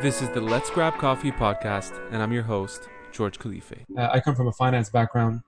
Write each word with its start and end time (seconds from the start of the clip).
This 0.00 0.22
is 0.22 0.28
the 0.30 0.40
Let's 0.40 0.70
Grab 0.70 0.94
Coffee 0.94 1.32
podcast, 1.32 2.00
and 2.12 2.22
I'm 2.22 2.32
your 2.32 2.44
host, 2.44 2.88
George 3.10 3.36
Khalife. 3.36 3.84
Uh, 3.96 4.08
I 4.12 4.20
come 4.20 4.36
from 4.36 4.46
a 4.46 4.52
finance 4.52 4.88
background. 4.90 5.40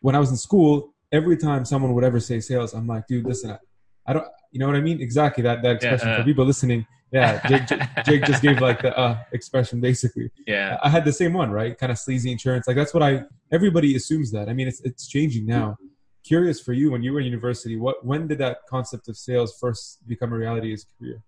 When 0.00 0.14
I 0.14 0.18
was 0.18 0.30
in 0.30 0.38
school, 0.38 0.94
every 1.12 1.36
time 1.36 1.66
someone 1.66 1.92
would 1.92 2.02
ever 2.02 2.18
say 2.18 2.40
sales, 2.40 2.72
I'm 2.72 2.86
like, 2.86 3.06
dude, 3.08 3.26
listen, 3.26 3.50
I, 3.50 3.58
I 4.06 4.14
don't, 4.14 4.26
you 4.52 4.58
know 4.58 4.66
what 4.66 4.76
I 4.76 4.80
mean? 4.80 5.02
Exactly 5.02 5.42
that 5.42 5.60
that 5.60 5.76
expression 5.76 6.08
Yeah, 6.08 6.14
uh. 6.14 6.18
for 6.18 6.24
people 6.24 6.46
listening. 6.46 6.86
Yeah, 7.12 7.46
Jake, 7.48 7.80
Jake 8.06 8.24
just 8.24 8.40
gave 8.40 8.62
like 8.62 8.80
the 8.80 8.96
uh, 8.96 9.18
expression 9.32 9.82
basically. 9.82 10.30
Yeah. 10.46 10.78
I 10.82 10.88
had 10.88 11.04
the 11.04 11.12
same 11.12 11.34
one, 11.34 11.50
right? 11.50 11.76
Kind 11.76 11.92
of 11.92 11.98
sleazy 11.98 12.32
insurance. 12.32 12.66
Like 12.66 12.76
that's 12.76 12.94
what 12.94 13.02
I. 13.02 13.24
Everybody 13.52 13.96
assumes 13.96 14.30
that. 14.32 14.48
I 14.48 14.54
mean, 14.54 14.66
it's 14.66 14.80
it's 14.80 15.08
changing 15.08 15.44
now. 15.44 15.76
Curious 16.24 16.58
for 16.58 16.72
you 16.72 16.90
when 16.90 17.02
you 17.02 17.12
were 17.12 17.20
in 17.20 17.26
university. 17.26 17.76
What 17.76 18.02
when 18.02 18.28
did 18.28 18.38
that 18.38 18.60
concept 18.66 19.08
of 19.08 19.18
sales 19.18 19.58
first 19.60 20.06
become 20.08 20.32
a 20.32 20.36
reality 20.38 20.72
as 20.72 20.84
a 20.84 20.98
career? 20.98 21.22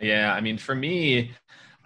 Yeah. 0.00 0.34
I 0.34 0.40
mean, 0.42 0.58
for 0.58 0.74
me, 0.74 1.30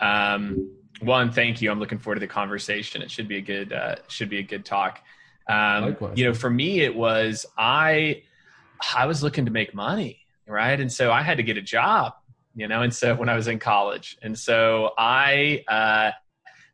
um, 0.05 0.71
one, 1.01 1.33
thank 1.33 1.61
you. 1.61 1.71
I'm 1.71 1.81
looking 1.81 1.99
forward 1.99 2.17
to 2.17 2.21
the 2.21 2.27
conversation. 2.27 3.03
It 3.03 3.11
should 3.11 3.29
be 3.29 3.39
a 3.39 3.41
good, 3.41 3.73
uh, 3.73 3.97
should 4.09 4.29
be 4.29 4.39
a 4.39 4.43
good 4.43 4.65
talk. 4.65 5.03
Um, 5.49 5.85
Likewise. 5.85 6.19
you 6.19 6.25
know, 6.25 6.35
for 6.35 6.51
me, 6.51 6.81
it 6.81 6.95
was, 6.95 7.47
I, 7.59 8.23
I 8.95 9.07
was 9.07 9.23
looking 9.23 9.45
to 9.45 9.51
make 9.51 9.75
money. 9.75 10.21
Right. 10.47 10.79
And 10.79 10.93
so 10.93 11.11
I 11.11 11.23
had 11.23 11.39
to 11.39 11.43
get 11.43 11.57
a 11.57 11.63
job, 11.63 12.13
you 12.55 12.69
know, 12.69 12.83
and 12.83 12.95
so 12.95 13.15
when 13.15 13.29
I 13.29 13.35
was 13.35 13.49
in 13.49 13.59
college 13.59 14.19
and 14.23 14.39
so 14.39 14.91
I, 14.99 15.65
uh, 15.69 16.11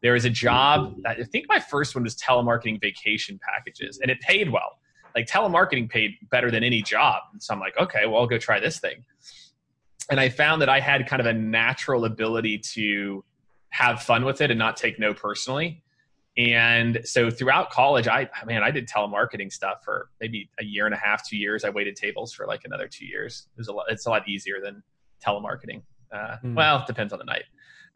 there 0.03 0.15
was 0.15 0.25
a 0.25 0.31
job, 0.31 0.97
that 1.03 1.19
I 1.21 1.25
think 1.25 1.47
my 1.49 1.61
first 1.61 1.95
one 1.95 2.05
was 2.05 2.17
telemarketing 2.17 2.81
vacation 2.81 3.39
packages 3.49 4.01
and 4.01 4.11
it 4.11 4.21
paid 4.21 4.51
well. 4.51 4.79
Like 5.15 5.27
telemarketing 5.27 5.89
paid 5.89 6.17
better 6.31 6.51
than 6.51 6.65
any 6.65 6.83
job. 6.83 7.23
And 7.33 7.43
so 7.43 7.55
I'm 7.55 7.61
like, 7.61 7.77
okay, 7.79 8.07
well, 8.07 8.21
I'll 8.21 8.27
go 8.27 8.39
try 8.39 8.61
this 8.61 8.81
thing. 8.81 9.05
And 10.11 10.21
I 10.21 10.29
found 10.29 10.63
that 10.63 10.69
I 10.69 10.81
had 10.81 11.07
kind 11.07 11.21
of 11.21 11.27
a 11.27 11.33
natural 11.33 12.05
ability 12.05 12.59
to 12.75 13.25
have 13.71 14.03
fun 14.03 14.25
with 14.25 14.41
it 14.41 14.51
and 14.51 14.59
not 14.59 14.77
take 14.77 14.99
no 14.99 15.15
personally. 15.15 15.83
And 16.37 17.01
so 17.05 17.31
throughout 17.31 17.71
college, 17.71 18.09
I 18.09 18.29
man, 18.47 18.63
I 18.63 18.71
did 18.71 18.89
telemarketing 18.89 19.53
stuff 19.53 19.85
for 19.85 20.11
maybe 20.21 20.49
a 20.59 20.65
year 20.65 20.87
and 20.87 20.95
a 20.95 20.99
half, 20.99 21.29
two 21.29 21.37
years. 21.37 21.65
I 21.65 21.71
waited 21.71 21.97
tables 21.97 22.33
for 22.33 22.47
like 22.47 22.63
another 22.65 22.89
two 22.89 23.05
years. 23.05 23.49
It 23.57 23.59
was 23.59 23.69
a 23.69 23.73
lot. 23.73 23.87
It's 23.89 24.07
a 24.07 24.11
lot 24.11 24.29
easier 24.29 24.61
than 24.63 24.83
telemarketing. 25.25 25.83
Uh, 26.13 26.37
Hmm. 26.39 26.55
Well, 26.55 26.81
it 26.81 26.87
depends 26.87 27.13
on 27.13 27.19
the 27.19 27.25
night. 27.25 27.45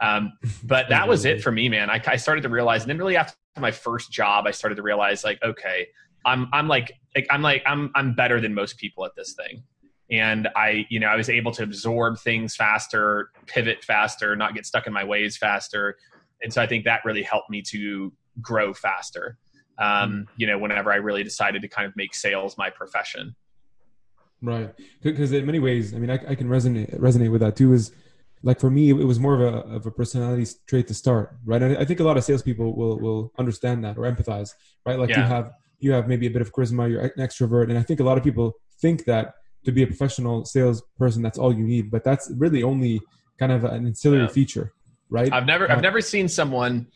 Um, 0.00 0.32
but 0.64 0.88
that 0.88 1.08
was 1.08 1.24
it 1.24 1.42
for 1.42 1.52
me, 1.52 1.68
man. 1.68 1.88
I, 1.90 2.00
I 2.06 2.16
started 2.16 2.42
to 2.42 2.48
realize, 2.48 2.82
and 2.82 2.90
then 2.90 2.98
really 2.98 3.16
after 3.16 3.36
my 3.58 3.70
first 3.70 4.10
job, 4.10 4.46
I 4.46 4.50
started 4.50 4.74
to 4.76 4.82
realize, 4.82 5.24
like, 5.24 5.42
okay, 5.42 5.88
I'm 6.24 6.48
I'm 6.52 6.68
like, 6.68 6.92
like 7.14 7.26
I'm 7.30 7.42
like 7.42 7.62
I'm 7.66 7.90
I'm 7.94 8.14
better 8.14 8.40
than 8.40 8.52
most 8.54 8.76
people 8.78 9.04
at 9.04 9.14
this 9.16 9.34
thing. 9.34 9.62
And 10.10 10.48
I, 10.54 10.86
you 10.90 11.00
know, 11.00 11.06
I 11.06 11.16
was 11.16 11.28
able 11.28 11.52
to 11.52 11.62
absorb 11.62 12.18
things 12.18 12.54
faster, 12.54 13.30
pivot 13.46 13.82
faster, 13.82 14.36
not 14.36 14.54
get 14.54 14.66
stuck 14.66 14.86
in 14.86 14.92
my 14.92 15.04
ways 15.04 15.36
faster. 15.36 15.96
And 16.42 16.52
so 16.52 16.60
I 16.60 16.66
think 16.66 16.84
that 16.84 17.00
really 17.04 17.22
helped 17.22 17.50
me 17.50 17.62
to 17.62 18.12
grow 18.40 18.74
faster. 18.74 19.38
Um, 19.78 20.26
you 20.36 20.46
know, 20.46 20.58
whenever 20.58 20.92
I 20.92 20.96
really 20.96 21.24
decided 21.24 21.62
to 21.62 21.68
kind 21.68 21.86
of 21.86 21.96
make 21.96 22.14
sales 22.14 22.56
my 22.58 22.70
profession. 22.70 23.34
Right, 24.42 24.74
because 25.02 25.32
in 25.32 25.46
many 25.46 25.58
ways, 25.58 25.94
I 25.94 25.98
mean, 25.98 26.10
I, 26.10 26.20
I 26.28 26.34
can 26.34 26.48
resonate 26.48 26.94
resonate 27.00 27.30
with 27.30 27.40
that 27.40 27.56
too. 27.56 27.72
Is 27.72 27.92
like 28.42 28.60
for 28.60 28.70
me, 28.70 28.90
it 28.90 28.92
was 28.92 29.18
more 29.18 29.34
of 29.34 29.40
a 29.40 29.58
of 29.74 29.86
a 29.86 29.90
personality 29.90 30.46
trait 30.66 30.86
to 30.88 30.94
start, 30.94 31.34
right? 31.46 31.62
And 31.62 31.78
I, 31.78 31.80
I 31.80 31.84
think 31.86 32.00
a 32.00 32.04
lot 32.04 32.18
of 32.18 32.24
salespeople 32.24 32.76
will 32.76 33.00
will 33.00 33.32
understand 33.38 33.82
that 33.84 33.96
or 33.96 34.02
empathize, 34.02 34.50
right? 34.84 34.98
Like 34.98 35.08
you 35.08 35.22
have 35.22 35.52
you 35.80 35.92
have 35.92 36.08
maybe 36.08 36.26
a 36.26 36.30
bit 36.30 36.42
of 36.42 36.52
charisma, 36.52 36.90
you're 36.90 37.00
an 37.00 37.12
extrovert, 37.16 37.70
and 37.70 37.78
I 37.78 37.82
think 37.82 38.00
a 38.00 38.04
lot 38.04 38.18
of 38.18 38.24
people 38.24 38.52
think 38.80 39.06
that 39.06 39.34
to 39.64 39.72
be 39.72 39.82
a 39.82 39.86
professional 39.86 40.44
salesperson, 40.44 41.22
that's 41.22 41.38
all 41.38 41.52
you 41.52 41.64
need, 41.64 41.90
but 41.90 42.04
that's 42.04 42.30
really 42.36 42.62
only 42.62 43.00
kind 43.38 43.52
of 43.52 43.64
an 43.64 43.86
ancillary 43.86 44.22
Yeah. 44.22 44.28
feature, 44.28 44.72
right? 45.10 45.32
I've 45.32 45.46
never, 45.46 45.70
Uh, 45.70 45.74
I've 45.74 45.82
never 45.82 46.00
seen 46.00 46.28
someone 46.28 46.86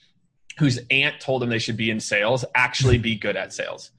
whose 0.58 0.80
aunt 0.90 1.20
told 1.20 1.42
them 1.42 1.48
they 1.48 1.58
should 1.58 1.76
be 1.76 1.90
in 1.90 2.00
sales 2.00 2.44
actually 2.54 2.98
be 2.98 3.14
good 3.16 3.36
at 3.36 3.52
sales. 3.52 3.90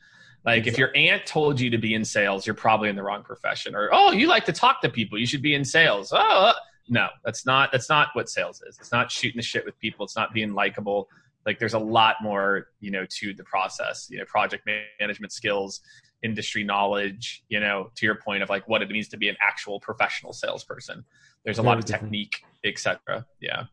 Like 0.45 0.67
if 0.67 0.77
your 0.77 0.95
aunt 0.95 1.25
told 1.25 1.59
you 1.59 1.69
to 1.69 1.77
be 1.77 1.93
in 1.93 2.05
sales, 2.05 2.47
you're 2.47 2.55
probably 2.55 2.89
in 2.89 2.95
the 2.95 3.03
wrong 3.03 3.23
profession. 3.23 3.75
Or 3.75 3.89
oh, 3.91 4.11
you 4.11 4.27
like 4.27 4.45
to 4.45 4.53
talk 4.53 4.81
to 4.81 4.89
people, 4.89 5.19
you 5.19 5.25
should 5.25 5.41
be 5.41 5.53
in 5.53 5.65
sales. 5.65 6.11
Oh, 6.13 6.17
uh, 6.17 6.53
no, 6.87 7.07
that's 7.23 7.45
not 7.45 7.71
that's 7.71 7.89
not 7.89 8.09
what 8.13 8.29
sales 8.29 8.61
is. 8.67 8.77
It's 8.79 8.91
not 8.91 9.11
shooting 9.11 9.37
the 9.37 9.43
shit 9.43 9.65
with 9.65 9.77
people. 9.79 10.05
It's 10.05 10.15
not 10.15 10.33
being 10.33 10.53
likable. 10.53 11.07
Like 11.49 11.57
there's 11.57 11.73
a 11.73 11.79
lot 11.79 12.17
more, 12.21 12.67
you 12.79 12.91
know, 12.91 13.07
to 13.19 13.33
the 13.33 13.43
process. 13.43 14.07
You 14.11 14.19
know, 14.19 14.25
project 14.25 14.69
management 14.99 15.33
skills, 15.33 15.81
industry 16.21 16.63
knowledge. 16.63 17.43
You 17.49 17.59
know, 17.59 17.89
to 17.95 18.05
your 18.05 18.19
point 18.23 18.43
of 18.43 18.49
like 18.49 18.67
what 18.67 18.83
it 18.83 18.89
means 18.91 19.07
to 19.07 19.17
be 19.17 19.29
an 19.29 19.37
actual 19.41 19.79
professional 19.79 20.31
salesperson. 20.31 21.03
There's 21.43 21.57
a 21.57 21.63
lot 21.63 21.79
of 21.79 21.85
different. 21.85 22.03
technique, 22.03 22.35
etc. 22.63 23.25
Yeah. 23.41 23.63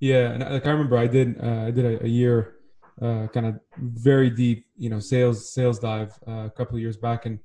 Yeah, 0.00 0.32
and 0.32 0.42
like 0.42 0.66
I 0.66 0.70
remember, 0.70 0.98
I 0.98 1.06
did 1.06 1.40
uh, 1.40 1.66
I 1.68 1.70
did 1.70 1.84
a, 1.84 2.04
a 2.04 2.08
year, 2.08 2.54
uh, 3.00 3.28
kind 3.28 3.46
of 3.46 3.60
very 3.78 4.30
deep, 4.30 4.66
you 4.76 4.90
know, 4.90 4.98
sales 4.98 5.54
sales 5.54 5.78
dive 5.78 6.12
uh, 6.26 6.46
a 6.46 6.50
couple 6.50 6.74
of 6.74 6.80
years 6.82 6.96
back, 6.96 7.24
and 7.24 7.38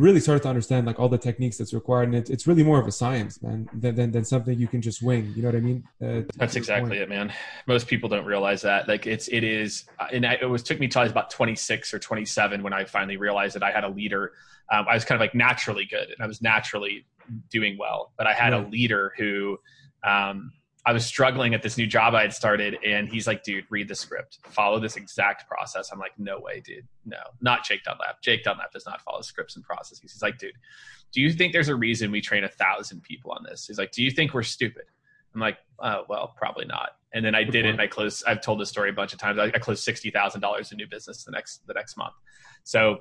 really 0.00 0.18
started 0.18 0.42
to 0.42 0.48
understand 0.48 0.86
like 0.86 0.98
all 0.98 1.08
the 1.08 1.18
techniques 1.18 1.58
that's 1.58 1.74
required, 1.74 2.04
and 2.04 2.14
it's 2.14 2.30
it's 2.30 2.46
really 2.46 2.62
more 2.62 2.80
of 2.80 2.86
a 2.86 2.92
science, 2.92 3.42
man, 3.42 3.68
than 3.74 3.94
than, 3.94 4.10
than 4.10 4.24
something 4.24 4.58
you 4.58 4.66
can 4.66 4.80
just 4.80 5.02
wing. 5.02 5.32
You 5.36 5.42
know 5.42 5.48
what 5.48 5.56
I 5.56 5.60
mean? 5.60 5.84
Uh, 6.02 6.22
That's 6.36 6.56
exactly 6.56 6.98
point. 6.98 7.02
it, 7.02 7.08
man. 7.08 7.32
Most 7.66 7.86
people 7.86 8.08
don't 8.08 8.24
realize 8.24 8.62
that. 8.62 8.88
Like 8.88 9.06
it's 9.06 9.28
it 9.28 9.44
is, 9.44 9.84
and 10.12 10.26
I, 10.26 10.38
it 10.40 10.46
was 10.46 10.62
took 10.62 10.80
me 10.80 10.88
till 10.88 11.00
I 11.00 11.04
was 11.04 11.12
about 11.12 11.30
26 11.30 11.92
or 11.92 11.98
27 11.98 12.62
when 12.62 12.72
I 12.72 12.84
finally 12.84 13.18
realized 13.18 13.54
that 13.54 13.62
I 13.62 13.70
had 13.70 13.84
a 13.84 13.88
leader. 13.88 14.32
Um, 14.72 14.86
I 14.88 14.94
was 14.94 15.04
kind 15.04 15.16
of 15.16 15.20
like 15.20 15.34
naturally 15.34 15.84
good, 15.84 16.08
and 16.08 16.16
I 16.20 16.26
was 16.26 16.40
naturally 16.40 17.06
doing 17.50 17.76
well, 17.78 18.12
but 18.16 18.26
I 18.26 18.32
had 18.32 18.52
a 18.52 18.60
leader 18.60 19.12
who. 19.18 19.58
Um, 20.02 20.52
I 20.86 20.92
was 20.92 21.04
struggling 21.04 21.54
at 21.54 21.62
this 21.62 21.76
new 21.76 21.86
job 21.86 22.14
I 22.14 22.22
had 22.22 22.32
started, 22.32 22.78
and 22.84 23.08
he's 23.08 23.26
like, 23.26 23.42
"Dude, 23.42 23.64
read 23.70 23.88
the 23.88 23.94
script, 23.94 24.38
follow 24.48 24.78
this 24.80 24.96
exact 24.96 25.48
process." 25.48 25.90
I'm 25.92 25.98
like, 25.98 26.18
"No 26.18 26.38
way, 26.38 26.60
dude, 26.60 26.86
no, 27.04 27.18
not 27.40 27.64
Jake 27.64 27.84
Dunlap. 27.84 28.22
Jake 28.22 28.44
Dunlap 28.44 28.72
does 28.72 28.86
not 28.86 29.00
follow 29.02 29.20
scripts 29.20 29.56
and 29.56 29.64
processes." 29.64 30.00
He's 30.00 30.22
like, 30.22 30.38
"Dude, 30.38 30.54
do 31.12 31.20
you 31.20 31.32
think 31.32 31.52
there's 31.52 31.68
a 31.68 31.76
reason 31.76 32.10
we 32.10 32.20
train 32.20 32.44
a 32.44 32.48
thousand 32.48 33.02
people 33.02 33.32
on 33.32 33.44
this?" 33.44 33.66
He's 33.66 33.78
like, 33.78 33.92
"Do 33.92 34.02
you 34.02 34.10
think 34.10 34.32
we're 34.32 34.42
stupid?" 34.42 34.84
I'm 35.34 35.40
like, 35.40 35.58
uh, 35.78 36.02
well, 36.08 36.34
probably 36.36 36.66
not. 36.66 36.90
And 37.12 37.24
then 37.24 37.34
I 37.34 37.44
did 37.44 37.64
it, 37.64 37.70
and 37.70 37.80
I 37.80 37.86
closed. 37.86 38.24
I've 38.26 38.40
told 38.40 38.60
this 38.60 38.68
story 38.68 38.90
a 38.90 38.92
bunch 38.92 39.12
of 39.12 39.18
times. 39.18 39.38
I, 39.38 39.46
I 39.46 39.58
closed 39.58 39.82
sixty 39.82 40.10
thousand 40.10 40.40
dollars 40.40 40.70
in 40.70 40.76
new 40.76 40.86
business 40.86 41.24
the 41.24 41.32
next 41.32 41.66
the 41.66 41.74
next 41.74 41.96
month. 41.96 42.14
So 42.62 43.00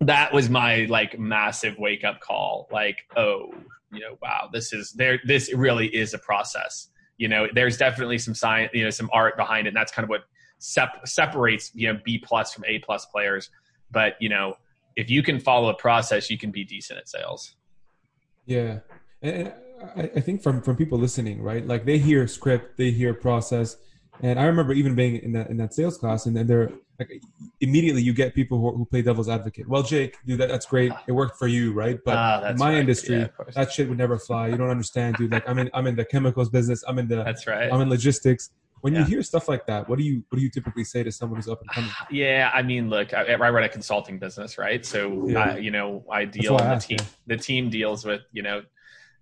that 0.00 0.32
was 0.32 0.48
my 0.48 0.86
like 0.88 1.18
massive 1.18 1.76
wake 1.78 2.04
up 2.04 2.20
call. 2.20 2.68
Like, 2.72 3.04
oh, 3.16 3.52
you 3.92 4.00
know, 4.00 4.18
wow, 4.22 4.48
this 4.52 4.72
is 4.72 4.92
there. 4.92 5.20
This 5.24 5.52
really 5.52 5.86
is 5.86 6.14
a 6.14 6.18
process. 6.18 6.88
You 7.16 7.28
know, 7.28 7.46
there's 7.52 7.76
definitely 7.76 8.18
some 8.18 8.34
science, 8.34 8.70
you 8.74 8.84
know, 8.84 8.90
some 8.90 9.10
art 9.12 9.36
behind 9.36 9.66
it, 9.66 9.70
and 9.70 9.76
that's 9.76 9.92
kind 9.92 10.04
of 10.04 10.10
what 10.10 10.22
sep- 10.58 11.06
separates 11.06 11.70
you 11.74 11.92
know 11.92 11.98
B 12.04 12.18
plus 12.18 12.52
from 12.52 12.64
A 12.66 12.78
plus 12.80 13.06
players. 13.06 13.50
But 13.90 14.14
you 14.20 14.28
know, 14.28 14.54
if 14.96 15.10
you 15.10 15.22
can 15.22 15.40
follow 15.40 15.68
a 15.70 15.74
process, 15.74 16.30
you 16.30 16.38
can 16.38 16.50
be 16.50 16.64
decent 16.64 16.98
at 16.98 17.08
sales. 17.08 17.54
Yeah, 18.46 18.80
and 19.22 19.52
I, 19.96 20.20
think 20.20 20.42
from 20.42 20.62
from 20.62 20.76
people 20.76 20.98
listening, 20.98 21.42
right? 21.42 21.66
Like 21.66 21.84
they 21.84 21.98
hear 21.98 22.26
script, 22.26 22.76
they 22.76 22.90
hear 22.90 23.14
process, 23.14 23.76
and 24.20 24.38
I 24.38 24.44
remember 24.44 24.72
even 24.72 24.94
being 24.94 25.16
in 25.16 25.32
that 25.32 25.50
in 25.50 25.56
that 25.58 25.74
sales 25.74 25.98
class, 25.98 26.26
and 26.26 26.36
then 26.36 26.46
they're 26.46 26.70
like 26.98 27.22
immediately 27.60 28.02
you 28.02 28.12
get 28.12 28.34
people 28.34 28.58
who, 28.58 28.76
who 28.76 28.84
play 28.84 29.02
devil's 29.02 29.28
advocate. 29.28 29.68
Well, 29.68 29.82
Jake, 29.82 30.16
dude, 30.26 30.40
that, 30.40 30.48
that's 30.48 30.66
great. 30.66 30.92
It 31.06 31.12
worked 31.12 31.38
for 31.38 31.46
you, 31.46 31.72
right? 31.72 31.98
But 32.04 32.16
Ah, 32.16 32.48
in 32.50 32.56
my 32.58 32.70
right. 32.70 32.78
industry, 32.78 33.18
Yeah, 33.18 33.28
that 33.54 33.72
shit 33.72 33.88
would 33.88 33.98
never 33.98 34.18
fly. 34.18 34.48
You 34.48 34.56
don't 34.56 34.70
understand, 34.70 35.16
dude. 35.16 35.30
Like 35.32 35.48
I'm 35.48 35.58
in 35.58 35.70
I'm 35.74 35.86
in 35.86 35.96
the 35.96 36.04
chemicals 36.04 36.48
business. 36.50 36.82
I'm 36.88 36.98
in 36.98 37.08
the 37.08 37.22
That's 37.22 37.46
right. 37.46 37.72
I'm 37.72 37.80
in 37.80 37.88
logistics. 37.88 38.50
When 38.80 38.94
you 38.94 39.02
hear 39.02 39.22
stuff 39.24 39.48
like 39.48 39.66
that, 39.66 39.88
what 39.88 39.98
do 39.98 40.04
you 40.04 40.22
what 40.28 40.38
do 40.38 40.42
you 40.44 40.50
typically 40.50 40.84
say 40.84 41.02
to 41.02 41.10
someone 41.10 41.38
who's 41.38 41.48
up 41.48 41.60
and 41.60 41.70
coming? 41.70 41.90
Yeah, 42.10 42.50
I 42.54 42.62
mean, 42.62 42.88
look, 42.88 43.12
I, 43.12 43.24
I 43.32 43.50
run 43.50 43.64
a 43.64 43.68
consulting 43.68 44.18
business, 44.20 44.56
right? 44.56 44.86
So, 44.86 45.26
Yeah. 45.28 45.52
uh, 45.52 45.56
you 45.56 45.72
know, 45.72 46.04
I 46.10 46.24
deal 46.24 46.56
the 46.56 46.62
asked, 46.64 46.88
team. 46.88 46.98
yeah. 47.00 47.06
The 47.26 47.36
team 47.36 47.70
deals 47.70 48.04
with 48.04 48.20
you 48.32 48.42
know 48.42 48.62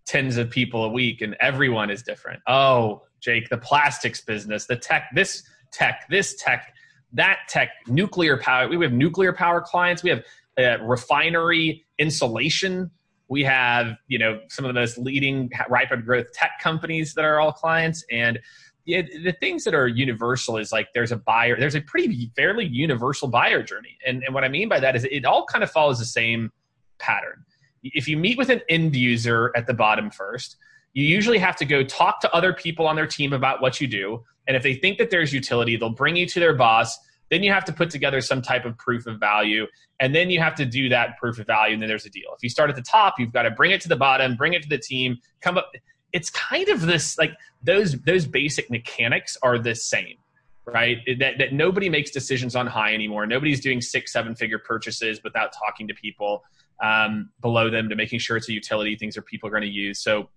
tens 0.06 0.36
of 0.36 0.50
people 0.50 0.84
a 0.84 0.88
week, 0.90 1.20
and 1.22 1.36
everyone 1.40 1.90
is 1.90 2.02
different. 2.02 2.40
Oh, 2.46 3.02
Jake, 3.20 3.48
the 3.48 3.56
plastics 3.58 4.20
business, 4.20 4.66
the 4.66 4.76
tech, 4.76 5.08
this 5.14 5.42
tech, 5.72 6.04
this 6.10 6.36
tech, 6.36 6.72
that 7.12 7.38
tech, 7.48 7.70
nuclear 7.86 8.36
power. 8.36 8.68
We 8.68 8.84
have 8.84 8.92
nuclear 8.92 9.32
power 9.32 9.60
clients. 9.60 10.02
We 10.02 10.10
have 10.10 10.22
uh, 10.58 10.84
refinery 10.84 11.84
insulation. 11.98 12.90
We 13.28 13.42
have 13.44 13.96
you 14.06 14.18
know 14.18 14.40
some 14.48 14.64
of 14.64 14.68
the 14.68 14.80
most 14.80 14.98
leading 14.98 15.50
rapid 15.68 16.04
growth 16.04 16.32
tech 16.32 16.52
companies 16.60 17.14
that 17.14 17.24
are 17.24 17.40
all 17.40 17.52
clients, 17.52 18.04
and 18.10 18.38
yeah, 18.86 19.02
the 19.02 19.32
things 19.32 19.64
that 19.64 19.74
are 19.74 19.88
universal 19.88 20.58
is 20.58 20.70
like 20.70 20.88
there's 20.94 21.10
a 21.10 21.16
buyer, 21.16 21.58
there's 21.58 21.74
a 21.74 21.80
pretty 21.80 22.30
fairly 22.36 22.64
universal 22.64 23.26
buyer 23.26 23.62
journey. 23.62 23.98
And, 24.06 24.22
and 24.22 24.32
what 24.32 24.44
I 24.44 24.48
mean 24.48 24.68
by 24.68 24.78
that 24.78 24.94
is 24.94 25.04
it 25.10 25.24
all 25.24 25.44
kind 25.44 25.64
of 25.64 25.70
follows 25.72 25.98
the 25.98 26.04
same 26.04 26.52
pattern. 27.00 27.44
If 27.82 28.06
you 28.06 28.16
meet 28.16 28.38
with 28.38 28.48
an 28.48 28.62
end 28.68 28.94
user 28.94 29.52
at 29.56 29.66
the 29.66 29.74
bottom 29.74 30.08
first, 30.08 30.56
you 30.94 31.04
usually 31.04 31.38
have 31.38 31.56
to 31.56 31.64
go 31.64 31.82
talk 31.82 32.20
to 32.20 32.32
other 32.32 32.52
people 32.52 32.86
on 32.86 32.94
their 32.94 33.08
team 33.08 33.32
about 33.32 33.60
what 33.60 33.80
you 33.80 33.88
do. 33.88 34.22
And 34.46 34.56
if 34.56 34.62
they 34.62 34.74
think 34.74 34.98
that 34.98 35.10
there's 35.10 35.32
utility, 35.32 35.76
they'll 35.76 35.90
bring 35.90 36.16
you 36.16 36.26
to 36.26 36.40
their 36.40 36.54
boss. 36.54 36.96
Then 37.30 37.42
you 37.42 37.52
have 37.52 37.64
to 37.64 37.72
put 37.72 37.90
together 37.90 38.20
some 38.20 38.40
type 38.40 38.64
of 38.64 38.78
proof 38.78 39.06
of 39.06 39.18
value. 39.18 39.66
And 39.98 40.14
then 40.14 40.30
you 40.30 40.40
have 40.40 40.54
to 40.56 40.64
do 40.64 40.88
that 40.90 41.18
proof 41.18 41.38
of 41.38 41.46
value. 41.46 41.74
And 41.74 41.82
then 41.82 41.88
there's 41.88 42.06
a 42.06 42.10
deal. 42.10 42.30
If 42.36 42.42
you 42.42 42.48
start 42.48 42.70
at 42.70 42.76
the 42.76 42.82
top, 42.82 43.14
you've 43.18 43.32
got 43.32 43.42
to 43.42 43.50
bring 43.50 43.72
it 43.72 43.80
to 43.80 43.88
the 43.88 43.96
bottom, 43.96 44.36
bring 44.36 44.52
it 44.52 44.62
to 44.62 44.68
the 44.68 44.78
team, 44.78 45.18
come 45.40 45.58
up 45.58 45.72
it's 46.12 46.30
kind 46.30 46.68
of 46.68 46.80
this 46.80 47.18
like 47.18 47.32
those 47.62 47.92
those 48.02 48.26
basic 48.26 48.70
mechanics 48.70 49.36
are 49.42 49.58
the 49.58 49.74
same 49.74 50.16
right 50.64 50.98
that, 51.18 51.34
that 51.38 51.52
nobody 51.52 51.88
makes 51.88 52.10
decisions 52.10 52.56
on 52.56 52.66
high 52.66 52.94
anymore 52.94 53.26
nobody's 53.26 53.60
doing 53.60 53.80
six 53.80 54.12
seven 54.12 54.34
figure 54.34 54.58
purchases 54.58 55.20
without 55.22 55.52
talking 55.52 55.86
to 55.86 55.94
people 55.94 56.42
um, 56.82 57.30
below 57.40 57.70
them 57.70 57.88
to 57.88 57.96
making 57.96 58.18
sure 58.18 58.36
it's 58.36 58.48
a 58.48 58.52
utility 58.52 58.96
things 58.96 59.14
that 59.14 59.26
people 59.26 59.46
are 59.46 59.50
going 59.50 59.62
to 59.62 59.68
use 59.68 60.00
so 60.00 60.28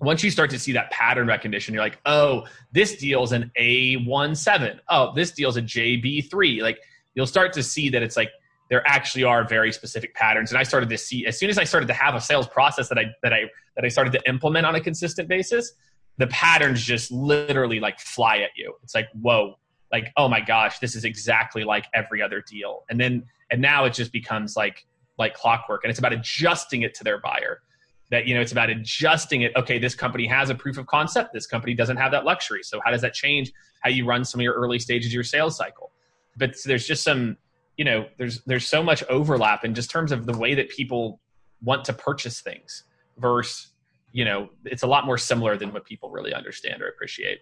once 0.00 0.22
you 0.22 0.30
start 0.30 0.50
to 0.50 0.58
see 0.58 0.72
that 0.72 0.90
pattern 0.90 1.26
recognition 1.26 1.72
you're 1.72 1.82
like 1.82 1.98
oh 2.06 2.44
this 2.72 2.96
deal's 2.96 3.32
an 3.32 3.50
a17 3.58 4.78
oh 4.88 5.12
this 5.14 5.30
deal's 5.30 5.56
a 5.56 5.62
jb3 5.62 6.60
like 6.62 6.78
you'll 7.14 7.26
start 7.26 7.52
to 7.52 7.62
see 7.62 7.88
that 7.88 8.02
it's 8.02 8.16
like 8.16 8.30
there 8.68 8.82
actually 8.86 9.22
are 9.22 9.46
very 9.46 9.72
specific 9.72 10.14
patterns. 10.14 10.50
And 10.50 10.58
i 10.58 10.62
started 10.62 10.88
to 10.90 10.98
see 10.98 11.26
as 11.26 11.38
soon 11.38 11.50
as 11.50 11.58
i 11.58 11.64
started 11.64 11.86
to 11.86 11.94
have 11.94 12.14
a 12.14 12.20
sales 12.20 12.46
process 12.46 12.88
that 12.88 12.98
i 12.98 13.04
that 13.22 13.32
i 13.32 13.44
that 13.74 13.84
i 13.84 13.88
started 13.88 14.12
to 14.12 14.28
implement 14.28 14.66
on 14.66 14.74
a 14.74 14.80
consistent 14.80 15.28
basis 15.28 15.72
the 16.18 16.26
patterns 16.28 16.82
just 16.82 17.10
literally 17.10 17.80
like 17.80 18.00
fly 18.00 18.38
at 18.38 18.50
you. 18.56 18.74
It's 18.82 18.94
like 18.94 19.08
whoa 19.20 19.58
like 19.92 20.12
oh 20.16 20.28
my 20.28 20.40
gosh 20.40 20.78
this 20.78 20.96
is 20.96 21.04
exactly 21.04 21.64
like 21.64 21.86
every 21.94 22.22
other 22.22 22.42
deal. 22.46 22.84
And 22.90 23.00
then 23.00 23.24
and 23.50 23.60
now 23.62 23.84
it 23.84 23.92
just 23.92 24.12
becomes 24.12 24.56
like 24.56 24.86
like 25.18 25.34
clockwork. 25.34 25.84
And 25.84 25.90
it's 25.90 25.98
about 25.98 26.12
adjusting 26.12 26.82
it 26.82 26.94
to 26.94 27.04
their 27.04 27.20
buyer 27.20 27.62
that 28.10 28.26
you 28.26 28.34
know 28.34 28.40
it's 28.40 28.52
about 28.52 28.70
adjusting 28.70 29.42
it. 29.42 29.52
Okay 29.56 29.78
this 29.78 29.94
company 29.94 30.26
has 30.26 30.50
a 30.50 30.54
proof 30.54 30.78
of 30.78 30.86
concept. 30.86 31.32
This 31.32 31.46
company 31.46 31.74
doesn't 31.74 31.96
have 31.96 32.12
that 32.12 32.24
luxury. 32.24 32.62
So 32.62 32.80
how 32.84 32.90
does 32.90 33.02
that 33.02 33.14
change 33.14 33.52
how 33.80 33.90
you 33.90 34.06
run 34.06 34.24
some 34.24 34.40
of 34.40 34.44
your 34.44 34.54
early 34.54 34.78
stages 34.78 35.08
of 35.08 35.14
your 35.14 35.24
sales 35.24 35.56
cycle? 35.56 35.90
But 36.36 36.54
there's 36.64 36.86
just 36.86 37.02
some 37.02 37.36
you 37.76 37.84
know 37.84 38.06
there's 38.18 38.42
there's 38.44 38.66
so 38.66 38.82
much 38.82 39.02
overlap 39.08 39.64
in 39.64 39.74
just 39.74 39.90
terms 39.90 40.12
of 40.12 40.26
the 40.26 40.36
way 40.36 40.54
that 40.54 40.68
people 40.70 41.20
want 41.62 41.84
to 41.84 41.92
purchase 41.92 42.40
things 42.40 42.84
versus 43.18 43.72
you 44.12 44.24
know 44.24 44.48
it's 44.64 44.82
a 44.82 44.86
lot 44.86 45.04
more 45.04 45.18
similar 45.18 45.56
than 45.56 45.72
what 45.72 45.84
people 45.84 46.10
really 46.10 46.32
understand 46.32 46.82
or 46.82 46.88
appreciate. 46.88 47.40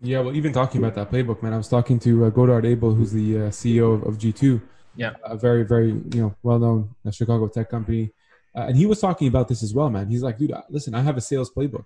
Yeah 0.00 0.20
well 0.20 0.34
even 0.34 0.52
talking 0.52 0.80
about 0.82 0.94
that 0.94 1.10
playbook 1.10 1.42
man 1.42 1.52
i 1.52 1.56
was 1.56 1.68
talking 1.68 1.98
to 1.98 2.26
uh, 2.26 2.30
godard 2.30 2.64
abel 2.64 2.94
who's 2.94 3.10
the 3.10 3.36
uh, 3.36 3.40
ceo 3.50 3.94
of, 3.94 4.04
of, 4.04 4.18
g2 4.18 4.62
yeah. 4.94 5.14
A 5.24 5.36
very 5.36 5.64
very 5.64 5.88
you 5.88 6.20
know 6.22 6.34
well-known 6.44 6.94
uh, 7.04 7.10
chicago 7.10 7.48
tech 7.48 7.68
company 7.68 8.12
uh, 8.58 8.66
and 8.68 8.76
he 8.76 8.86
was 8.86 9.00
talking 9.00 9.28
about 9.28 9.48
this 9.48 9.62
as 9.62 9.72
well 9.72 9.88
man 9.88 10.08
he's 10.08 10.22
like 10.22 10.38
dude 10.38 10.52
uh, 10.52 10.62
listen 10.68 10.94
i 10.94 11.00
have 11.00 11.16
a 11.16 11.20
sales 11.20 11.50
playbook 11.50 11.84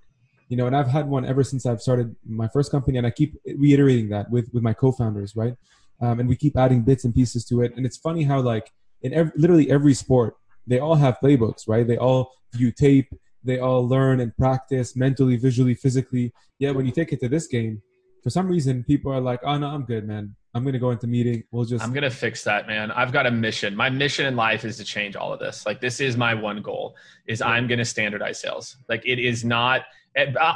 you 0.48 0.56
know 0.56 0.66
and 0.66 0.74
i've 0.74 0.88
had 0.88 1.06
one 1.08 1.24
ever 1.24 1.44
since 1.44 1.66
i've 1.66 1.82
started 1.82 2.14
my 2.26 2.48
first 2.48 2.70
company 2.70 2.98
and 2.98 3.06
i 3.06 3.10
keep 3.10 3.36
reiterating 3.56 4.08
that 4.08 4.30
with 4.30 4.48
with 4.52 4.62
my 4.62 4.72
co-founders 4.72 5.36
right 5.36 5.54
um, 6.02 6.18
and 6.18 6.28
we 6.28 6.36
keep 6.36 6.56
adding 6.56 6.82
bits 6.82 7.04
and 7.04 7.14
pieces 7.14 7.44
to 7.46 7.62
it. 7.62 7.72
And 7.76 7.86
it's 7.86 7.96
funny 7.96 8.24
how 8.24 8.40
like 8.40 8.72
in 9.02 9.14
every, 9.14 9.32
literally 9.36 9.70
every 9.70 9.94
sport, 9.94 10.36
they 10.66 10.80
all 10.80 10.96
have 10.96 11.18
playbooks, 11.22 11.68
right? 11.68 11.86
They 11.86 11.96
all 11.96 12.32
view 12.52 12.72
tape, 12.72 13.08
they 13.44 13.60
all 13.60 13.88
learn 13.88 14.20
and 14.20 14.36
practice 14.36 14.96
mentally, 14.96 15.36
visually, 15.36 15.74
physically. 15.74 16.32
Yet 16.58 16.74
when 16.74 16.86
you 16.86 16.92
take 16.92 17.12
it 17.12 17.20
to 17.20 17.28
this 17.28 17.46
game, 17.46 17.82
for 18.22 18.30
some 18.30 18.48
reason, 18.48 18.84
people 18.84 19.12
are 19.12 19.20
like, 19.20 19.40
"Oh 19.44 19.58
no, 19.58 19.68
I'm 19.68 19.84
good, 19.84 20.06
man. 20.06 20.36
I'm 20.54 20.64
gonna 20.64 20.78
go 20.78 20.90
into 20.90 21.06
meeting. 21.06 21.44
We'll 21.50 21.64
just." 21.64 21.84
I'm 21.84 21.92
gonna 21.92 22.10
fix 22.10 22.44
that, 22.44 22.66
man. 22.66 22.90
I've 22.90 23.12
got 23.12 23.26
a 23.26 23.30
mission. 23.30 23.74
My 23.74 23.88
mission 23.90 24.26
in 24.26 24.36
life 24.36 24.64
is 24.64 24.76
to 24.78 24.84
change 24.84 25.16
all 25.16 25.32
of 25.32 25.40
this. 25.40 25.64
Like 25.64 25.80
this 25.80 26.00
is 26.00 26.16
my 26.16 26.34
one 26.34 26.62
goal: 26.62 26.96
is 27.26 27.40
I'm 27.40 27.66
gonna 27.66 27.84
standardize 27.84 28.40
sales. 28.40 28.76
Like 28.88 29.02
it 29.06 29.18
is 29.18 29.44
not. 29.44 29.82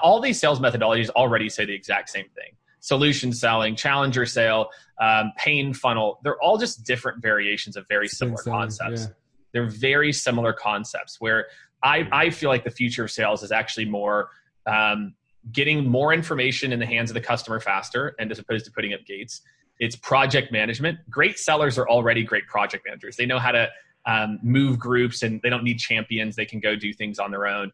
All 0.02 0.20
these 0.20 0.38
sales 0.38 0.60
methodologies 0.60 1.08
already 1.10 1.48
say 1.48 1.64
the 1.64 1.72
exact 1.75 2.10
same 2.10 2.28
thing 2.34 2.52
solution 2.87 3.32
selling, 3.32 3.75
challenger 3.75 4.25
sale, 4.25 4.69
um, 5.00 5.32
pain 5.37 5.75
funnel. 5.75 6.20
They're 6.22 6.40
all 6.40 6.56
just 6.56 6.84
different 6.84 7.20
variations 7.20 7.76
of 7.76 7.84
very 7.88 8.06
similar 8.06 8.40
concepts. 8.43 9.02
Yeah. 9.02 9.08
They're 9.52 9.69
very 9.69 10.12
similar 10.12 10.52
concepts 10.52 11.20
where 11.20 11.46
I, 11.82 12.08
I 12.12 12.31
feel 12.31 12.48
like 12.48 12.62
the 12.62 12.70
future 12.70 13.04
of 13.04 13.10
sales 13.10 13.43
is 13.43 13.50
actually 13.50 13.87
more 13.87 14.31
um, 14.66 15.14
getting 15.50 15.88
more 15.88 16.12
information 16.12 16.72
in 16.72 16.78
the 16.78 16.87
hands 16.87 17.10
of 17.10 17.14
the 17.14 17.20
customer 17.20 17.58
faster 17.58 18.14
and 18.20 18.31
as 18.31 18.38
opposed 18.38 18.64
to 18.66 18.70
putting 18.70 18.94
up 18.94 19.00
gates. 19.04 19.40
It's 19.78 19.96
project 19.96 20.52
management. 20.52 20.99
Great 21.11 21.38
sellers 21.38 21.78
are 21.78 21.88
already 21.88 22.23
great 22.23 22.46
project 22.46 22.84
managers. 22.87 23.17
They 23.17 23.26
know 23.26 23.38
how 23.38 23.52
to 23.52 23.69
um, 24.06 24.38
move 24.43 24.78
groups 24.78 25.23
and 25.23 25.40
they 25.43 25.50
don't 25.50 25.64
need 25.64 25.78
champions. 25.78 26.37
They 26.37 26.46
can 26.46 26.61
go 26.61 26.76
do 26.76 26.93
things 26.93 27.19
on 27.19 27.31
their 27.31 27.46
own 27.46 27.73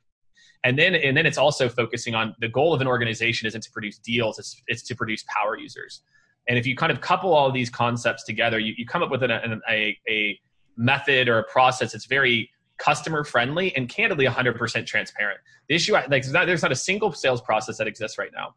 and 0.64 0.78
then 0.78 0.94
and 0.94 1.16
then 1.16 1.26
it's 1.26 1.38
also 1.38 1.68
focusing 1.68 2.14
on 2.14 2.34
the 2.40 2.48
goal 2.48 2.72
of 2.72 2.80
an 2.80 2.86
organization 2.86 3.46
isn't 3.46 3.62
to 3.62 3.70
produce 3.70 3.98
deals 3.98 4.38
it's, 4.38 4.62
it's 4.66 4.82
to 4.82 4.94
produce 4.94 5.24
power 5.28 5.58
users 5.58 6.02
and 6.48 6.58
if 6.58 6.66
you 6.66 6.74
kind 6.74 6.92
of 6.92 7.00
couple 7.00 7.32
all 7.32 7.46
of 7.46 7.54
these 7.54 7.70
concepts 7.70 8.24
together 8.24 8.58
you, 8.58 8.74
you 8.76 8.86
come 8.86 9.02
up 9.02 9.10
with 9.10 9.22
an, 9.22 9.30
an, 9.30 9.60
a, 9.68 9.96
a 10.08 10.38
method 10.76 11.28
or 11.28 11.38
a 11.38 11.44
process 11.44 11.92
that's 11.92 12.06
very 12.06 12.50
customer 12.78 13.22
friendly 13.22 13.74
and 13.76 13.88
candidly 13.88 14.26
100% 14.26 14.86
transparent 14.86 15.40
the 15.68 15.74
issue 15.74 15.92
like 15.92 16.08
there's 16.08 16.32
not, 16.32 16.46
there's 16.46 16.62
not 16.62 16.72
a 16.72 16.76
single 16.76 17.12
sales 17.12 17.40
process 17.40 17.78
that 17.78 17.86
exists 17.86 18.18
right 18.18 18.30
now 18.34 18.54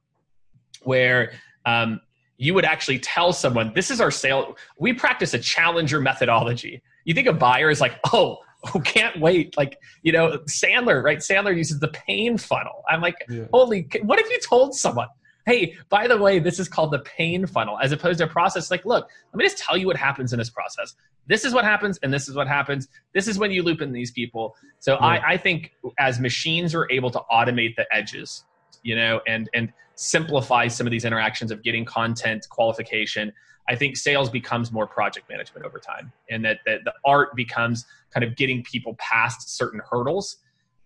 where 0.84 1.34
um, 1.66 2.00
you 2.38 2.54
would 2.54 2.66
actually 2.66 3.00
tell 3.00 3.32
someone 3.32 3.72
this 3.74 3.90
is 3.90 4.02
our 4.02 4.12
sale 4.12 4.56
we 4.78 4.94
practice 4.94 5.34
a 5.34 5.40
challenger 5.40 6.02
methodology 6.02 6.82
you 7.06 7.14
think 7.14 7.28
a 7.28 7.34
buyer 7.34 7.70
is 7.70 7.80
like 7.82 8.00
oh 8.12 8.40
who 8.72 8.82
can't 8.82 9.20
wait. 9.20 9.56
Like, 9.58 9.80
you 10.02 10.12
know, 10.12 10.40
Sandler, 10.50 11.04
right? 11.04 11.20
Sandler 11.20 11.56
uses 11.56 11.80
the 11.80 11.90
pain 11.90 12.38
funnel. 12.38 12.84
I'm 12.90 13.02
like, 13.02 13.24
yeah. 13.30 13.46
holy, 13.54 13.88
what 14.04 14.20
if 14.20 14.30
you 14.30 14.40
told 14.40 14.76
someone, 14.76 15.08
hey, 15.46 15.76
by 15.90 16.08
the 16.08 16.18
way, 16.18 16.40
this 16.40 16.60
is 16.60 16.68
called 16.68 16.92
the 16.92 17.00
pain 17.00 17.46
funnel, 17.46 17.78
as 17.80 17.92
opposed 17.92 18.20
to 18.20 18.26
a 18.26 18.28
process 18.28 18.72
like, 18.72 18.86
look, 18.86 19.08
let 19.32 19.38
me 19.38 19.46
just 19.46 19.58
tell 19.58 19.78
you 19.78 19.88
what 19.88 19.98
happens 19.98 20.34
in 20.34 20.40
this 20.40 20.50
process. 20.50 20.96
This 21.28 21.46
is 21.46 21.54
what 21.54 21.66
happens, 21.66 22.00
and 22.04 22.14
this 22.14 22.28
is 22.28 22.36
what 22.36 22.48
happens. 22.48 22.88
This 23.14 23.28
is 23.28 23.38
when 23.38 23.52
you 23.52 23.64
loop 23.64 23.82
in 23.82 23.92
these 23.92 24.12
people. 24.12 24.56
So 24.80 24.94
yeah. 24.94 25.06
I, 25.06 25.32
I 25.34 25.38
think 25.38 25.72
as 25.98 26.20
machines 26.20 26.76
are 26.76 26.88
able 26.92 27.10
to 27.12 27.22
automate 27.32 27.76
the 27.76 27.86
edges, 27.92 28.44
you 28.86 28.96
know, 28.96 29.20
and 29.28 29.50
and 29.54 29.74
simplify 29.96 30.68
some 30.68 30.86
of 30.86 30.92
these 30.92 31.06
interactions 31.06 31.52
of 31.52 31.64
getting 31.64 31.84
content 31.84 32.48
qualification, 32.50 33.34
I 33.68 33.76
think 33.76 33.98
sales 33.98 34.30
becomes 34.30 34.72
more 34.72 34.86
project 34.86 35.28
management 35.28 35.66
over 35.66 35.80
time, 35.80 36.14
and 36.30 36.46
that, 36.46 36.60
that 36.66 36.82
the 36.86 36.94
art 37.04 37.36
becomes 37.36 37.86
kind 38.14 38.24
of 38.24 38.36
getting 38.36 38.64
people 38.64 38.96
past 39.00 39.58
certain 39.58 39.82
hurdles. 39.90 40.38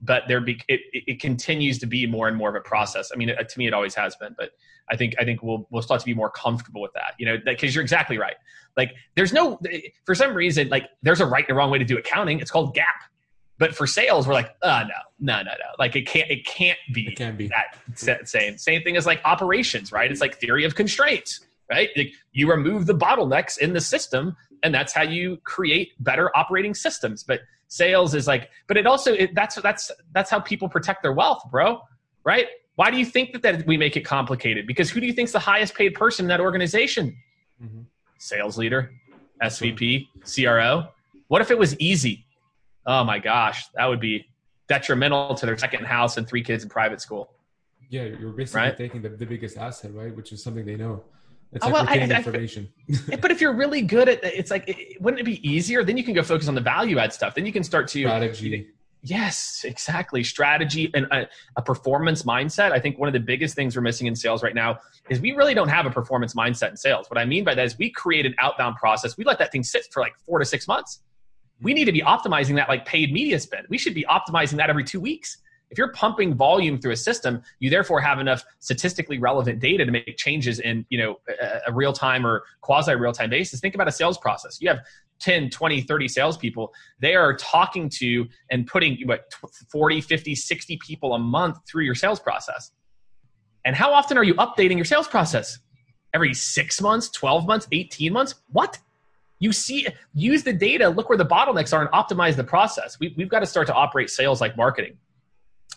But 0.01 0.23
there, 0.29 0.39
be, 0.39 0.61
it, 0.69 0.79
it 0.93 1.19
continues 1.19 1.77
to 1.79 1.85
be 1.85 2.07
more 2.07 2.29
and 2.29 2.37
more 2.37 2.47
of 2.47 2.55
a 2.55 2.61
process. 2.61 3.11
I 3.13 3.17
mean, 3.17 3.27
it, 3.27 3.49
to 3.49 3.59
me, 3.59 3.67
it 3.67 3.73
always 3.73 3.93
has 3.95 4.15
been. 4.15 4.33
But 4.37 4.51
I 4.89 4.95
think 4.95 5.13
I 5.19 5.25
think 5.25 5.43
we'll 5.43 5.67
we'll 5.71 5.81
start 5.81 5.99
to 5.99 6.05
be 6.05 6.13
more 6.13 6.29
comfortable 6.29 6.81
with 6.81 6.93
that. 6.93 7.15
You 7.19 7.25
know, 7.25 7.37
because 7.43 7.75
you're 7.75 7.81
exactly 7.81 8.17
right. 8.17 8.35
Like, 8.77 8.93
there's 9.15 9.33
no 9.33 9.59
eh, 9.69 9.81
for 10.05 10.15
some 10.15 10.33
reason 10.33 10.69
like 10.69 10.89
there's 11.03 11.19
a 11.19 11.25
right 11.25 11.43
and 11.43 11.51
a 11.51 11.57
wrong 11.57 11.69
way 11.69 11.79
to 11.79 11.85
do 11.85 11.97
accounting. 11.97 12.39
It's 12.39 12.49
called 12.49 12.73
GAAP. 12.73 12.85
But 13.59 13.75
for 13.75 13.85
sales, 13.85 14.27
we're 14.27 14.33
like, 14.33 14.55
oh 14.63 14.81
no, 14.83 14.87
no, 15.19 15.43
no, 15.43 15.51
no. 15.51 15.75
Like 15.77 15.95
it 15.95 16.07
can't 16.07 16.31
it 16.31 16.45
can't 16.45 16.79
be, 16.93 17.09
it 17.09 17.17
can 17.17 17.35
be. 17.35 17.47
that 18.05 18.27
same. 18.27 18.57
Same 18.57 18.81
thing 18.81 18.97
as 18.97 19.05
like 19.05 19.21
operations, 19.25 19.91
right? 19.91 20.11
It's 20.11 20.21
like 20.21 20.39
theory 20.39 20.65
of 20.65 20.73
constraints 20.73 21.41
right? 21.69 21.89
Like 21.95 22.13
you 22.31 22.49
remove 22.49 22.85
the 22.85 22.95
bottlenecks 22.95 23.57
in 23.57 23.73
the 23.73 23.81
system, 23.81 24.35
and 24.63 24.73
that's 24.73 24.93
how 24.93 25.03
you 25.03 25.37
create 25.43 25.91
better 25.99 26.35
operating 26.35 26.73
systems. 26.73 27.23
But 27.23 27.41
sales 27.67 28.15
is 28.15 28.27
like, 28.27 28.49
but 28.67 28.77
it 28.77 28.85
also 28.85 29.13
it, 29.13 29.35
that's 29.35 29.55
that's 29.55 29.91
that's 30.13 30.29
how 30.29 30.39
people 30.39 30.67
protect 30.67 31.03
their 31.03 31.13
wealth, 31.13 31.43
bro. 31.49 31.81
Right? 32.23 32.47
Why 32.75 32.91
do 32.91 32.97
you 32.97 33.05
think 33.05 33.33
that, 33.33 33.41
that 33.41 33.67
we 33.67 33.77
make 33.77 33.97
it 33.97 34.05
complicated? 34.05 34.65
Because 34.65 34.89
who 34.89 34.99
do 34.99 35.05
you 35.05 35.13
think's 35.13 35.33
the 35.33 35.39
highest 35.39 35.75
paid 35.75 35.95
person 35.95 36.25
in 36.25 36.29
that 36.29 36.39
organization? 36.39 37.15
Mm-hmm. 37.61 37.81
Sales 38.17 38.57
leader, 38.57 38.91
SVP, 39.41 40.07
CRO. 40.23 40.87
What 41.27 41.41
if 41.41 41.51
it 41.51 41.57
was 41.57 41.77
easy? 41.79 42.25
Oh 42.89 43.03
my 43.03 43.19
gosh, 43.19 43.65
that 43.75 43.85
would 43.85 43.99
be 43.99 44.25
detrimental 44.67 45.35
to 45.35 45.45
their 45.45 45.55
second 45.59 45.85
house 45.85 46.17
and 46.17 46.27
three 46.27 46.43
kids 46.43 46.63
in 46.63 46.69
private 46.69 46.99
school. 46.99 47.29
Yeah, 47.87 48.05
you're 48.05 48.31
basically 48.31 48.61
right? 48.61 48.75
taking 48.75 49.03
the, 49.03 49.09
the 49.09 49.27
biggest 49.27 49.57
asset, 49.57 49.93
right? 49.93 50.15
Which 50.15 50.31
is 50.31 50.41
something 50.41 50.65
they 50.65 50.75
know. 50.75 51.03
It's 51.53 51.63
oh, 51.63 51.67
like 51.67 51.73
well, 51.73 51.85
retaining 51.85 52.11
I, 52.11 52.15
I, 52.15 52.17
information. 52.17 52.67
but 53.21 53.29
if 53.29 53.41
you're 53.41 53.53
really 53.53 53.83
good 53.83 54.09
at 54.09 54.23
it, 54.23 54.33
it's 54.33 54.49
like, 54.49 54.67
it, 54.67 54.99
wouldn't 54.99 55.21
it 55.21 55.23
be 55.23 55.47
easier? 55.47 55.83
Then 55.83 55.97
you 55.97 56.03
can 56.03 56.15
go 56.15 56.23
focus 56.23 56.47
on 56.47 56.55
the 56.55 56.61
value 56.61 56.97
add 56.97 57.13
stuff. 57.13 57.35
Then 57.35 57.45
you 57.45 57.53
can 57.53 57.63
start 57.63 57.87
to 57.89 57.99
strategy. 57.99 58.69
Yes, 59.03 59.63
exactly. 59.65 60.23
Strategy 60.23 60.89
and 60.95 61.05
a, 61.11 61.27
a, 61.57 61.61
performance 61.61 62.23
mindset. 62.23 62.71
I 62.71 62.79
think 62.79 62.97
one 62.97 63.07
of 63.07 63.13
the 63.13 63.19
biggest 63.19 63.55
things 63.55 63.75
we're 63.75 63.83
missing 63.83 64.07
in 64.07 64.15
sales 64.15 64.41
right 64.43 64.55
now 64.55 64.79
is 65.09 65.21
we 65.21 65.31
really 65.33 65.53
don't 65.53 65.69
have 65.69 65.85
a 65.85 65.91
performance 65.91 66.33
mindset 66.33 66.71
in 66.71 66.77
sales. 66.77 67.09
What 67.09 67.19
I 67.19 67.23
mean 67.23 67.43
by 67.43 67.53
that 67.53 67.65
is 67.65 67.77
we 67.77 67.91
create 67.91 68.25
an 68.25 68.35
outbound 68.39 68.77
process. 68.77 69.15
We 69.15 69.23
let 69.23 69.37
that 69.39 69.51
thing 69.51 69.63
sit 69.63 69.87
for 69.91 70.01
like 70.01 70.15
four 70.25 70.39
to 70.39 70.45
six 70.45 70.67
months. 70.67 71.01
We 71.61 71.73
need 71.73 71.85
to 71.85 71.91
be 71.91 72.01
optimizing 72.01 72.55
that 72.55 72.69
like 72.69 72.85
paid 72.85 73.11
media 73.11 73.39
spend. 73.39 73.67
We 73.69 73.77
should 73.77 73.93
be 73.93 74.05
optimizing 74.09 74.57
that 74.57 74.69
every 74.69 74.83
two 74.83 74.99
weeks. 74.99 75.37
If 75.71 75.77
you're 75.77 75.91
pumping 75.91 76.33
volume 76.33 76.79
through 76.79 76.93
a 76.93 76.97
system, 76.97 77.43
you 77.59 77.69
therefore 77.69 78.01
have 78.01 78.19
enough 78.19 78.43
statistically 78.59 79.19
relevant 79.19 79.59
data 79.59 79.85
to 79.85 79.91
make 79.91 80.17
changes 80.17 80.59
in, 80.59 80.85
you 80.89 80.97
know, 80.97 81.19
a, 81.41 81.59
a 81.67 81.73
real 81.73 81.93
time 81.93 82.25
or 82.25 82.43
quasi 82.61 82.95
real 82.95 83.13
time 83.13 83.29
basis. 83.29 83.59
Think 83.59 83.75
about 83.75 83.87
a 83.87 83.91
sales 83.91 84.17
process. 84.17 84.57
You 84.59 84.69
have 84.69 84.79
10, 85.19 85.49
20, 85.49 85.81
30 85.81 86.07
salespeople. 86.07 86.73
They 86.99 87.15
are 87.15 87.35
talking 87.35 87.89
to 87.95 88.27
and 88.49 88.65
putting 88.65 88.97
what 89.05 89.31
40, 89.71 90.01
50, 90.01 90.35
60 90.35 90.77
people 90.77 91.13
a 91.13 91.19
month 91.19 91.57
through 91.67 91.83
your 91.83 91.95
sales 91.95 92.19
process. 92.19 92.71
And 93.65 93.75
how 93.75 93.93
often 93.93 94.17
are 94.17 94.23
you 94.23 94.33
updating 94.35 94.77
your 94.77 94.85
sales 94.85 95.07
process? 95.07 95.59
Every 96.13 96.33
six 96.33 96.81
months, 96.81 97.09
12 97.09 97.45
months, 97.45 97.67
18 97.71 98.11
months? 98.11 98.35
What? 98.47 98.79
You 99.39 99.53
see, 99.53 99.87
use 100.13 100.43
the 100.43 100.53
data, 100.53 100.89
look 100.89 101.09
where 101.09 101.17
the 101.17 101.25
bottlenecks 101.25 101.73
are, 101.73 101.81
and 101.81 101.89
optimize 101.91 102.35
the 102.35 102.43
process. 102.43 102.99
We, 102.99 103.13
we've 103.17 103.29
got 103.29 103.39
to 103.39 103.45
start 103.45 103.67
to 103.67 103.73
operate 103.73 104.09
sales 104.09 104.41
like 104.41 104.57
marketing 104.57 104.97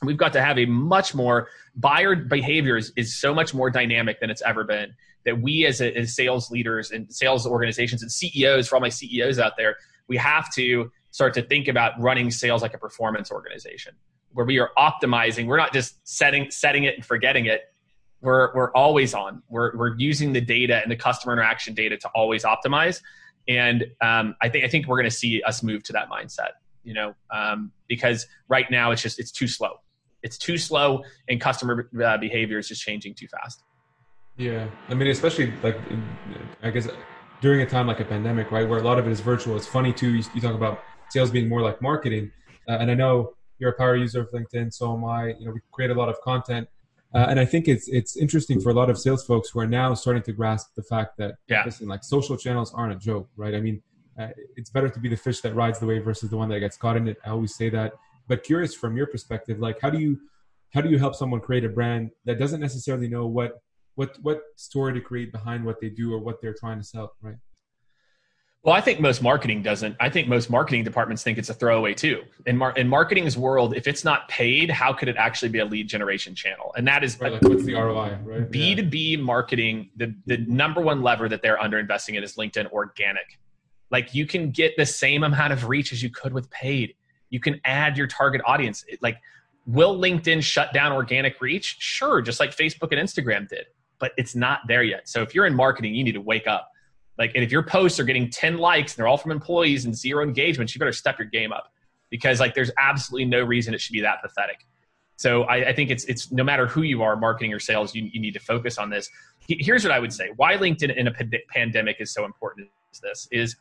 We've 0.03 0.17
got 0.17 0.33
to 0.35 0.43
have 0.43 0.59
a 0.59 0.67
much 0.67 1.15
more 1.15 1.49
buyer 1.77 2.17
behavior 2.17 2.77
is, 2.77 2.93
is 2.97 3.15
so 3.15 3.35
much 3.35 3.55
more 3.55 3.71
dynamic 3.71 4.21
than 4.21 4.31
it's 4.31 4.43
ever 4.43 4.65
been. 4.65 4.95
That 5.25 5.41
we 5.41 5.67
as, 5.67 5.81
a, 5.81 5.97
as 5.97 6.15
sales 6.15 6.51
leaders 6.51 6.91
and 6.91 7.13
sales 7.13 7.47
organizations 7.47 8.03
and 8.03 8.11
CEOs, 8.11 8.69
for 8.69 8.77
all 8.77 8.81
my 8.81 8.89
CEOs 8.89 9.39
out 9.39 9.57
there, 9.57 9.77
we 10.09 10.17
have 10.17 10.53
to 10.55 10.91
start 11.13 11.35
to 11.35 11.43
think 11.43 11.69
about 11.69 11.93
running 12.01 12.31
sales 12.31 12.63
like 12.63 12.75
a 12.75 12.79
performance 12.79 13.31
organization 13.31 13.95
where 14.33 14.45
we 14.45 14.59
are 14.59 14.71
optimizing. 14.77 15.47
We're 15.47 15.59
not 15.59 15.73
just 15.73 15.97
setting 16.03 16.51
setting 16.51 16.85
it 16.85 16.97
and 16.97 17.05
forgetting 17.05 17.47
it. 17.47 17.63
We're 18.21 18.53
we're 18.55 18.73
always 18.73 19.15
on. 19.15 19.43
We're 19.49 19.77
we're 19.77 19.97
using 19.97 20.33
the 20.33 20.41
data 20.41 20.81
and 20.83 20.91
the 20.91 20.97
customer 20.97 21.35
interaction 21.35 21.75
data 21.75 21.97
to 21.99 22.09
always 22.15 22.43
optimize. 22.43 23.01
And 23.49 23.87
um, 24.01 24.37
I 24.41 24.49
think 24.49 24.65
I 24.65 24.69
think 24.69 24.87
we're 24.87 24.97
going 24.97 25.11
to 25.11 25.17
see 25.17 25.43
us 25.43 25.63
move 25.63 25.83
to 25.85 25.93
that 25.93 26.09
mindset. 26.09 26.51
You 26.85 26.95
know, 26.95 27.15
um, 27.31 27.73
because 27.89 28.27
right 28.49 28.69
now 28.71 28.91
it's 28.91 29.03
just 29.03 29.21
it's 29.21 29.31
too 29.31 29.47
slow. 29.47 29.81
It's 30.23 30.39
too 30.39 30.59
slow, 30.59 31.03
and 31.29 31.41
customer 31.41 31.89
uh, 32.05 32.17
behavior 32.19 32.59
is 32.59 32.69
just 32.69 32.83
changing 32.83 33.15
too 33.15 33.27
fast. 33.29 33.63
Yeah, 34.37 34.69
I 34.89 34.95
mean, 34.95 35.09
especially 35.09 35.53
like 35.63 35.79
I 36.63 36.71
guess 36.71 36.89
during 37.41 37.61
a 37.61 37.67
time 37.67 37.87
like 37.87 38.01
a 38.01 38.05
pandemic, 38.05 38.51
right, 38.51 38.69
where 38.69 38.79
a 38.79 38.83
lot 38.83 38.99
of 38.99 39.07
it 39.07 39.11
is 39.11 39.21
virtual. 39.21 39.57
It's 39.57 39.67
funny 39.67 39.93
too. 39.93 40.15
You, 40.15 40.25
you 40.35 40.41
talk 40.41 40.55
about 40.55 40.81
sales 41.11 41.31
being 41.31 41.49
more 41.49 41.61
like 41.61 41.83
marketing, 41.83 42.31
uh, 42.69 42.73
and 42.73 42.91
I 42.91 42.95
know 42.95 43.35
you're 43.59 43.71
a 43.71 43.77
power 43.77 43.97
user 43.97 44.21
of 44.23 44.31
LinkedIn, 44.31 44.73
so 44.73 44.95
am 44.95 45.05
I. 45.05 45.35
You 45.39 45.47
know, 45.47 45.53
we 45.53 45.61
create 45.73 45.91
a 45.91 45.95
lot 45.95 46.09
of 46.09 46.21
content, 46.23 46.69
uh, 47.15 47.27
and 47.29 47.39
I 47.39 47.45
think 47.45 47.69
it's 47.69 47.89
it's 47.89 48.17
interesting 48.17 48.61
for 48.61 48.71
a 48.71 48.75
lot 48.75 48.89
of 48.89 48.99
sales 48.99 49.25
folks 49.25 49.51
who 49.51 49.61
are 49.61 49.67
now 49.67 49.95
starting 49.95 50.23
to 50.25 50.33
grasp 50.33 50.69
the 50.77 50.83
fact 50.83 51.19
that 51.19 51.35
yeah. 51.49 51.63
listen, 51.65 51.89
like 51.89 52.05
social 52.05 52.37
channels 52.37 52.73
aren't 52.75 52.93
a 52.93 52.97
joke, 52.97 53.29
right? 53.37 53.55
I 53.55 53.61
mean, 53.61 53.83
uh, 54.19 54.29
it's 54.57 54.71
better 54.71 54.89
to 54.89 55.01
be 55.01 55.09
the 55.09 55.17
fish 55.17 55.41
that 55.41 55.55
rides 55.55 55.79
the 55.79 55.87
wave 55.87 56.05
versus 56.05 56.31
the 56.31 56.37
one 56.37 56.49
that 56.51 56.61
gets 56.61 56.77
caught 56.77 56.97
in 56.97 57.09
it. 57.09 57.19
I 57.25 57.31
always 57.31 57.55
say 57.55 57.69
that. 57.71 57.93
But 58.29 58.45
curious 58.45 58.75
from 58.75 58.97
your 58.97 59.07
perspective, 59.07 59.59
like 59.59 59.81
how 59.81 59.91
do 59.91 59.99
you 59.99 60.19
how 60.73 60.81
do 60.81 60.89
you 60.89 60.99
help 60.99 61.15
someone 61.15 61.41
create 61.41 61.65
a 61.65 61.69
brand 61.69 62.11
that 62.25 62.39
doesn't 62.39 62.61
necessarily 62.61 63.09
know 63.09 63.27
what 63.27 63.61
what 63.95 64.17
what 64.23 64.41
story 64.57 64.95
to 64.95 65.01
create 65.01 65.33
behind 65.33 65.65
what 65.65 65.81
they 65.81 65.91
do 65.91 66.15
or 66.15 66.19
what 66.19 66.41
they're 66.41 66.57
trying 66.59 66.79
to 66.79 66.85
sell, 66.85 67.13
right? 67.21 67.37
Well, 68.65 68.77
I 68.77 68.81
think 68.81 69.01
most 69.01 69.23
marketing 69.23 69.61
doesn't. 69.63 69.97
I 69.99 70.09
think 70.09 70.29
most 70.29 70.49
marketing 70.49 70.85
departments 70.85 71.25
think 71.25 71.37
it's 71.37 71.51
a 71.51 71.55
throwaway 71.55 71.95
too. 71.95 72.23
In, 72.47 72.57
mar- 72.57 72.75
in 72.77 72.87
marketing's 72.87 73.37
world, 73.37 73.75
if 73.75 73.89
it's 73.89 74.05
not 74.05 74.29
paid, 74.29 74.71
how 74.71 74.93
could 74.93 75.09
it 75.09 75.17
actually 75.17 75.49
be 75.49 75.59
a 75.59 75.65
lead 75.65 75.89
generation 75.89 76.33
channel? 76.33 76.73
And 76.77 76.87
that 76.87 77.03
is 77.03 77.19
right, 77.19 77.33
like 77.33 77.43
what's 77.43 77.65
the 77.65 77.75
ROI, 77.75 78.19
right? 78.23 78.51
B2B 78.51 79.19
marketing, 79.21 79.91
the, 79.97 80.15
the 80.27 80.39
number 80.39 80.81
one 80.81 81.03
lever 81.03 81.29
that 81.29 81.43
they're 81.43 81.59
underinvesting 81.59 82.15
in 82.15 82.23
is 82.23 82.37
LinkedIn 82.37 82.71
organic. 82.71 83.41
Like 83.91 84.15
you 84.15 84.27
can 84.27 84.53
get 84.53 84.77
the 84.77 84.87
same 84.87 85.25
amount 85.25 85.53
of 85.53 85.67
reach 85.67 85.93
as 85.93 86.01
you 86.01 86.11
could 86.11 86.33
with 86.33 86.49
paid. 86.51 86.95
You 87.31 87.41
can 87.41 87.61
add 87.65 87.97
your 87.97 88.07
target 88.07 88.43
audience. 88.47 88.85
Like, 89.01 89.19
will 89.67 89.99
LinkedIn 89.99 90.41
shut 90.41 90.73
down 90.73 90.93
organic 90.93 91.41
reach? 91.41 91.77
Sure, 91.81 92.23
just 92.23 92.39
like 92.39 92.55
Facebook 92.55 92.93
and 92.93 93.01
Instagram 93.01 93.49
did, 93.49 93.67
but 93.99 94.13
it's 94.17 94.37
not 94.37 94.61
there 94.69 94.85
yet. 94.85 95.09
So 95.09 95.23
if 95.23 95.35
you're 95.35 95.47
in 95.47 95.55
marketing, 95.55 95.97
you 95.97 96.05
need 96.05 96.13
to 96.13 96.21
wake 96.21 96.47
up 96.47 96.72
like, 97.19 97.33
and 97.35 97.45
if 97.45 97.53
your 97.53 97.63
posts 97.63 98.01
are 98.01 98.05
getting 98.05 98.31
10 98.31 98.59
likes 98.59 98.93
and 98.93 98.99
they're 98.99 99.09
all 99.09 99.19
from 99.19 99.33
employees 99.33 99.85
and 99.85 99.95
zero 99.95 100.25
engagements, 100.25 100.75
you 100.75 100.79
better 100.79 100.93
step 100.93 101.19
your 101.19 101.29
game 101.29 101.53
up 101.53 101.73
because 102.11 102.41
like 102.41 102.55
there's 102.55 102.71
absolutely 102.79 103.25
no 103.25 103.43
reason 103.43 103.75
it 103.75 103.81
should 103.81 103.93
be 103.93 104.01
that 104.01 104.23
pathetic. 104.23 104.67
So 105.17 105.45
I, 105.45 105.69
I 105.69 105.73
think 105.73 105.91
it's 105.91 106.05
it's 106.05 106.33
no 106.33 106.43
matter 106.43 106.67
who 106.67 106.83
you 106.83 107.03
are, 107.03 107.17
marketing 107.17 107.53
or 107.53 107.61
sales, 107.61 107.95
you, 107.95 108.09
you 108.13 108.21
need 108.21 108.35
to 108.35 108.41
focus 108.41 108.79
on 108.79 108.91
this. 108.91 109.09
Here's 109.47 109.85
what 109.85 109.93
I 109.93 109.99
would 109.99 110.13
say: 110.13 110.31
why 110.37 110.57
LinkedIn 110.57 110.97
in 110.97 111.07
a 111.07 111.13
pandemic 111.49 111.97
is 112.01 112.13
so 112.13 112.25
important 112.25 112.69
is 112.93 113.01
this 113.01 113.29
is 113.31 113.57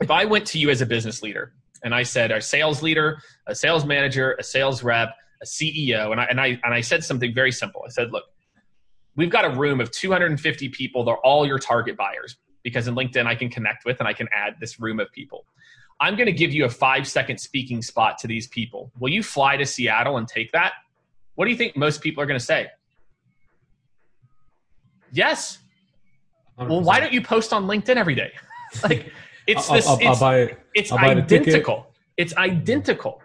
if 0.00 0.10
I 0.10 0.24
went 0.24 0.46
to 0.46 0.58
you 0.58 0.70
as 0.70 0.80
a 0.80 0.86
business 0.86 1.22
leader 1.22 1.52
and 1.84 1.94
I 1.94 2.04
said, 2.04 2.30
a 2.30 2.40
sales 2.40 2.82
leader, 2.82 3.20
a 3.46 3.54
sales 3.54 3.84
manager, 3.84 4.36
a 4.38 4.42
sales 4.42 4.82
rep, 4.82 5.14
a 5.42 5.46
CEO, 5.46 6.10
and 6.10 6.20
I 6.20 6.24
and 6.24 6.40
I 6.40 6.46
and 6.64 6.72
I 6.72 6.80
said 6.80 7.04
something 7.04 7.34
very 7.34 7.52
simple. 7.52 7.82
I 7.84 7.90
said, 7.90 8.10
look, 8.10 8.24
we've 9.14 9.30
got 9.30 9.44
a 9.44 9.50
room 9.50 9.80
of 9.80 9.90
250 9.90 10.70
people. 10.70 11.04
They're 11.04 11.16
all 11.18 11.46
your 11.46 11.58
target 11.58 11.96
buyers 11.96 12.36
because 12.68 12.88
in 12.88 12.94
LinkedIn 12.94 13.26
I 13.26 13.34
can 13.34 13.48
connect 13.48 13.84
with 13.84 13.98
and 13.98 14.08
I 14.08 14.12
can 14.12 14.28
add 14.32 14.56
this 14.60 14.78
room 14.78 15.00
of 15.00 15.10
people. 15.12 15.44
I'm 16.00 16.14
going 16.14 16.26
to 16.26 16.32
give 16.32 16.52
you 16.52 16.64
a 16.64 16.68
five 16.70 17.08
second 17.08 17.38
speaking 17.38 17.82
spot 17.82 18.18
to 18.18 18.26
these 18.26 18.46
people. 18.46 18.92
Will 18.98 19.10
you 19.10 19.22
fly 19.22 19.56
to 19.56 19.66
Seattle 19.66 20.18
and 20.18 20.28
take 20.28 20.52
that? 20.52 20.74
What 21.34 21.46
do 21.46 21.50
you 21.50 21.56
think 21.56 21.76
most 21.76 22.02
people 22.02 22.22
are 22.22 22.26
going 22.26 22.38
to 22.38 22.44
say? 22.44 22.68
Yes. 25.12 25.58
100%. 26.58 26.68
Well, 26.68 26.82
why 26.82 27.00
don't 27.00 27.12
you 27.12 27.22
post 27.22 27.52
on 27.52 27.66
LinkedIn 27.66 27.96
every 27.96 28.14
day? 28.14 28.32
like 28.82 29.12
it's 29.46 29.68
this. 29.68 29.86
I'll, 29.86 29.94
I'll, 29.94 30.10
it's, 30.10 30.22
I'll 30.22 30.48
it's 30.74 30.92
identical. 30.92 31.86
It's 32.16 32.36
identical. 32.36 33.22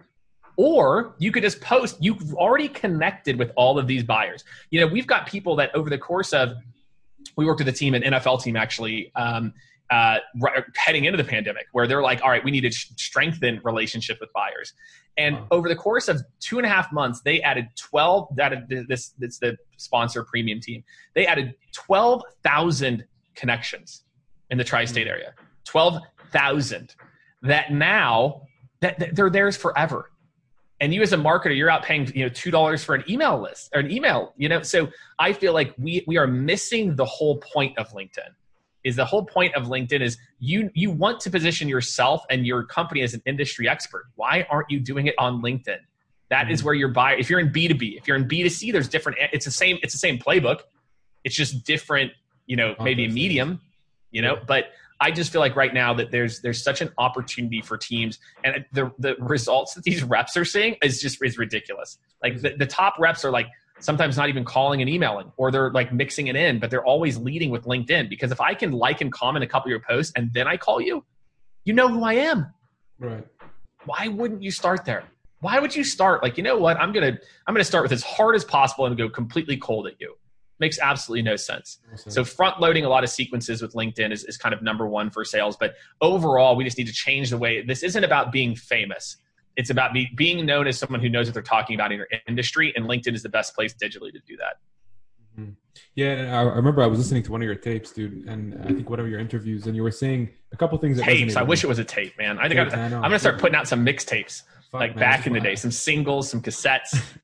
Or 0.56 1.16
you 1.18 1.32
could 1.32 1.44
just 1.44 1.60
post. 1.62 1.98
You've 2.00 2.34
already 2.36 2.70
connected 2.70 3.38
with 3.38 3.52
all 3.56 3.80
of 3.80 3.88
these 3.88 4.04
buyers. 4.04 4.44
You 4.70 4.82
know, 4.82 4.88
we've 4.88 5.08
got 5.08 5.28
people 5.28 5.56
that 5.58 5.74
over 5.76 5.90
the 5.90 5.98
course 5.98 6.32
of 6.32 6.54
we 7.36 7.46
worked 7.46 7.60
with 7.60 7.68
a 7.68 7.74
team, 7.74 7.94
an 7.94 8.04
NFL 8.04 8.44
team 8.44 8.56
actually, 8.56 9.12
um, 9.16 9.54
uh, 9.90 10.18
right, 10.40 10.64
heading 10.76 11.06
into 11.06 11.18
the 11.18 11.24
pandemic, 11.24 11.68
where 11.72 11.88
they're 11.88 12.02
like, 12.02 12.22
all 12.22 12.30
right, 12.30 12.44
we 12.44 12.52
need 12.52 12.62
to 12.62 12.72
strengthen 12.72 13.60
relationship 13.64 14.18
with 14.20 14.32
buyers. 14.34 14.74
And 15.18 15.36
wow. 15.36 15.48
over 15.52 15.70
the 15.70 15.76
course 15.76 16.08
of 16.08 16.22
two 16.40 16.58
and 16.58 16.66
a 16.66 16.70
half 16.70 16.92
months, 16.92 17.22
they 17.22 17.42
added 17.42 17.68
12, 17.78 18.36
that 18.38 18.68
this, 18.68 19.14
this 19.18 19.38
the 19.40 19.58
sponsor 19.78 20.24
premium 20.24 20.60
team. 20.60 20.84
They 21.14 21.28
added 21.28 21.54
12,000 21.74 23.06
connections 23.36 24.04
in 24.50 24.58
the 24.58 24.64
tri-state 24.64 25.08
hmm. 25.08 25.12
area, 25.12 25.34
12,000 25.66 26.96
that 27.44 27.72
now 27.72 28.42
that, 28.82 28.98
that 29.00 29.16
they're 29.16 29.30
theirs 29.30 29.56
forever 29.56 30.10
and 30.80 30.94
you 30.94 31.02
as 31.02 31.14
a 31.14 31.18
marketer 31.18 31.56
you're 31.56 31.70
out 31.70 31.84
paying 31.84 32.12
you 32.16 32.24
know 32.24 32.30
two 32.30 32.52
dollars 32.52 32.84
for 32.84 32.96
an 32.96 33.04
email 33.10 33.40
list 33.40 33.70
or 33.74 33.80
an 33.80 33.92
email 33.92 34.34
you 34.38 34.50
know? 34.50 34.62
So 34.62 34.90
i 35.20 35.34
feel 35.34 35.54
like 35.54 35.74
we 35.78 36.04
we 36.08 36.18
are 36.18 36.28
missing 36.28 36.96
the 36.96 37.06
whole 37.06 37.38
point 37.38 37.78
of 37.78 37.90
linkedin. 37.90 38.30
Is 38.84 38.98
the 38.98 39.06
whole 39.06 39.26
point 39.26 39.56
of 39.56 39.68
linkedin 39.68 40.02
is 40.02 40.18
you 40.40 40.70
you 40.74 40.92
want 40.92 41.20
to 41.22 41.30
position 41.30 41.70
yourself 41.70 42.24
and 42.30 42.46
your 42.46 42.64
company 42.64 43.02
as 43.02 43.14
an 43.14 43.22
industry 43.26 43.70
expert. 43.70 44.06
Why 44.16 44.46
aren't 44.50 44.70
you 44.70 44.80
doing 44.80 45.08
it 45.08 45.16
on 45.18 45.42
linkedin? 45.42 45.78
That 46.30 46.52
is 46.52 46.60
mm-hmm. 46.60 46.66
where 46.66 46.76
your 46.76 46.90
buyer 46.90 47.16
if 47.16 47.30
you're 47.30 47.40
in 47.40 47.50
b2b 47.50 47.98
if 47.98 48.08
you're 48.08 48.18
in 48.18 48.28
b2c 48.28 48.72
there's 48.74 48.90
different 48.90 49.18
it's 49.32 49.46
the 49.46 49.52
same 49.52 49.78
it's 49.84 49.94
the 49.94 50.00
same 50.00 50.18
playbook. 50.20 50.62
It's 51.24 51.36
just 51.36 51.64
different 51.64 52.12
you 52.46 52.58
know 52.58 52.76
maybe 52.80 53.06
a 53.06 53.10
medium 53.10 53.62
you 54.14 54.22
know? 54.22 54.38
But 54.48 54.68
I 55.04 55.12
just 55.12 55.34
feel 55.34 55.42
like 55.42 55.58
right 55.58 55.74
now 55.74 55.94
that 55.96 56.12
there's 56.12 56.40
there's 56.40 56.64
such 56.64 56.80
an 56.80 56.90
opportunity 56.98 57.62
for 57.62 57.78
teams, 57.78 58.20
and 58.46 58.64
the 58.72 58.90
the 58.98 59.16
results 59.20 59.74
that 59.74 59.84
these 59.84 60.02
reps 60.02 60.38
are 60.38 60.46
seeing 60.46 60.78
is 60.82 61.02
just 61.02 61.22
is 61.22 61.38
ridiculous. 61.38 61.98
Like 62.24 62.40
the, 62.40 62.56
the 62.58 62.66
top 62.66 62.96
reps 62.98 63.26
are 63.26 63.32
like 63.32 63.48
sometimes 63.80 64.16
not 64.16 64.30
even 64.30 64.46
calling 64.46 64.80
and 64.80 64.90
emailing, 64.90 65.30
or 65.36 65.52
they're 65.52 65.72
like 65.72 65.92
mixing 65.92 66.28
it 66.28 66.38
in, 66.38 66.58
but 66.58 66.72
they're 66.72 66.86
always 66.86 67.18
leading 67.18 67.50
with 67.50 67.66
LinkedIn 67.66 68.08
because 68.08 68.32
if 68.32 68.40
I 68.40 68.54
can 68.54 68.72
like 68.72 69.02
and 69.02 69.12
comment 69.12 69.44
a 69.44 69.48
couple 69.48 69.68
of 69.68 69.72
your 69.72 69.82
posts 69.82 70.14
and 70.16 70.32
then 70.32 70.48
I 70.48 70.56
call 70.56 70.80
you, 70.80 71.04
you 71.66 71.74
know 71.74 71.90
who 71.90 72.06
I 72.06 72.14
am. 72.14 72.54
Right. 72.98 73.28
Why 73.84 74.08
wouldn't 74.08 74.42
you 74.42 74.52
start 74.52 74.86
there? 74.86 75.04
Why 75.42 75.60
would 75.60 75.76
you 75.76 75.84
start 75.84 76.24
like 76.24 76.38
you 76.38 76.44
know 76.44 76.58
what 76.58 76.78
I'm 76.78 76.94
gonna 76.94 77.18
I'm 77.46 77.54
gonna 77.54 77.66
start 77.66 77.84
with 77.84 77.92
as 77.92 78.04
hard 78.04 78.38
as 78.38 78.46
possible 78.46 78.86
and 78.86 78.98
go 78.98 79.10
completely 79.10 79.58
cold 79.58 79.86
at 79.86 80.00
you 80.00 80.16
makes 80.60 80.80
absolutely 80.80 81.24
no 81.24 81.36
sense. 81.36 81.80
So 81.96 82.24
front 82.24 82.60
loading 82.60 82.86
a 82.86 82.90
lot 82.90 83.04
of 83.04 83.10
sequences 83.10 83.62
with 83.62 83.74
LinkedIn 83.74 84.12
is, 84.12 84.24
is 84.24 84.38
kind 84.38 84.54
of 84.54 84.62
number 84.62 84.88
one 84.88 85.10
for 85.10 85.26
sales. 85.26 85.58
But 85.58 85.76
overall, 86.02 86.56
we 86.56 86.64
just 86.64 86.78
need 86.78 86.88
to 86.88 86.94
change 86.94 87.30
the 87.30 87.38
way 87.38 87.62
this 87.62 87.84
isn't 87.84 88.04
about 88.04 88.32
being 88.32 88.56
famous. 88.56 89.18
It's 89.56 89.70
about 89.70 89.94
be, 89.94 90.10
being 90.16 90.46
known 90.46 90.68
as 90.68 90.78
someone 90.78 91.00
who 91.00 91.10
knows 91.10 91.28
what 91.28 91.34
they're 91.34 91.44
talking 91.44 91.76
about 91.76 91.92
in 91.92 91.98
your 91.98 92.08
industry, 92.28 92.74
and 92.76 92.86
LinkedIn 92.86 93.14
is 93.14 93.24
the 93.24 93.30
best 93.30 93.56
place 93.56 93.74
digitally 93.74 94.12
to 94.12 94.20
do 94.26 94.38
that. 94.38 94.58
Mm-hmm. 95.40 95.52
Yeah, 95.96 96.12
and 96.14 96.36
I 96.36 96.42
remember 96.42 96.82
I 96.82 96.88
was 96.88 97.00
listening 97.00 97.24
to 97.24 97.32
one 97.32 97.42
of 97.42 97.46
your 97.46 97.56
tapes, 97.56 97.92
dude, 97.92 98.28
and 98.28 98.60
I 98.64 98.68
think 98.68 98.90
one 98.90 99.00
of 99.00 99.08
your 99.08 99.20
interviews, 99.20 99.68
and 99.68 99.76
you 99.76 99.84
were 99.84 99.92
saying 99.92 100.32
a 100.52 100.58
couple 100.58 100.78
things. 100.80 100.98
That 100.98 101.06
tapes. 101.06 101.36
I 101.36 101.44
wish 101.44 101.64
it 101.64 101.68
was 101.68 101.80
a 101.80 101.84
tape, 101.84 102.18
man. 102.18 102.40
I 102.40 102.48
think 102.48 102.60
I, 102.60 102.80
am 102.80 102.92
going 103.02 103.12
to 103.12 103.20
start 103.20 103.40
putting 103.40 103.56
out 103.56 103.68
some 103.68 103.86
mixtapes, 103.86 104.44
like 104.72 104.96
man, 104.96 105.00
back 105.00 105.28
in 105.28 105.34
the 105.34 105.40
day, 105.40 105.56
some 105.56 105.72
singles, 105.72 106.30
some 106.30 106.42
cassettes. 106.42 107.00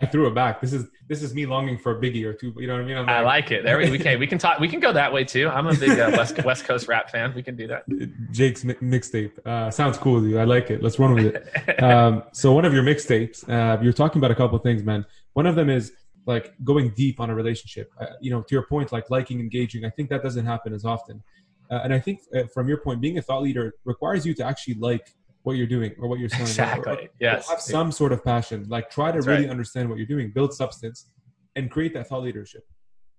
I 0.00 0.06
threw 0.06 0.28
it 0.28 0.34
back. 0.34 0.60
This 0.60 0.72
is 0.72 0.86
this 1.08 1.22
is 1.22 1.34
me 1.34 1.44
longing 1.46 1.76
for 1.76 1.98
a 1.98 2.00
biggie 2.00 2.24
or 2.24 2.32
two. 2.32 2.54
You 2.56 2.68
know 2.68 2.74
what 2.74 2.82
I 2.82 2.84
mean? 2.84 2.96
Like, 2.96 3.08
i 3.08 3.20
like 3.20 3.50
it. 3.50 3.64
There 3.64 3.78
we, 3.78 3.98
okay. 3.98 4.16
We 4.16 4.26
can 4.26 4.38
talk. 4.38 4.60
We 4.60 4.68
can 4.68 4.78
go 4.78 4.92
that 4.92 5.12
way 5.12 5.24
too. 5.24 5.48
I'm 5.48 5.66
a 5.66 5.74
big 5.74 5.98
uh, 5.98 6.12
West 6.16 6.42
West 6.44 6.64
Coast 6.64 6.86
rap 6.86 7.10
fan. 7.10 7.32
We 7.34 7.42
can 7.42 7.56
do 7.56 7.66
that. 7.66 7.82
Jake's 8.30 8.62
mixtape 8.64 9.44
uh, 9.44 9.70
sounds 9.70 9.98
cool, 9.98 10.24
You, 10.24 10.38
I 10.38 10.44
like 10.44 10.70
it. 10.70 10.82
Let's 10.82 10.98
run 10.98 11.14
with 11.14 11.34
it. 11.34 11.82
um, 11.82 12.22
so 12.32 12.52
one 12.52 12.64
of 12.64 12.72
your 12.72 12.84
mixtapes, 12.84 13.48
uh, 13.48 13.82
you're 13.82 13.92
talking 13.92 14.20
about 14.20 14.30
a 14.30 14.36
couple 14.36 14.56
of 14.56 14.62
things, 14.62 14.84
man. 14.84 15.04
One 15.32 15.46
of 15.46 15.56
them 15.56 15.68
is 15.68 15.92
like 16.26 16.52
going 16.62 16.90
deep 16.90 17.18
on 17.18 17.30
a 17.30 17.34
relationship. 17.34 17.90
Uh, 18.00 18.06
you 18.20 18.30
know, 18.30 18.42
to 18.42 18.54
your 18.54 18.66
point, 18.66 18.92
like 18.92 19.10
liking, 19.10 19.40
engaging. 19.40 19.84
I 19.84 19.90
think 19.90 20.10
that 20.10 20.22
doesn't 20.22 20.46
happen 20.46 20.72
as 20.72 20.84
often. 20.84 21.24
Uh, 21.70 21.80
and 21.84 21.92
I 21.92 21.98
think 21.98 22.20
uh, 22.34 22.44
from 22.52 22.68
your 22.68 22.78
point, 22.78 23.00
being 23.00 23.18
a 23.18 23.22
thought 23.22 23.42
leader 23.42 23.74
requires 23.84 24.24
you 24.24 24.34
to 24.34 24.44
actually 24.44 24.74
like 24.74 25.14
what 25.42 25.56
you're 25.56 25.66
doing 25.66 25.94
or 25.98 26.08
what 26.08 26.18
you're 26.18 26.28
selling. 26.28 26.46
Exactly. 26.46 26.92
Or, 26.92 26.96
or 26.96 27.08
yes. 27.20 27.48
Have 27.48 27.60
some 27.60 27.92
sort 27.92 28.12
of 28.12 28.24
passion. 28.24 28.66
Like 28.68 28.90
try 28.90 29.10
to 29.10 29.18
That's 29.18 29.26
really 29.26 29.42
right. 29.42 29.50
understand 29.50 29.88
what 29.88 29.98
you're 29.98 30.06
doing, 30.06 30.30
build 30.30 30.52
substance, 30.52 31.10
and 31.56 31.70
create 31.70 31.94
that 31.94 32.08
thought 32.08 32.22
leadership. 32.22 32.64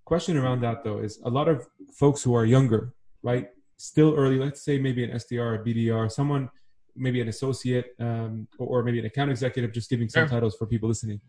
Question 0.04 0.36
around 0.36 0.60
that 0.62 0.82
though 0.82 0.98
is 0.98 1.20
a 1.24 1.30
lot 1.30 1.48
of 1.48 1.66
folks 1.92 2.22
who 2.22 2.34
are 2.34 2.44
younger, 2.44 2.94
right? 3.22 3.48
Still 3.76 4.14
early, 4.16 4.38
let's 4.38 4.62
say 4.62 4.78
maybe 4.78 5.04
an 5.04 5.10
SDR, 5.10 5.60
a 5.60 5.64
BDR, 5.64 6.10
someone 6.10 6.50
maybe 6.96 7.20
an 7.20 7.28
associate 7.28 7.94
um, 8.00 8.46
or, 8.58 8.80
or, 8.80 8.82
maybe 8.82 8.98
an 8.98 9.06
account 9.06 9.30
executive, 9.30 9.72
just 9.72 9.88
giving 9.88 10.08
some 10.08 10.22
sure. 10.22 10.28
titles 10.28 10.56
for 10.56 10.66
people 10.66 10.88
listening. 10.88 11.20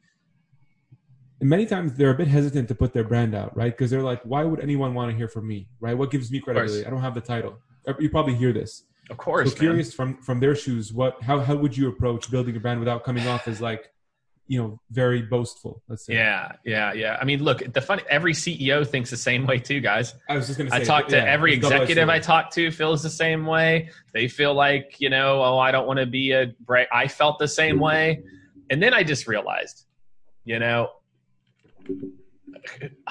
and 1.40 1.50
many 1.50 1.66
times 1.66 1.94
they're 1.94 2.10
a 2.10 2.16
bit 2.16 2.28
hesitant 2.28 2.68
to 2.68 2.76
put 2.76 2.94
their 2.94 3.04
brand 3.04 3.34
out, 3.36 3.56
right? 3.56 3.72
Because 3.72 3.92
they're 3.92 4.04
like, 4.04 4.22
why 4.24 4.44
would 4.44 4.60
anyone 4.60 4.94
want 4.94 5.12
to 5.12 5.18
hear 5.18 5.28
from 5.28 5.48
me, 5.48 5.70
right? 5.80 5.98
What 5.98 6.12
gives 6.12 6.32
me 6.32 6.40
credibility? 6.40 6.86
I 6.86 6.90
don't 6.90 7.02
have 7.02 7.14
the 7.14 7.22
title. 7.22 7.60
You 8.00 8.10
probably 8.10 8.36
hear 8.36 8.54
this. 8.54 8.84
Of 9.10 9.18
course, 9.18 9.50
So 9.50 9.56
man. 9.56 9.60
curious 9.60 9.94
from 9.94 10.22
from 10.22 10.40
their 10.40 10.56
shoes, 10.56 10.94
what 10.94 11.22
how 11.22 11.40
how 11.40 11.56
would 11.56 11.76
you 11.76 11.90
approach 11.90 12.32
building 12.32 12.56
a 12.56 12.60
brand 12.60 12.80
without 12.80 13.04
coming 13.04 13.28
off 13.28 13.48
as 13.48 13.60
like, 13.60 13.92
you 14.48 14.62
know, 14.62 14.80
very 14.92 15.22
boastful? 15.22 15.82
Let's 15.90 16.06
say. 16.06 16.14
Yeah, 16.14 16.54
yeah, 16.64 16.94
yeah. 16.94 17.18
I 17.20 17.26
mean, 17.26 17.44
look, 17.44 17.74
the 17.74 17.82
funny 17.82 18.04
every 18.10 18.34
CEO 18.34 18.88
thinks 18.88 19.10
the 19.10 19.18
same 19.18 19.46
way 19.46 19.58
too, 19.58 19.82
guys. 19.82 20.14
I 20.30 20.38
was 20.38 20.48
just 20.48 20.58
gonna 20.58 20.70
say. 20.70 20.78
I 20.78 20.84
talk 20.84 21.08
to 21.10 21.18
yeah, 21.18 21.24
every 21.24 21.54
executive 21.54 22.08
I 22.08 22.20
talk 22.20 22.52
to 22.52 22.72
feels 22.72 23.04
the 23.04 23.10
same 23.10 23.46
way. 23.46 23.90
They 24.14 24.28
feel 24.28 24.54
like, 24.54 24.96
you 25.00 25.10
know, 25.10 25.44
oh, 25.44 25.58
I 25.58 25.72
don't 25.72 25.88
want 25.88 26.00
to 26.00 26.06
be 26.06 26.32
a 26.32 26.54
bright. 26.62 26.88
I 26.94 27.08
felt 27.08 27.40
the 27.40 27.48
same 27.48 27.80
way. 27.80 28.24
And 28.70 28.82
then 28.82 28.94
I 28.94 29.04
just 29.04 29.28
realized, 29.28 29.86
you 30.46 30.60
know, 30.60 30.92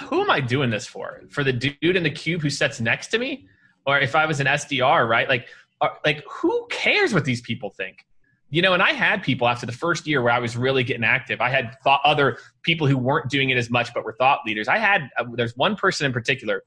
who 0.04 0.22
am 0.22 0.30
I 0.30 0.40
doing 0.40 0.70
this 0.70 0.86
for? 0.86 1.22
For 1.28 1.44
the 1.44 1.52
dude 1.52 1.96
in 1.96 2.02
the 2.02 2.10
cube 2.10 2.40
who 2.40 2.48
sits 2.50 2.80
next 2.80 3.08
to 3.08 3.18
me? 3.18 3.48
Or 3.86 3.98
if 3.98 4.14
I 4.14 4.26
was 4.26 4.40
an 4.40 4.46
SDR, 4.46 5.08
right? 5.08 5.28
Like, 5.28 5.48
are, 5.80 5.98
like 6.04 6.24
who 6.30 6.66
cares 6.70 7.14
what 7.14 7.24
these 7.24 7.40
people 7.40 7.70
think? 7.70 8.06
You 8.52 8.62
know, 8.62 8.72
and 8.74 8.82
I 8.82 8.92
had 8.92 9.22
people 9.22 9.46
after 9.46 9.64
the 9.64 9.72
first 9.72 10.06
year 10.06 10.22
where 10.22 10.32
I 10.32 10.40
was 10.40 10.56
really 10.56 10.82
getting 10.82 11.04
active. 11.04 11.40
I 11.40 11.50
had 11.50 11.76
thought 11.84 12.00
other 12.04 12.38
people 12.62 12.86
who 12.86 12.98
weren't 12.98 13.30
doing 13.30 13.50
it 13.50 13.56
as 13.56 13.70
much 13.70 13.94
but 13.94 14.04
were 14.04 14.16
thought 14.18 14.40
leaders. 14.44 14.66
I 14.66 14.78
had 14.78 15.08
uh, 15.18 15.24
there's 15.34 15.56
one 15.56 15.76
person 15.76 16.06
in 16.06 16.12
particular. 16.12 16.64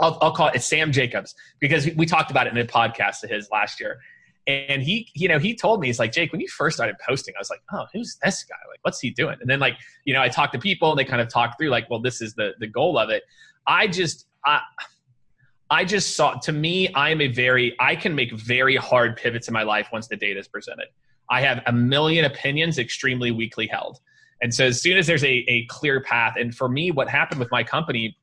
I'll, 0.00 0.18
I'll 0.20 0.32
call 0.32 0.48
it 0.48 0.56
it's 0.56 0.66
Sam 0.66 0.92
Jacobs 0.92 1.34
because 1.60 1.88
we 1.96 2.06
talked 2.06 2.30
about 2.30 2.46
it 2.46 2.52
in 2.52 2.58
a 2.58 2.66
podcast 2.66 3.24
of 3.24 3.30
his 3.30 3.48
last 3.50 3.80
year. 3.80 3.98
And 4.46 4.82
he, 4.82 5.08
you 5.14 5.28
know, 5.28 5.38
he 5.38 5.54
told 5.54 5.80
me, 5.80 5.88
he's 5.88 5.98
like, 5.98 6.10
Jake, 6.10 6.32
when 6.32 6.40
you 6.40 6.48
first 6.48 6.76
started 6.76 6.96
posting, 7.06 7.34
I 7.36 7.38
was 7.38 7.50
like, 7.50 7.60
oh, 7.72 7.84
who's 7.92 8.16
this 8.22 8.44
guy? 8.44 8.56
Like, 8.70 8.78
what's 8.80 8.98
he 8.98 9.10
doing? 9.10 9.36
And 9.42 9.50
then, 9.50 9.60
like, 9.60 9.74
you 10.06 10.14
know, 10.14 10.22
I 10.22 10.30
talked 10.30 10.54
to 10.54 10.58
people 10.58 10.90
and 10.90 10.98
they 10.98 11.04
kind 11.04 11.20
of 11.20 11.28
talked 11.28 11.58
through, 11.58 11.68
like, 11.68 11.90
well, 11.90 12.00
this 12.00 12.22
is 12.22 12.32
the 12.34 12.52
the 12.58 12.66
goal 12.66 12.96
of 12.96 13.10
it. 13.10 13.24
I 13.66 13.88
just, 13.88 14.26
I, 14.46 14.60
I 15.70 15.84
just 15.84 16.16
saw, 16.16 16.34
to 16.34 16.52
me, 16.52 16.92
I 16.94 17.10
am 17.10 17.20
a 17.20 17.28
very, 17.28 17.76
I 17.78 17.94
can 17.94 18.14
make 18.14 18.32
very 18.32 18.76
hard 18.76 19.16
pivots 19.16 19.48
in 19.48 19.54
my 19.54 19.62
life 19.62 19.88
once 19.92 20.08
the 20.08 20.16
data 20.16 20.40
is 20.40 20.48
presented. 20.48 20.86
I 21.30 21.42
have 21.42 21.62
a 21.66 21.72
million 21.72 22.24
opinions 22.24 22.78
extremely 22.78 23.30
weakly 23.30 23.66
held. 23.66 24.00
And 24.40 24.54
so 24.54 24.66
as 24.66 24.80
soon 24.80 24.96
as 24.96 25.06
there's 25.06 25.24
a, 25.24 25.44
a 25.48 25.66
clear 25.66 26.00
path, 26.00 26.36
and 26.38 26.54
for 26.54 26.68
me, 26.68 26.90
what 26.90 27.08
happened 27.08 27.40
with 27.40 27.50
my 27.50 27.62
company 27.62 28.16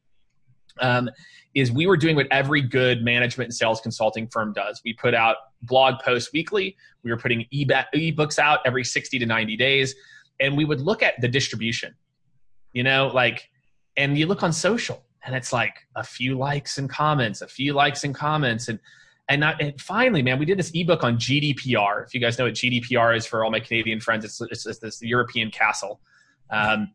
um, 0.81 1.09
is 1.53 1.71
we 1.71 1.85
were 1.87 1.97
doing 1.97 2.15
what 2.15 2.27
every 2.31 2.61
good 2.61 3.03
management 3.03 3.47
and 3.49 3.53
sales 3.53 3.79
consulting 3.79 4.27
firm 4.27 4.51
does. 4.53 4.81
We 4.83 4.93
put 4.93 5.13
out 5.13 5.37
blog 5.61 5.99
posts 6.01 6.31
weekly. 6.33 6.75
We 7.03 7.11
were 7.11 7.17
putting 7.17 7.45
ebooks 7.53 8.39
out 8.39 8.59
every 8.65 8.83
60 8.83 9.19
to 9.19 9.25
90 9.25 9.55
days. 9.55 9.93
And 10.39 10.57
we 10.57 10.65
would 10.65 10.81
look 10.81 11.03
at 11.03 11.13
the 11.21 11.27
distribution, 11.27 11.95
you 12.73 12.83
know, 12.83 13.07
like, 13.13 13.49
and 13.95 14.17
you 14.17 14.25
look 14.25 14.43
on 14.43 14.51
social 14.51 15.04
and 15.25 15.35
it's 15.35 15.51
like 15.51 15.87
a 15.95 16.03
few 16.03 16.37
likes 16.37 16.77
and 16.77 16.89
comments, 16.89 17.41
a 17.41 17.47
few 17.47 17.73
likes 17.73 18.03
and 18.03 18.13
comments. 18.13 18.67
And, 18.67 18.79
and, 19.27 19.41
not, 19.41 19.61
and 19.61 19.79
finally, 19.81 20.21
man, 20.21 20.37
we 20.37 20.45
did 20.45 20.59
this 20.59 20.71
ebook 20.73 21.03
on 21.03 21.17
GDPR. 21.17 22.05
If 22.05 22.13
you 22.13 22.19
guys 22.19 22.37
know 22.37 22.45
what 22.45 22.53
GDPR 22.53 23.17
is 23.17 23.25
for 23.25 23.43
all 23.43 23.49
my 23.49 23.59
Canadian 23.59 23.99
friends, 23.99 24.23
it's, 24.23 24.39
it's, 24.39 24.65
it's 24.65 24.79
this 24.79 25.01
European 25.01 25.49
castle. 25.49 25.99
Um, 26.51 26.91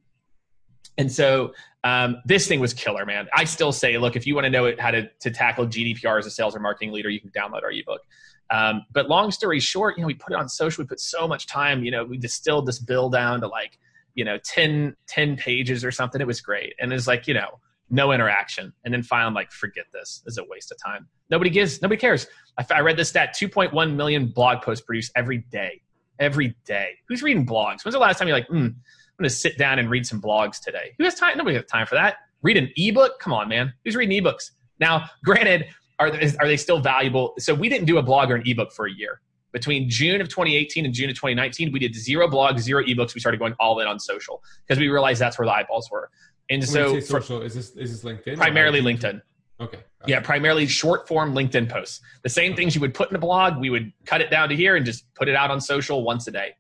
and 0.97 1.11
so 1.11 1.55
um, 1.83 2.19
this 2.25 2.47
thing 2.47 2.61
was 2.61 2.73
killer, 2.73 3.05
man. 3.05 3.27
I 3.35 3.45
still 3.45 3.73
say, 3.73 3.99
look, 3.99 4.15
if 4.15 4.27
you 4.27 4.35
want 4.35 4.45
to 4.45 4.51
know 4.51 4.73
how 4.79 4.93
to, 4.93 5.09
to 5.21 5.31
tackle 5.31 5.67
GDPR 5.67 6.19
as 6.19 6.27
a 6.27 6.31
sales 6.31 6.55
or 6.55 6.61
marketing 6.61 6.93
leader, 6.93 7.11
you 7.11 7.21
can 7.21 7.31
download 7.31 7.65
our 7.65 7.73
ebook. 7.73 8.03
Um, 8.51 8.85
but 8.93 9.09
long 9.09 9.31
story 9.31 9.61
short, 9.61 9.97
you 9.97 10.03
know, 10.03 10.07
we 10.07 10.15
put 10.15 10.33
it 10.33 10.39
on 10.39 10.49
social. 10.49 10.83
We 10.83 10.89
put 10.89 11.01
so 11.01 11.27
much 11.27 11.47
time. 11.47 11.85
You 11.85 11.91
know, 11.91 12.05
we 12.05 12.19
distilled 12.19 12.67
this 12.67 12.79
bill 12.79 13.09
down 13.09 13.41
to 13.41 13.49
like, 13.49 13.79
you 14.15 14.25
know, 14.25 14.39
10, 14.45 14.97
10 15.07 15.37
pages 15.37 15.85
or 15.85 15.91
something. 15.91 16.21
It 16.21 16.27
was 16.27 16.41
great, 16.41 16.75
and 16.81 16.93
it's 16.93 17.07
like, 17.07 17.29
you 17.29 17.35
know, 17.35 17.61
no 17.91 18.13
interaction. 18.13 18.73
And 18.85 18.95
then 18.95 19.03
finally, 19.03 19.27
I'm 19.27 19.35
like, 19.35 19.51
forget 19.51 19.85
this. 19.93 20.23
This 20.25 20.33
is 20.33 20.39
a 20.39 20.45
waste 20.49 20.73
of 20.73 20.79
time. 20.85 21.07
Nobody 21.31 21.51
gives. 21.51 21.83
Nobody 21.83 22.01
cares. 22.01 22.27
I, 22.59 22.65
I 22.71 22.81
read 22.81 22.97
this 22.97 23.09
stat: 23.09 23.35
2.1 23.39 23.95
million 23.95 24.29
blog 24.29 24.63
posts 24.63 24.85
produced 24.85 25.13
every 25.17 25.39
day. 25.51 25.83
Every 26.19 26.55
day. 26.65 26.93
Who's 27.09 27.23
reading 27.23 27.47
blogs? 27.47 27.85
When's 27.85 27.95
the 27.95 27.99
last 27.99 28.19
time 28.19 28.29
you're 28.29 28.37
like, 28.37 28.49
hmm, 28.49 28.57
I'm 28.57 28.75
going 29.19 29.29
to 29.29 29.31
sit 29.31 29.59
down 29.59 29.79
and 29.79 29.91
read 29.91 30.07
some 30.07 30.21
blogs 30.21 30.61
today? 30.61 30.95
Who 30.99 31.05
has 31.05 31.15
time? 31.15 31.37
Nobody 31.37 31.57
has 31.57 31.67
time 31.67 31.87
for 31.87 31.95
that. 31.95 32.17
Read 32.43 32.57
an 32.57 32.71
ebook? 32.77 33.19
Come 33.21 33.33
on, 33.33 33.49
man. 33.49 33.73
Who's 33.85 33.97
reading 33.97 34.23
ebooks? 34.23 34.51
Now, 34.79 35.09
granted, 35.25 35.67
are 35.99 36.11
they, 36.11 36.33
are 36.39 36.47
they 36.47 36.57
still 36.57 36.81
valuable? 36.81 37.35
So 37.39 37.55
we 37.55 37.69
didn't 37.69 37.87
do 37.87 37.99
a 37.99 38.03
blog 38.03 38.31
or 38.31 38.37
an 38.37 38.43
ebook 38.47 38.73
for 38.73 38.87
a 38.87 38.93
year. 38.93 39.21
Between 39.53 39.91
June 39.91 40.21
of 40.21 40.29
2018 40.29 40.85
and 40.85 40.95
June 40.95 41.11
of 41.11 41.17
2019, 41.17 41.73
we 41.73 41.81
did 41.81 41.95
zero 41.95 42.29
blogs, 42.29 42.61
zero 42.61 42.85
ebooks. 42.85 43.15
We 43.15 43.21
started 43.21 43.39
going 43.39 43.55
all 43.59 43.81
in 43.81 43.89
on 43.89 43.99
social 43.99 44.43
because 44.67 44.79
we 44.79 44.89
realized 44.89 45.21
that's 45.21 45.39
where 45.39 45.47
the 45.47 45.53
eyeballs 45.53 45.91
were. 45.91 46.09
And 46.51 46.61
When 46.63 46.67
so, 46.69 46.95
you 46.95 47.01
say 47.01 47.07
for- 47.07 47.21
social, 47.21 47.43
is 47.43 47.55
this 47.55 47.71
is 47.77 48.03
this 48.03 48.05
LinkedIn? 48.13 48.37
primarily? 48.37 48.81
LinkedIn. 48.83 49.23
Okay. 49.61 49.79
Yeah, 50.07 50.21
primarily 50.21 50.67
short 50.67 51.07
form 51.07 51.35
LinkedIn 51.35 51.69
posts. 51.69 52.01
The 52.23 52.29
same 52.31 52.57
things 52.57 52.75
you 52.75 52.81
would 52.81 52.95
put 52.95 53.11
in 53.11 53.17
a 53.17 53.19
blog, 53.19 53.59
we 53.59 53.69
would 53.71 53.93
cut 54.07 54.21
it 54.23 54.31
down 54.31 54.49
to 54.49 54.57
here 54.57 54.77
and 54.77 54.85
just 54.87 55.05
put 55.15 55.29
it 55.29 55.37
out 55.37 55.51
on 55.51 55.61
social 55.61 56.03
once 56.03 56.27
a 56.27 56.31
day. 56.31 56.55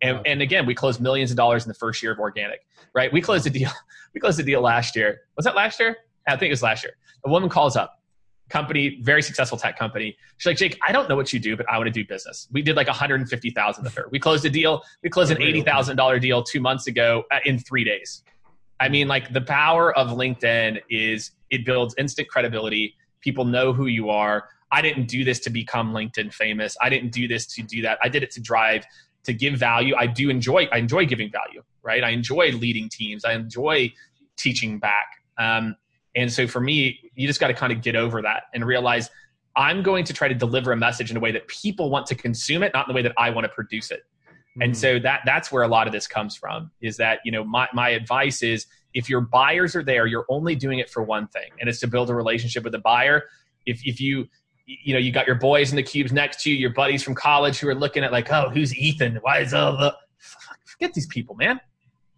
And, 0.00 0.18
Okay. 0.18 0.30
and 0.30 0.40
again, 0.42 0.64
we 0.64 0.74
closed 0.74 1.00
millions 1.00 1.30
of 1.32 1.36
dollars 1.36 1.64
in 1.64 1.68
the 1.68 1.74
first 1.74 2.02
year 2.02 2.12
of 2.12 2.20
organic, 2.20 2.60
right? 2.94 3.12
We 3.12 3.20
closed 3.20 3.46
a 3.46 3.50
deal. 3.50 3.70
We 4.14 4.20
closed 4.20 4.38
a 4.38 4.44
deal 4.44 4.60
last 4.60 4.94
year. 4.94 5.22
Was 5.36 5.44
that 5.44 5.56
last 5.56 5.80
year? 5.80 5.96
I 6.28 6.36
think 6.36 6.50
it 6.50 6.52
was 6.52 6.62
last 6.62 6.84
year. 6.84 6.92
A 7.26 7.28
woman 7.28 7.48
calls 7.48 7.74
up, 7.74 8.00
company, 8.48 9.00
very 9.02 9.22
successful 9.22 9.58
tech 9.58 9.76
company. 9.76 10.16
She's 10.36 10.46
like, 10.46 10.56
Jake, 10.56 10.78
I 10.86 10.92
don't 10.92 11.08
know 11.08 11.16
what 11.16 11.32
you 11.32 11.40
do, 11.40 11.56
but 11.56 11.68
I 11.68 11.76
want 11.78 11.88
to 11.88 11.90
do 11.90 12.06
business. 12.06 12.46
We 12.52 12.62
did 12.62 12.76
like 12.76 12.86
150,000 12.86 13.82
with 13.82 13.92
her. 13.96 14.06
We 14.12 14.20
closed 14.20 14.44
a 14.44 14.50
deal. 14.50 14.82
We 15.02 15.10
closed 15.10 15.32
an 15.32 15.38
$80,000 15.38 16.20
deal 16.20 16.44
two 16.44 16.60
months 16.60 16.86
ago 16.86 17.24
uh, 17.32 17.40
in 17.44 17.58
three 17.58 17.82
days. 17.82 18.22
I 18.84 18.90
mean, 18.90 19.08
like 19.08 19.32
the 19.32 19.40
power 19.40 19.96
of 19.96 20.08
LinkedIn 20.08 20.78
is 20.90 21.30
it 21.48 21.64
builds 21.64 21.94
instant 21.96 22.28
credibility. 22.28 22.94
People 23.22 23.46
know 23.46 23.72
who 23.72 23.86
you 23.86 24.10
are. 24.10 24.50
I 24.70 24.82
didn't 24.82 25.06
do 25.06 25.24
this 25.24 25.40
to 25.40 25.50
become 25.50 25.94
LinkedIn 25.94 26.34
famous. 26.34 26.76
I 26.82 26.90
didn't 26.90 27.10
do 27.10 27.26
this 27.26 27.46
to 27.54 27.62
do 27.62 27.80
that. 27.80 27.98
I 28.02 28.10
did 28.10 28.22
it 28.22 28.30
to 28.32 28.42
drive 28.42 28.84
to 29.22 29.32
give 29.32 29.54
value. 29.54 29.94
I 29.96 30.06
do 30.06 30.28
enjoy 30.28 30.68
I 30.70 30.76
enjoy 30.76 31.06
giving 31.06 31.32
value, 31.32 31.62
right? 31.82 32.04
I 32.04 32.10
enjoy 32.10 32.50
leading 32.50 32.90
teams. 32.90 33.24
I 33.24 33.32
enjoy 33.32 33.90
teaching 34.36 34.78
back. 34.78 35.06
Um, 35.38 35.76
and 36.14 36.30
so 36.30 36.46
for 36.46 36.60
me, 36.60 37.10
you 37.14 37.26
just 37.26 37.40
got 37.40 37.48
to 37.48 37.54
kind 37.54 37.72
of 37.72 37.80
get 37.80 37.96
over 37.96 38.20
that 38.20 38.44
and 38.52 38.66
realize 38.66 39.08
I'm 39.56 39.82
going 39.82 40.04
to 40.04 40.12
try 40.12 40.28
to 40.28 40.34
deliver 40.34 40.72
a 40.72 40.76
message 40.76 41.10
in 41.10 41.16
a 41.16 41.20
way 41.20 41.32
that 41.32 41.48
people 41.48 41.88
want 41.88 42.04
to 42.08 42.14
consume 42.14 42.62
it, 42.62 42.74
not 42.74 42.86
in 42.86 42.92
the 42.92 42.96
way 42.96 43.02
that 43.02 43.14
I 43.16 43.30
want 43.30 43.46
to 43.46 43.48
produce 43.48 43.90
it. 43.90 44.04
And 44.60 44.72
Mhm. 44.72 44.76
so 44.76 44.98
that 45.00 45.22
that's 45.24 45.50
where 45.50 45.64
a 45.64 45.68
lot 45.68 45.86
of 45.86 45.92
this 45.92 46.06
comes 46.06 46.36
from 46.36 46.70
is 46.80 46.96
that, 46.98 47.18
you 47.24 47.32
know, 47.32 47.42
my, 47.44 47.68
my 47.72 47.88
advice 47.90 48.42
is 48.42 48.66
if 48.92 49.08
your 49.08 49.20
buyers 49.20 49.74
are 49.74 49.82
there, 49.82 50.06
you're 50.06 50.26
only 50.28 50.54
doing 50.54 50.78
it 50.78 50.88
for 50.88 51.02
one 51.02 51.26
thing, 51.28 51.50
and 51.60 51.68
it's 51.68 51.80
to 51.80 51.88
build 51.88 52.08
a 52.10 52.14
relationship 52.14 52.62
with 52.62 52.72
the 52.72 52.78
buyer. 52.78 53.24
If 53.66 53.80
if 53.84 54.00
you 54.00 54.28
you 54.66 54.94
know, 54.94 54.98
you 54.98 55.12
got 55.12 55.26
your 55.26 55.36
boys 55.36 55.70
in 55.70 55.76
the 55.76 55.82
cubes 55.82 56.10
next 56.10 56.42
to 56.42 56.50
you, 56.50 56.56
your 56.56 56.70
buddies 56.70 57.02
from 57.02 57.14
college 57.14 57.58
who 57.58 57.68
are 57.68 57.74
looking 57.74 58.02
at 58.02 58.12
like, 58.12 58.32
oh, 58.32 58.48
who's 58.48 58.74
Ethan? 58.74 59.16
Why 59.16 59.40
is 59.40 59.52
all 59.52 59.76
the 59.76 59.94
forget 60.64 60.94
these 60.94 61.06
people, 61.06 61.34
man. 61.36 61.60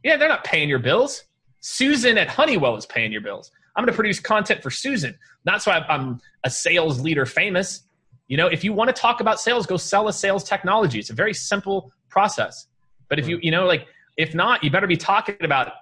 Yeah, 0.02 0.16
they're 0.16 0.28
not 0.28 0.44
paying 0.44 0.68
your 0.68 0.78
bills. 0.78 1.24
Susan 1.60 2.16
at 2.18 2.28
Honeywell 2.28 2.76
is 2.76 2.86
paying 2.86 3.10
your 3.12 3.20
bills. 3.20 3.50
I'm 3.74 3.82
going 3.82 3.92
to 3.92 3.96
produce 3.96 4.20
content 4.20 4.62
for 4.62 4.70
Susan. 4.70 5.18
That's 5.44 5.66
why 5.66 5.78
I'm 5.88 6.20
a 6.44 6.50
sales 6.50 7.00
leader 7.00 7.26
famous. 7.26 7.82
You 8.28 8.36
know, 8.36 8.46
if 8.46 8.64
you 8.64 8.72
want 8.72 8.88
to 8.94 8.98
talk 9.00 9.20
about 9.20 9.40
sales, 9.40 9.66
go 9.66 9.76
sell 9.76 10.08
a 10.08 10.12
sales 10.12 10.44
technology. 10.44 10.98
It's 10.98 11.10
a 11.10 11.14
very 11.14 11.34
simple 11.34 11.92
process. 12.16 12.68
But 13.10 13.18
if 13.18 13.28
you, 13.28 13.36
hmm. 13.36 13.44
you 13.46 13.50
know, 13.50 13.66
like, 13.66 13.86
if 14.16 14.34
not, 14.34 14.64
you 14.64 14.70
better 14.70 14.86
be 14.86 14.96
talking 14.96 15.36
about 15.42 15.72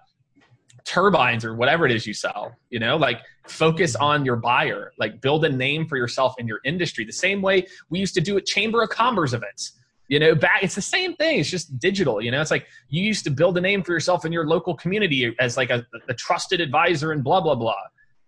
turbines 0.85 1.45
or 1.45 1.55
whatever 1.55 1.87
it 1.87 1.93
is 1.93 2.07
you 2.07 2.13
sell, 2.13 2.55
you 2.71 2.79
know, 2.79 2.97
like 2.97 3.21
focus 3.47 3.95
hmm. 3.95 4.03
on 4.03 4.25
your 4.25 4.37
buyer, 4.37 4.93
like 4.99 5.21
build 5.21 5.45
a 5.45 5.49
name 5.49 5.87
for 5.87 5.97
yourself 5.97 6.35
in 6.39 6.49
your 6.49 6.61
industry. 6.65 7.05
The 7.05 7.21
same 7.27 7.41
way 7.41 7.67
we 7.89 8.01
used 8.01 8.15
to 8.15 8.21
do 8.21 8.37
at 8.37 8.45
Chamber 8.47 8.83
of 8.83 8.91
Commerce 8.91 9.33
events. 9.33 9.79
You 10.09 10.19
know, 10.19 10.35
back 10.35 10.63
it's 10.63 10.75
the 10.75 10.89
same 10.97 11.15
thing. 11.15 11.39
It's 11.39 11.49
just 11.49 11.79
digital. 11.79 12.21
You 12.21 12.31
know, 12.31 12.41
it's 12.43 12.51
like 12.51 12.67
you 12.91 13.03
used 13.03 13.25
to 13.25 13.31
build 13.31 13.57
a 13.57 13.61
name 13.61 13.83
for 13.83 13.93
yourself 13.93 14.27
in 14.27 14.33
your 14.33 14.47
local 14.47 14.75
community 14.75 15.35
as 15.39 15.57
like 15.57 15.71
a, 15.71 15.87
a 16.09 16.15
trusted 16.15 16.61
advisor 16.61 17.13
and 17.13 17.25
blah 17.25 17.41
blah 17.41 17.55
blah. 17.55 17.83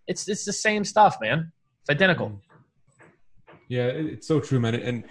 It's 0.06 0.26
it's 0.26 0.44
the 0.46 0.54
same 0.54 0.84
stuff, 0.84 1.18
man. 1.20 1.52
It's 1.82 1.90
identical. 1.90 2.28
Hmm. 2.28 2.46
Yeah, 3.68 3.88
it's 3.88 4.26
so 4.26 4.40
true, 4.40 4.60
man. 4.60 4.74
And 4.76 5.04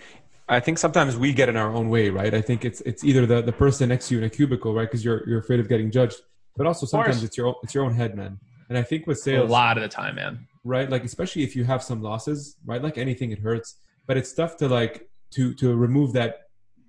I 0.48 0.60
think 0.60 0.78
sometimes 0.78 1.18
we 1.18 1.34
get 1.34 1.50
in 1.50 1.58
our 1.58 1.70
own 1.74 1.90
way, 1.90 2.10
right? 2.10 2.34
I 2.34 2.42
think 2.42 2.66
it's 2.66 2.82
it's 2.82 3.04
either 3.04 3.26
the, 3.26 3.42
the 3.42 3.52
person 3.52 3.90
next 3.90 4.08
to 4.10 4.14
you 4.16 4.20
in 4.20 4.26
a 4.26 4.30
cubicle, 4.30 4.74
right? 4.74 4.88
Because 4.88 5.04
you're 5.04 5.28
you're 5.28 5.40
afraid 5.40 5.60
of 5.60 5.68
getting 5.68 5.90
judged, 5.92 6.18
but 6.56 6.68
also 6.68 6.86
sometimes 6.86 7.24
it's 7.24 7.38
your 7.38 7.48
own, 7.48 7.56
it's 7.64 7.74
your 7.74 7.84
own 7.84 7.94
head, 7.96 8.16
man. 8.16 8.40
And 8.70 8.78
I 8.78 8.84
think 8.84 9.08
with 9.08 9.20
sales, 9.20 9.50
A 9.50 9.52
lot 9.54 9.78
of 9.78 9.82
the 9.84 9.90
time, 9.90 10.16
man. 10.16 10.48
right? 10.64 10.90
Like 10.90 11.04
especially 11.04 11.44
if 11.44 11.56
you 11.56 11.64
have 11.66 11.82
some 11.84 12.02
losses, 12.02 12.58
right? 12.66 12.82
Like 12.82 12.98
anything, 12.98 13.32
it 13.32 13.40
hurts. 13.40 13.76
But 14.08 14.18
it's 14.18 14.34
tough 14.34 14.56
to 14.58 14.68
like 14.68 15.10
to 15.32 15.54
to 15.56 15.76
remove 15.76 16.14
that 16.14 16.42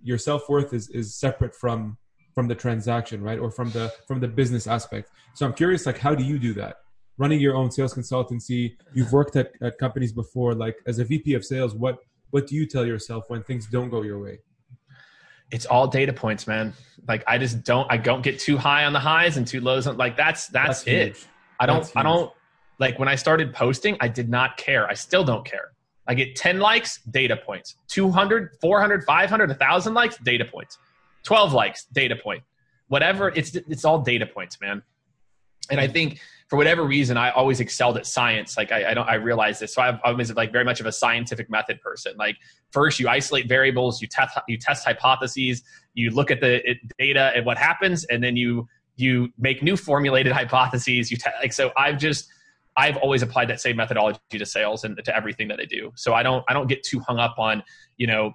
your 0.02 0.18
self 0.18 0.48
worth 0.48 0.74
is 0.74 0.88
is 0.90 1.14
separate 1.14 1.54
from 1.54 1.96
from 2.34 2.48
the 2.48 2.54
transaction, 2.54 3.22
right? 3.22 3.38
Or 3.38 3.50
from 3.50 3.70
the 3.70 3.90
from 4.06 4.20
the 4.20 4.28
business 4.28 4.66
aspect. 4.66 5.10
So 5.34 5.46
I'm 5.46 5.54
curious, 5.54 5.86
like, 5.86 5.96
how 5.98 6.14
do 6.14 6.22
you 6.24 6.38
do 6.38 6.52
that? 6.54 6.76
Running 7.18 7.40
your 7.40 7.54
own 7.56 7.70
sales 7.70 7.94
consultancy, 7.94 8.76
you've 8.92 9.10
worked 9.12 9.36
at, 9.36 9.52
at 9.62 9.78
companies 9.78 10.12
before. 10.12 10.54
Like 10.54 10.76
as 10.86 10.98
a 10.98 11.04
VP 11.04 11.32
of 11.32 11.42
sales, 11.46 11.74
what 11.74 11.96
what 12.30 12.46
do 12.46 12.54
you 12.54 12.66
tell 12.66 12.84
yourself 12.86 13.24
when 13.28 13.42
things 13.42 13.66
don't 13.66 13.88
go 13.88 14.02
your 14.02 14.18
way? 14.18 14.38
it's 15.50 15.66
all 15.66 15.86
data 15.86 16.12
points, 16.12 16.46
man. 16.46 16.72
Like 17.06 17.22
I 17.26 17.38
just 17.38 17.62
don't 17.62 17.90
I 17.90 17.96
don't 17.96 18.22
get 18.22 18.38
too 18.38 18.56
high 18.56 18.84
on 18.84 18.92
the 18.92 18.98
highs 18.98 19.36
and 19.36 19.46
too 19.46 19.60
lows 19.60 19.86
on 19.86 19.96
like 19.96 20.16
that's 20.16 20.48
that's, 20.48 20.82
That's 20.82 20.86
it. 20.86 21.06
huge. 21.06 21.26
I 21.60 21.66
don't 21.66 21.90
I 21.96 22.02
don't 22.02 22.32
like 22.78 22.98
when 22.98 23.08
I 23.08 23.14
started 23.14 23.54
posting, 23.54 23.96
I 24.00 24.08
did 24.08 24.28
not 24.28 24.56
care. 24.56 24.88
I 24.88 24.94
still 24.94 25.24
don't 25.24 25.44
care. 25.44 25.72
I 26.08 26.14
get 26.14 26.36
10 26.36 26.60
likes, 26.60 27.00
data 27.10 27.36
points. 27.36 27.76
200, 27.88 28.50
400, 28.60 29.04
500, 29.04 29.48
1000 29.48 29.94
likes, 29.94 30.18
data 30.18 30.44
points. 30.44 30.78
12 31.24 31.52
likes, 31.52 31.86
data 31.92 32.14
point. 32.14 32.42
Whatever, 32.88 33.28
it's 33.28 33.54
it's 33.54 33.84
all 33.84 34.00
data 34.00 34.26
points, 34.26 34.60
man. 34.60 34.82
And 35.70 35.80
I 35.80 35.88
think 35.88 36.20
for 36.48 36.56
whatever 36.56 36.84
reason, 36.84 37.16
I 37.16 37.30
always 37.30 37.58
excelled 37.58 37.96
at 37.96 38.06
science. 38.06 38.56
Like 38.56 38.70
I, 38.70 38.90
I 38.90 38.94
don't, 38.94 39.08
I 39.08 39.14
realize 39.14 39.58
this. 39.58 39.74
So 39.74 39.82
I've, 39.82 39.98
I 40.04 40.12
was 40.12 40.32
like 40.34 40.52
very 40.52 40.64
much 40.64 40.78
of 40.78 40.86
a 40.86 40.92
scientific 40.92 41.50
method 41.50 41.80
person. 41.80 42.14
Like 42.16 42.36
first, 42.70 43.00
you 43.00 43.08
isolate 43.08 43.48
variables, 43.48 44.00
you 44.00 44.06
test, 44.06 44.38
you 44.46 44.56
test 44.56 44.84
hypotheses, 44.84 45.62
you 45.94 46.10
look 46.10 46.30
at 46.30 46.40
the 46.40 46.62
data 46.98 47.32
and 47.34 47.44
what 47.44 47.58
happens, 47.58 48.04
and 48.04 48.22
then 48.22 48.36
you 48.36 48.68
you 48.96 49.28
make 49.38 49.62
new 49.62 49.76
formulated 49.76 50.32
hypotheses. 50.32 51.10
You 51.10 51.16
te- 51.16 51.30
like 51.40 51.52
so. 51.52 51.72
I've 51.76 51.98
just 51.98 52.28
I've 52.76 52.96
always 52.98 53.22
applied 53.22 53.48
that 53.48 53.60
same 53.60 53.76
methodology 53.76 54.20
to 54.30 54.46
sales 54.46 54.84
and 54.84 55.02
to 55.04 55.16
everything 55.16 55.48
that 55.48 55.58
I 55.60 55.64
do. 55.64 55.92
So 55.96 56.14
I 56.14 56.22
don't 56.22 56.44
I 56.48 56.52
don't 56.52 56.68
get 56.68 56.82
too 56.82 57.00
hung 57.00 57.18
up 57.18 57.38
on 57.38 57.62
you 57.96 58.06
know 58.06 58.34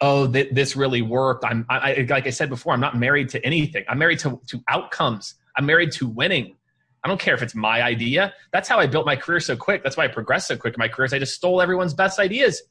oh 0.00 0.26
th- 0.26 0.52
this 0.52 0.74
really 0.74 1.02
worked. 1.02 1.44
I'm 1.44 1.66
I, 1.68 2.06
like 2.08 2.26
I 2.26 2.30
said 2.30 2.48
before. 2.48 2.72
I'm 2.72 2.80
not 2.80 2.96
married 2.96 3.28
to 3.30 3.44
anything. 3.44 3.84
I'm 3.88 3.98
married 3.98 4.20
to 4.20 4.40
to 4.48 4.60
outcomes. 4.68 5.34
I'm 5.56 5.66
married 5.66 5.92
to 5.92 6.06
winning. 6.06 6.56
I 7.02 7.08
don't 7.08 7.20
care 7.20 7.34
if 7.34 7.42
it's 7.42 7.54
my 7.54 7.82
idea. 7.82 8.34
That's 8.52 8.68
how 8.68 8.78
I 8.78 8.86
built 8.86 9.06
my 9.06 9.16
career 9.16 9.40
so 9.40 9.56
quick. 9.56 9.82
That's 9.82 9.96
why 9.96 10.04
I 10.04 10.08
progressed 10.08 10.48
so 10.48 10.56
quick 10.56 10.74
in 10.74 10.78
my 10.78 10.88
career. 10.88 11.06
Is 11.06 11.12
I 11.12 11.18
just 11.18 11.34
stole 11.34 11.62
everyone's 11.62 11.94
best 11.94 12.18
ideas. 12.18 12.62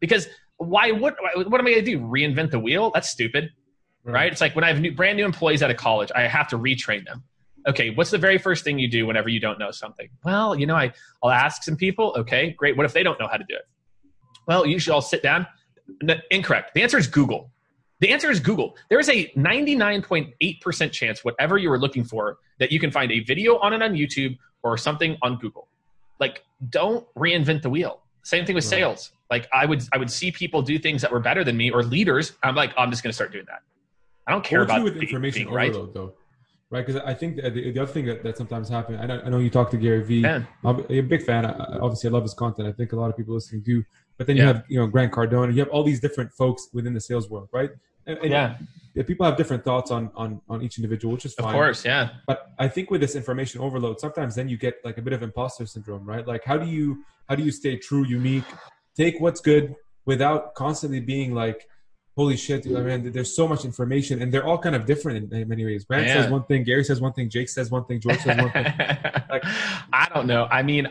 Because 0.00 0.28
why 0.56 0.90
would 0.90 1.14
what 1.34 1.60
am 1.60 1.66
I 1.66 1.70
going 1.70 1.84
to 1.84 1.90
do? 1.90 2.00
Reinvent 2.00 2.50
the 2.50 2.58
wheel? 2.58 2.90
That's 2.92 3.08
stupid, 3.08 3.44
mm-hmm. 3.44 4.10
right? 4.10 4.32
It's 4.32 4.40
like 4.40 4.54
when 4.54 4.64
I 4.64 4.68
have 4.68 4.80
new, 4.80 4.92
brand 4.92 5.16
new 5.16 5.24
employees 5.24 5.62
out 5.62 5.70
of 5.70 5.76
college, 5.76 6.10
I 6.14 6.22
have 6.22 6.48
to 6.48 6.58
retrain 6.58 7.04
them. 7.04 7.22
Okay, 7.68 7.90
what's 7.90 8.10
the 8.10 8.18
very 8.18 8.38
first 8.38 8.64
thing 8.64 8.78
you 8.78 8.88
do 8.88 9.06
whenever 9.06 9.28
you 9.28 9.40
don't 9.40 9.58
know 9.58 9.70
something? 9.70 10.08
Well, 10.24 10.58
you 10.58 10.66
know, 10.66 10.76
I 10.76 10.92
I'll 11.22 11.30
ask 11.30 11.62
some 11.62 11.76
people. 11.76 12.14
Okay, 12.18 12.50
great. 12.50 12.76
What 12.76 12.86
if 12.86 12.92
they 12.92 13.02
don't 13.02 13.18
know 13.20 13.28
how 13.28 13.36
to 13.36 13.44
do 13.48 13.54
it? 13.54 13.68
Well, 14.46 14.66
usually 14.66 14.94
I'll 14.94 15.00
sit 15.02 15.22
down. 15.22 15.46
No, 16.02 16.14
incorrect. 16.30 16.74
The 16.74 16.82
answer 16.82 16.98
is 16.98 17.06
Google. 17.06 17.50
The 18.00 18.10
answer 18.12 18.30
is 18.30 18.38
Google. 18.40 18.76
There 18.90 19.00
is 19.00 19.08
a 19.08 19.26
99.8% 19.36 20.92
chance, 20.92 21.24
whatever 21.24 21.58
you 21.58 21.70
are 21.72 21.78
looking 21.78 22.04
for, 22.04 22.38
that 22.58 22.70
you 22.70 22.78
can 22.80 22.90
find 22.90 23.10
a 23.10 23.20
video 23.20 23.58
on 23.58 23.72
it 23.72 23.82
on 23.82 23.94
YouTube 23.94 24.36
or 24.62 24.76
something 24.76 25.16
on 25.22 25.36
Google. 25.38 25.68
Like, 26.20 26.44
don't 26.70 27.06
reinvent 27.14 27.62
the 27.62 27.70
wheel. 27.70 28.02
Same 28.22 28.44
thing 28.44 28.54
with 28.54 28.64
Right. 28.64 28.70
sales. 28.70 29.12
Like, 29.30 29.48
I 29.52 29.66
would 29.66 29.82
I 29.92 29.98
would 29.98 30.10
see 30.10 30.30
people 30.30 30.62
do 30.62 30.78
things 30.78 31.02
that 31.02 31.10
were 31.12 31.20
better 31.20 31.44
than 31.44 31.56
me 31.56 31.70
or 31.70 31.82
leaders. 31.82 32.32
I'm 32.42 32.54
like, 32.54 32.72
oh, 32.76 32.82
I'm 32.82 32.90
just 32.90 33.02
going 33.02 33.10
to 33.10 33.14
start 33.14 33.32
doing 33.32 33.44
that. 33.46 33.62
I 34.26 34.32
don't 34.32 34.44
care 34.44 34.60
What 34.60 34.64
about 34.66 34.78
do 34.78 34.84
with 34.84 34.94
being- 34.94 35.04
information 35.04 35.42
being 35.44 35.54
right. 35.54 35.70
overload, 35.70 35.94
though? 35.94 36.14
Right, 36.70 36.84
because 36.86 37.00
I 37.02 37.14
think 37.14 37.36
the, 37.36 37.48
the 37.50 37.78
other 37.80 37.90
thing 37.90 38.04
that, 38.06 38.22
that 38.24 38.36
sometimes 38.36 38.68
happens. 38.68 38.98
I 39.00 39.06
know, 39.06 39.22
I 39.24 39.30
know 39.30 39.38
you 39.38 39.48
talk 39.48 39.70
to 39.70 39.78
Gary 39.78 40.02
Vee. 40.04 40.26
I'm 40.26 40.46
a 40.64 41.00
big 41.00 41.22
fan. 41.24 41.46
I- 41.46 41.78
obviously, 41.80 42.10
I 42.10 42.12
love 42.12 42.24
his 42.24 42.34
content. 42.34 42.68
I 42.68 42.72
think 42.72 42.92
a 42.92 42.96
lot 42.96 43.08
of 43.08 43.16
people 43.16 43.34
listening 43.34 43.62
do. 43.62 43.82
But 44.18 44.26
then 44.26 44.36
you 44.36 44.42
Yeah. 44.42 44.48
have 44.52 44.64
you 44.68 44.78
know 44.78 44.86
Grant 44.86 45.12
Cardone. 45.12 45.52
You 45.54 45.60
have 45.60 45.68
all 45.70 45.84
these 45.84 46.00
different 46.00 46.32
folks 46.32 46.68
within 46.74 46.92
the 46.92 47.00
sales 47.00 47.30
world, 47.30 47.48
right? 47.52 47.70
And, 48.06 48.18
and 48.18 48.30
Yeah, 48.30 48.56
yeah, 48.94 49.02
people 49.04 49.24
have 49.24 49.36
different 49.36 49.64
thoughts 49.64 49.90
on 49.90 50.10
on 50.16 50.40
on 50.48 50.60
each 50.62 50.76
individual, 50.78 51.12
which 51.14 51.24
is 51.24 51.34
fine. 51.34 51.46
of 51.48 51.52
course. 51.54 51.84
Yeah. 51.84 52.10
But 52.26 52.38
I 52.58 52.68
think 52.68 52.90
with 52.90 53.00
this 53.00 53.14
information 53.14 53.60
overload, 53.60 54.00
sometimes 54.00 54.34
then 54.34 54.48
you 54.48 54.56
get 54.58 54.74
like 54.84 54.98
a 54.98 55.02
bit 55.02 55.12
of 55.12 55.22
imposter 55.22 55.64
syndrome, 55.66 56.04
right? 56.04 56.26
Like 56.26 56.44
how 56.44 56.58
do 56.58 56.66
you 56.66 57.04
how 57.28 57.34
do 57.36 57.42
you 57.42 57.52
stay 57.52 57.76
true, 57.76 58.04
unique, 58.04 58.44
take 58.96 59.20
what's 59.20 59.40
good 59.40 59.74
without 60.06 60.54
constantly 60.54 61.00
being 61.00 61.34
like, 61.34 61.68
holy 62.18 62.36
shit, 62.36 62.66
I 62.66 62.80
mean, 62.80 63.12
there's 63.12 63.32
so 63.40 63.46
much 63.46 63.64
information, 63.64 64.20
and 64.22 64.32
they're 64.32 64.44
all 64.44 64.58
kind 64.58 64.74
of 64.74 64.84
different 64.84 65.32
in, 65.32 65.40
in 65.42 65.48
many 65.48 65.64
ways. 65.64 65.84
Grant 65.84 66.06
Yeah. 66.08 66.22
says 66.22 66.30
one 66.32 66.42
thing, 66.48 66.64
Gary 66.64 66.82
says 66.82 67.00
one 67.00 67.12
thing, 67.12 67.30
Jake 67.30 67.48
says 67.48 67.70
one 67.70 67.84
thing, 67.84 68.00
George 68.00 68.18
says 68.18 68.36
one 68.36 68.50
thing. 68.50 68.64
Like- 69.30 69.44
I 70.02 70.08
don't 70.12 70.26
know. 70.26 70.48
I 70.50 70.62
mean, 70.64 70.88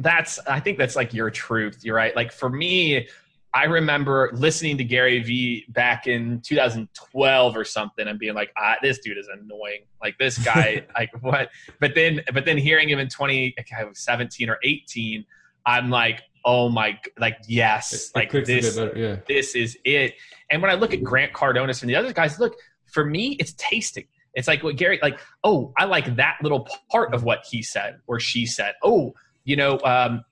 that's 0.00 0.38
I 0.46 0.60
think 0.60 0.76
that's 0.76 0.94
like 0.94 1.14
your 1.14 1.30
truth. 1.30 1.78
You're 1.82 1.96
right. 1.96 2.14
Like 2.14 2.30
for 2.30 2.50
me, 2.50 3.08
I 3.54 3.64
remember 3.64 4.30
listening 4.34 4.76
to 4.76 4.84
Gary 4.84 5.18
Vee 5.22 5.64
back 5.70 6.06
in 6.06 6.42
2012 6.42 7.56
or 7.56 7.64
something, 7.64 8.06
and 8.06 8.18
being 8.18 8.34
like, 8.34 8.50
ah, 8.58 8.76
"This 8.82 8.98
dude 8.98 9.16
is 9.16 9.28
annoying. 9.32 9.82
Like 10.02 10.18
this 10.18 10.36
guy, 10.36 10.84
like 10.94 11.10
what?" 11.22 11.48
But 11.80 11.94
then, 11.94 12.20
but 12.34 12.44
then 12.44 12.58
hearing 12.58 12.90
him 12.90 12.98
in 12.98 13.08
2017 13.08 14.50
or 14.50 14.58
18, 14.62 15.24
I'm 15.64 15.88
like, 15.88 16.20
"Oh 16.46 16.70
my, 16.70 16.98
like 17.18 17.36
yes, 17.46 17.92
It- 17.92 17.96
it 17.96 18.16
like 18.16 18.32
bit 18.32 18.46
this." 18.46 18.76
better, 18.76 18.96
yeah. 18.96 19.16
this 19.28 19.54
is 19.54 19.76
it. 19.84 20.14
And 20.50 20.62
when 20.62 20.70
I 20.70 20.74
look 20.74 20.94
at 20.94 21.02
Grant 21.02 21.32
Cardones 21.34 21.82
and 21.82 21.90
the 21.90 21.96
other 21.96 22.12
guys, 22.12 22.38
look, 22.40 22.54
for 22.86 23.04
me, 23.04 23.32
it's 23.40 23.52
tasting. 23.58 24.06
It's 24.34 24.46
like 24.48 24.62
what 24.62 24.76
Gary, 24.76 24.98
like, 25.02 25.18
oh, 25.44 25.72
I 25.76 25.84
like 25.86 26.16
that 26.16 26.36
little 26.42 26.68
part 26.90 27.12
of 27.14 27.24
what 27.24 27.40
he 27.50 27.62
said 27.62 27.98
or 28.06 28.20
she 28.20 28.46
said. 28.46 28.74
Oh, 28.82 29.14
you 29.44 29.56
know, 29.56 29.78
um, 29.84 30.24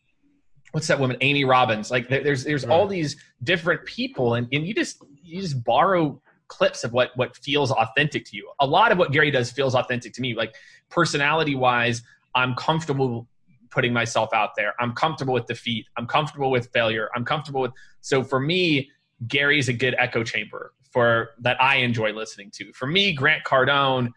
what's 0.73 0.87
that 0.89 1.01
woman, 1.01 1.17
Amy 1.21 1.45
Robbins? 1.45 1.91
Like, 1.91 2.09
there, 2.09 2.23
there's 2.23 2.45
there's 2.45 2.65
all 2.65 2.83
Right. 2.83 2.91
these 2.91 3.17
different 3.43 3.85
people, 3.87 4.35
and, 4.35 4.47
and 4.53 4.67
you 4.67 4.75
just 4.75 5.03
you 5.23 5.41
just 5.41 5.63
borrow 5.65 6.21
clips 6.49 6.85
of 6.85 6.93
what 6.93 7.11
what 7.17 7.35
feels 7.39 7.71
authentic 7.73 8.25
to 8.27 8.37
you. 8.37 8.51
A 8.61 8.67
lot 8.67 8.93
of 8.93 8.99
what 8.99 9.11
Gary 9.11 9.31
does 9.31 9.51
feels 9.51 9.75
authentic 9.75 10.13
to 10.15 10.21
me. 10.21 10.35
Like 10.35 10.55
personality 10.91 11.55
wise, 11.57 12.03
I'm 12.35 12.55
comfortable 12.55 13.27
putting 13.75 13.93
myself 13.93 14.33
out 14.33 14.51
there. 14.57 14.75
I'm 14.79 14.93
comfortable 14.93 15.35
with 15.35 15.47
defeat. 15.47 15.87
I'm 15.97 16.07
comfortable 16.07 16.51
with 16.51 16.71
failure. 16.73 17.11
I'm 17.15 17.25
comfortable 17.25 17.61
with 17.61 17.73
so 18.01 18.23
for 18.23 18.41
me, 18.41 18.91
Gary's 19.27 19.69
a 19.69 19.73
good 19.73 19.95
echo 19.99 20.23
chamber 20.23 20.73
for 20.91 21.31
that 21.41 21.61
I 21.61 21.77
enjoy 21.77 22.13
listening 22.13 22.51
to. 22.53 22.73
For 22.73 22.87
me, 22.87 23.13
Grant 23.13 23.43
Cardone 23.45 24.11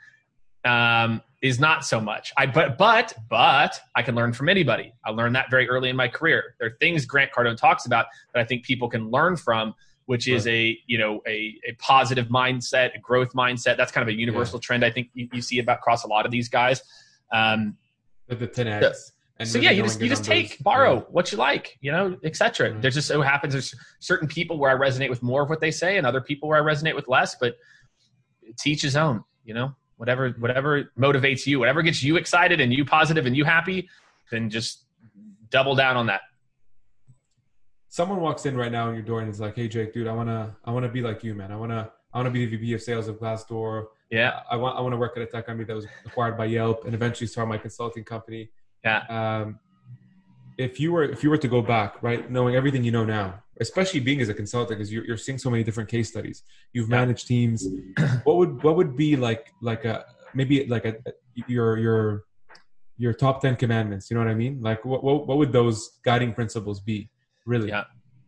um, 0.64 1.22
is 1.42 1.60
not 1.60 1.86
so 1.86 2.00
much. 2.00 2.32
I 2.38 2.46
but 2.46 2.78
but 2.78 3.14
but 3.30 3.80
I 3.96 4.02
can 4.04 4.16
learn 4.16 4.34
from 4.34 4.50
anybody. 4.50 4.94
I 5.06 5.12
learned 5.12 5.36
that 5.36 5.50
very 5.50 5.68
early 5.68 5.90
in 5.90 5.96
my 5.96 6.08
career. 6.08 6.56
There 6.60 6.70
are 6.70 6.78
things 6.80 7.06
Grant 7.06 7.32
Cardone 7.32 7.58
talks 7.58 7.86
about 7.86 8.06
that 8.34 8.40
I 8.40 8.46
think 8.46 8.64
people 8.64 8.90
can 8.90 9.10
learn 9.10 9.38
from, 9.38 9.74
which 10.06 10.28
is 10.28 10.48
a 10.48 10.78
you 10.88 10.98
know 10.98 11.22
a, 11.28 11.56
a 11.68 11.74
positive 11.80 12.28
mindset, 12.28 12.96
a 12.96 13.00
growth 13.00 13.34
mindset. 13.34 13.78
That's 13.78 13.92
kind 13.92 14.08
of 14.08 14.14
a 14.14 14.18
universal 14.18 14.60
trend 14.60 14.86
I 14.86 14.92
think 14.92 15.10
you, 15.14 15.28
you 15.34 15.42
see 15.42 15.60
about 15.60 15.80
across 15.80 16.04
a 16.04 16.08
lot 16.08 16.26
of 16.26 16.32
these 16.32 16.50
guys. 16.50 16.82
Um, 17.32 17.78
With 18.30 18.40
the 18.40 18.48
10x. 18.48 19.12
And 19.40 19.48
so 19.48 19.60
yeah, 19.60 19.70
you 19.72 19.84
just 19.84 20.02
you 20.02 20.10
just 20.10 20.28
numbers. 20.28 20.50
take 20.50 20.64
borrow 20.64 20.96
Yeah. 20.96 21.02
what 21.12 21.32
you 21.32 21.38
like, 21.38 21.78
you 21.82 21.92
know, 21.92 22.18
etc. 22.24 22.68
Right. 22.68 22.72
Mm-hmm. 22.74 22.82
There's 22.82 22.96
just 22.96 23.08
so 23.08 23.22
happens 23.22 23.54
there's 23.54 23.74
certain 24.00 24.28
people 24.28 24.58
where 24.58 24.72
I 24.72 24.76
resonate 24.90 25.10
with 25.10 25.22
more 25.22 25.44
of 25.44 25.50
what 25.50 25.60
they 25.60 25.72
say, 25.72 25.98
and 25.98 26.08
other 26.08 26.22
people 26.22 26.50
where 26.50 26.58
I 26.62 26.74
resonate 26.74 26.96
with 26.96 27.08
less. 27.08 27.36
But 27.36 27.56
teach 28.58 28.82
his 28.82 28.96
own, 28.96 29.24
you 29.46 29.54
know, 29.54 29.76
whatever 29.98 30.30
whatever 30.40 30.92
motivates 30.98 31.46
you, 31.46 31.60
whatever 31.60 31.82
gets 31.84 32.02
you 32.02 32.18
excited 32.18 32.60
and 32.62 32.74
you 32.74 32.84
positive 32.84 33.26
and 33.28 33.38
you 33.38 33.46
happy, 33.46 33.88
then 34.32 34.50
just 34.50 34.86
double 35.50 35.76
down 35.76 35.98
on 35.98 36.08
that. 36.08 36.22
Someone 37.90 38.20
walks 38.22 38.46
in 38.46 38.56
right 38.58 38.72
now 38.72 38.90
in 38.90 38.96
your 38.96 39.04
door 39.04 39.22
and 39.22 39.30
is 39.30 39.40
like, 39.40 39.56
"Hey, 39.56 39.68
Jake, 39.68 39.94
dude, 39.94 40.08
I 40.08 40.14
wanna, 40.14 40.56
I 40.66 40.72
wanna 40.72 40.90
be 40.90 41.02
like 41.02 41.24
you, 41.24 41.34
man. 41.34 41.52
I 41.52 41.56
wanna, 41.56 41.92
I 42.14 42.18
wanna 42.18 42.30
be 42.32 42.46
the 42.46 42.58
VP 42.58 42.74
of 42.74 42.82
sales 42.82 43.08
of 43.08 43.18
Glassdoor. 43.20 43.88
Yeah, 44.10 44.40
I 44.50 44.56
want 44.56 44.78
I 44.78 44.82
want 44.82 44.94
to 44.94 44.98
work 44.98 45.18
at 45.18 45.24
a 45.24 45.26
tech 45.26 45.46
company 45.46 45.66
that 45.66 45.76
was 45.76 45.86
acquired 46.06 46.38
by 46.38 46.46
Yelp 46.46 46.86
and 46.86 46.94
eventually 46.96 47.28
start 47.28 47.48
my 47.48 47.58
consulting 47.58 48.04
company. 48.04 48.50
Yeah. 48.84 49.04
Um, 49.10 49.60
if 50.58 50.80
you 50.80 50.92
were 50.92 51.04
if 51.04 51.24
you 51.24 51.30
were 51.30 51.38
to 51.38 51.48
go 51.48 51.62
back, 51.62 52.02
right, 52.02 52.30
knowing 52.32 52.56
everything 52.56 52.84
you 52.84 52.92
know 52.92 53.06
now, 53.06 53.44
especially 53.60 54.00
being 54.00 54.22
as 54.22 54.30
a 54.30 54.34
consultant, 54.34 54.78
because 54.80 54.92
you're, 54.92 55.06
you're 55.06 55.18
seeing 55.18 55.38
so 55.38 55.50
many 55.50 55.64
different 55.64 55.90
case 55.90 56.10
studies, 56.10 56.44
you've 56.74 56.90
Yeah. 56.90 57.00
managed 57.00 57.28
teams. 57.28 57.68
What 58.24 58.38
would 58.38 58.64
what 58.64 58.76
would 58.76 58.96
be 58.96 59.16
like 59.16 59.54
like 59.62 59.86
a 59.86 60.06
maybe 60.34 60.66
like 60.68 60.86
a 60.86 60.96
your 61.48 61.78
your 61.78 62.24
your 62.98 63.14
top 63.14 63.42
ten 63.42 63.56
commandments? 63.56 64.10
You 64.10 64.16
know 64.16 64.24
what 64.24 64.32
I 64.32 64.36
mean? 64.36 64.62
Like 64.62 64.84
what 64.84 65.04
what, 65.04 65.28
what 65.28 65.38
would 65.38 65.52
those 65.52 66.00
guiding 66.04 66.34
principles 66.34 66.80
be? 66.80 67.10
Really? 67.46 67.70
Yeah. 67.70 67.84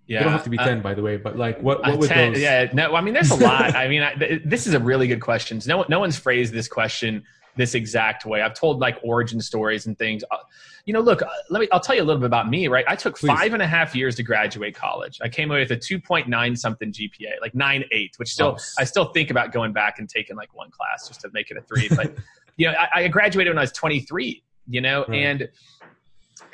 They 0.08 0.16
yeah. 0.16 0.24
don't 0.24 0.32
have 0.32 0.44
to 0.44 0.50
be 0.50 0.58
Uh, 0.58 0.66
ten, 0.66 0.82
by 0.82 0.94
the 0.96 1.02
way, 1.04 1.18
but 1.18 1.36
like 1.38 1.60
what 1.62 1.82
what 1.82 1.94
Uh, 1.94 1.98
would 1.98 2.10
ten- 2.10 2.34
those? 2.34 2.42
yeah, 2.42 2.68
no, 2.74 2.96
I 2.96 3.02
mean, 3.02 3.14
there's 3.14 3.32
a 3.32 3.36
lot. 3.50 3.76
I 3.76 3.88
mean, 3.88 4.02
I, 4.04 4.14
th- 4.14 4.42
this 4.46 4.66
is 4.68 4.74
a 4.74 4.80
really 4.80 5.08
good 5.08 5.22
question. 5.22 5.60
No, 5.68 5.86
no 5.90 6.00
one's 6.00 6.18
phrased 6.18 6.52
this 6.54 6.68
question 6.68 7.24
this 7.56 7.76
exact 7.76 8.26
way. 8.26 8.42
I've 8.42 8.54
told 8.54 8.80
like 8.80 8.98
origin 9.04 9.42
stories 9.42 9.86
and 9.86 9.98
things. 9.98 10.24
Uh, 10.32 10.38
you 10.86 10.94
know, 10.94 11.02
look, 11.02 11.22
uh, 11.22 11.28
let 11.50 11.60
me. 11.60 11.68
I'll 11.72 11.80
tell 11.80 11.96
you 11.96 12.02
a 12.02 12.06
little 12.06 12.20
bit 12.22 12.26
about 12.28 12.50
me. 12.50 12.68
Right, 12.68 12.86
I 12.88 12.96
took 12.96 13.18
Please. 13.18 13.28
five 13.28 13.54
and 13.54 13.62
a 13.62 13.68
half 13.68 13.96
years 13.96 14.16
to 14.16 14.24
graduate 14.24 14.76
college. 14.76 15.20
I 15.22 15.30
came 15.30 15.52
away 15.52 15.60
with 15.60 15.72
a 15.72 15.78
two 15.78 16.00
point 16.00 16.28
nine 16.28 16.56
something 16.56 16.92
GPA, 16.92 17.42
like 17.42 17.54
nine 17.54 17.84
eight, 17.92 18.14
which 18.18 18.30
still 18.34 18.58
Oh. 18.58 18.64
I 18.80 18.84
still 18.86 19.06
think 19.06 19.30
about 19.30 19.52
going 19.52 19.74
back 19.74 20.00
and 20.00 20.10
taking 20.10 20.36
like 20.36 20.54
one 20.56 20.72
class 20.72 21.08
just 21.08 21.22
to 21.22 21.30
make 21.34 21.52
it 21.52 21.58
a 21.58 21.62
three. 21.62 21.90
But 21.90 22.16
you 22.58 22.68
know, 22.68 22.74
I, 22.78 23.04
I 23.04 23.08
graduated 23.08 23.52
when 23.52 23.58
I 23.58 23.62
was 23.62 23.72
23. 23.72 24.44
You 24.68 24.82
know, 24.82 25.06
Right. 25.08 25.16
and 25.18 25.50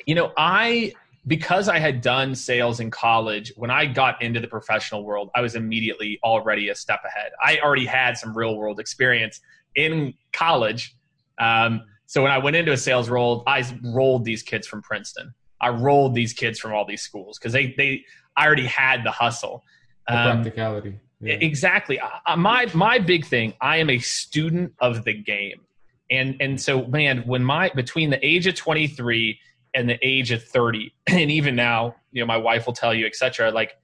you 0.06 0.14
know, 0.14 0.32
I 0.36 0.92
because 1.26 1.68
I 1.68 1.78
had 1.80 2.02
done 2.02 2.34
sales 2.36 2.78
in 2.78 2.90
college, 2.90 3.52
when 3.56 3.70
I 3.70 3.86
got 3.86 4.22
into 4.22 4.38
the 4.38 4.46
professional 4.46 5.04
world, 5.04 5.30
I 5.34 5.40
was 5.40 5.56
immediately 5.56 6.20
already 6.22 6.68
a 6.68 6.74
step 6.74 7.00
ahead. 7.04 7.32
I 7.44 7.58
already 7.64 7.84
had 7.86 8.16
some 8.16 8.36
real 8.36 8.56
world 8.56 8.78
experience 8.78 9.40
in 9.76 10.14
college. 10.32 10.96
Um, 11.38 11.82
so 12.06 12.22
when 12.22 12.32
I 12.32 12.38
went 12.38 12.56
into 12.56 12.72
a 12.72 12.76
sales 12.76 13.08
role, 13.08 13.42
I 13.46 13.64
rolled 13.82 14.24
these 14.24 14.42
kids 14.42 14.66
from 14.66 14.82
Princeton. 14.82 15.34
I 15.60 15.70
rolled 15.70 16.14
these 16.14 16.32
kids 16.32 16.58
from 16.58 16.72
all 16.72 16.84
these 16.84 17.02
schools 17.02 17.38
because 17.38 17.52
they, 17.52 17.74
they, 17.76 18.04
I 18.36 18.46
already 18.46 18.66
had 18.66 19.04
the 19.04 19.10
hustle. 19.10 19.64
The 20.06 20.18
Um, 20.18 20.42
practicality. 20.42 20.98
Yeah. 21.20 21.34
Exactly. 21.34 21.98
Uh, 21.98 22.36
my 22.36 22.66
my 22.74 22.98
big 22.98 23.24
thing. 23.24 23.54
I 23.60 23.78
am 23.78 23.88
a 23.88 23.98
student 23.98 24.74
of 24.80 25.04
the 25.04 25.14
game, 25.14 25.62
and 26.10 26.36
and 26.40 26.60
so 26.60 26.86
man, 26.86 27.22
when 27.26 27.42
my 27.42 27.70
between 27.74 28.10
the 28.10 28.24
age 28.24 28.46
of 28.46 28.54
twenty 28.54 28.86
three 28.86 29.40
and 29.72 29.88
the 29.88 29.98
age 30.02 30.30
of 30.30 30.44
thirty, 30.44 30.92
and 31.06 31.30
even 31.30 31.56
now, 31.56 31.96
you 32.12 32.20
know, 32.20 32.26
my 32.26 32.36
wife 32.36 32.66
will 32.66 32.74
tell 32.74 32.92
you, 32.92 33.06
etc. 33.06 33.50
Like, 33.50 33.78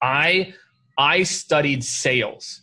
I 0.00 0.54
I 0.96 1.24
studied 1.24 1.82
sales. 1.82 2.62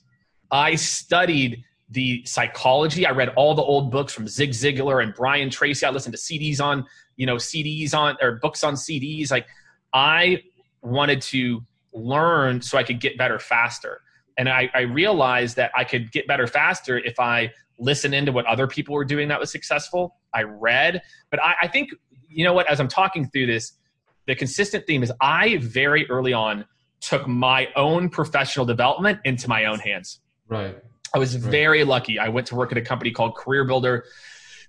I 0.52 0.76
studied 0.76 1.65
the 1.96 2.24
psychology. 2.26 3.08
I 3.08 3.12
read 3.12 3.30
all 3.30 3.56
the 3.56 3.64
old 3.64 3.90
books 3.90 4.14
from 4.14 4.28
Zig 4.28 4.52
Ziglar 4.52 5.02
and 5.02 5.14
Brian 5.14 5.50
Tracy. 5.50 5.86
I 5.86 5.90
listened 5.90 6.14
to 6.14 6.22
CDs 6.22 6.62
on, 6.62 6.86
you 7.16 7.26
know, 7.26 7.38
CDs 7.38 7.96
on 7.96 8.18
or 8.22 8.34
books 8.34 8.64
on 8.64 8.76
CDs. 8.76 9.32
Like 9.32 9.48
I 9.94 10.44
wanted 10.82 11.22
to 11.24 11.64
learn 11.94 12.62
so 12.62 12.78
I 12.78 12.84
could 12.84 13.00
get 13.00 13.18
better 13.18 13.40
faster. 13.40 14.02
And 14.38 14.50
I, 14.50 14.70
I 14.74 14.82
realized 14.82 15.56
that 15.56 15.72
I 15.74 15.86
could 15.86 16.12
get 16.12 16.28
better 16.28 16.46
faster 16.46 17.00
if 17.00 17.20
I 17.20 17.52
listened 17.80 18.14
into 18.14 18.34
what 18.34 18.46
other 18.46 18.68
people 18.68 18.94
were 18.94 19.06
doing 19.06 19.30
that 19.30 19.40
was 19.40 19.50
successful. 19.52 20.18
I 20.34 20.44
read, 20.44 21.02
but 21.32 21.42
I, 21.42 21.56
I 21.64 21.68
think, 21.70 21.92
you 22.28 22.44
know 22.44 22.54
what, 22.54 22.70
as 22.70 22.82
I'm 22.82 22.90
talking 22.90 23.30
through 23.30 23.48
this, 23.48 23.72
the 24.28 24.36
consistent 24.36 24.86
theme 24.86 25.02
is 25.02 25.14
I 25.22 25.58
very 25.58 26.10
early 26.10 26.34
on 26.34 26.66
took 27.00 27.26
my 27.28 27.70
own 27.78 28.10
professional 28.10 28.66
development 28.66 29.20
into 29.24 29.48
my 29.48 29.66
own 29.66 29.80
hands. 29.80 30.20
Right. 30.50 30.78
I 31.15 31.17
was 31.17 31.38
right. 31.38 31.51
very 31.51 31.84
lucky. 31.86 32.19
I 32.19 32.28
went 32.28 32.47
to 32.47 32.56
work 32.56 32.71
at 32.73 32.78
a 32.78 32.82
company 32.82 33.12
called 33.12 33.36
Career 33.36 33.63
Builder 33.63 34.04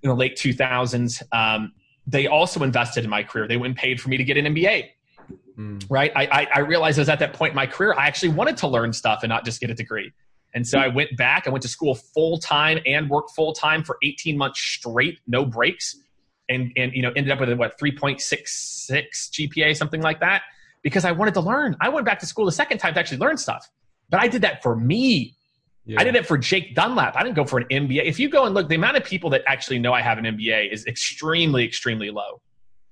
in 0.02 0.08
the 0.08 0.14
late 0.14 0.36
2000s. 0.36 1.22
Um, 1.32 1.72
they 2.06 2.28
also 2.28 2.62
invested 2.62 3.02
in 3.02 3.10
my 3.10 3.24
career. 3.24 3.48
They 3.48 3.56
went 3.56 3.72
and 3.72 3.76
paid 3.76 4.00
for 4.00 4.08
me 4.08 4.16
to 4.16 4.24
get 4.24 4.36
an 4.36 4.54
MBA. 4.54 4.90
Mm. 5.58 5.84
Right. 5.90 6.12
I, 6.14 6.26
I, 6.26 6.48
I 6.54 6.58
realized 6.60 6.98
I 6.98 7.02
was 7.02 7.08
at 7.08 7.18
that 7.18 7.32
point 7.32 7.50
in 7.50 7.56
my 7.56 7.66
career. 7.66 7.94
I 7.94 8.06
actually 8.06 8.28
wanted 8.28 8.56
to 8.58 8.68
learn 8.68 8.92
stuff 8.92 9.20
and 9.24 9.28
not 9.28 9.44
just 9.44 9.60
get 9.60 9.70
a 9.70 9.74
degree. 9.74 10.12
And 10.54 10.66
so 10.66 10.78
I 10.78 10.88
went 10.88 11.16
back. 11.16 11.46
I 11.46 11.50
went 11.50 11.62
to 11.62 11.68
school 11.68 11.94
full 11.94 12.38
time 12.38 12.78
and 12.86 13.10
worked 13.10 13.32
full 13.32 13.52
time 13.52 13.82
for 13.82 13.98
18 14.02 14.38
months 14.38 14.60
straight, 14.60 15.18
no 15.26 15.44
breaks, 15.44 15.96
and 16.48 16.72
and 16.76 16.94
you 16.94 17.02
know 17.02 17.12
ended 17.14 17.30
up 17.30 17.40
with 17.40 17.50
a 17.50 17.56
what 17.56 17.78
3.66 17.78 18.88
GPA, 18.88 19.76
something 19.76 20.00
like 20.00 20.20
that, 20.20 20.44
because 20.82 21.04
I 21.04 21.12
wanted 21.12 21.34
to 21.34 21.40
learn. 21.40 21.76
I 21.78 21.90
went 21.90 22.06
back 22.06 22.20
to 22.20 22.26
school 22.26 22.46
the 22.46 22.52
second 22.52 22.78
time 22.78 22.94
to 22.94 23.00
actually 23.00 23.18
learn 23.18 23.36
stuff, 23.36 23.68
but 24.08 24.20
I 24.20 24.28
did 24.28 24.42
that 24.42 24.62
for 24.62 24.74
me. 24.74 25.34
Yeah. 25.86 26.00
I 26.00 26.04
did 26.04 26.16
it 26.16 26.26
for 26.26 26.36
Jake 26.36 26.74
Dunlap. 26.74 27.16
I 27.16 27.22
didn't 27.22 27.36
go 27.36 27.44
for 27.44 27.58
an 27.58 27.66
MBA. 27.70 28.04
If 28.04 28.18
you 28.18 28.28
go 28.28 28.44
and 28.44 28.54
look, 28.54 28.68
the 28.68 28.74
amount 28.74 28.96
of 28.96 29.04
people 29.04 29.30
that 29.30 29.42
actually 29.46 29.78
know 29.78 29.92
I 29.92 30.02
have 30.02 30.18
an 30.18 30.24
MBA 30.24 30.72
is 30.72 30.84
extremely, 30.86 31.64
extremely 31.64 32.10
low 32.10 32.40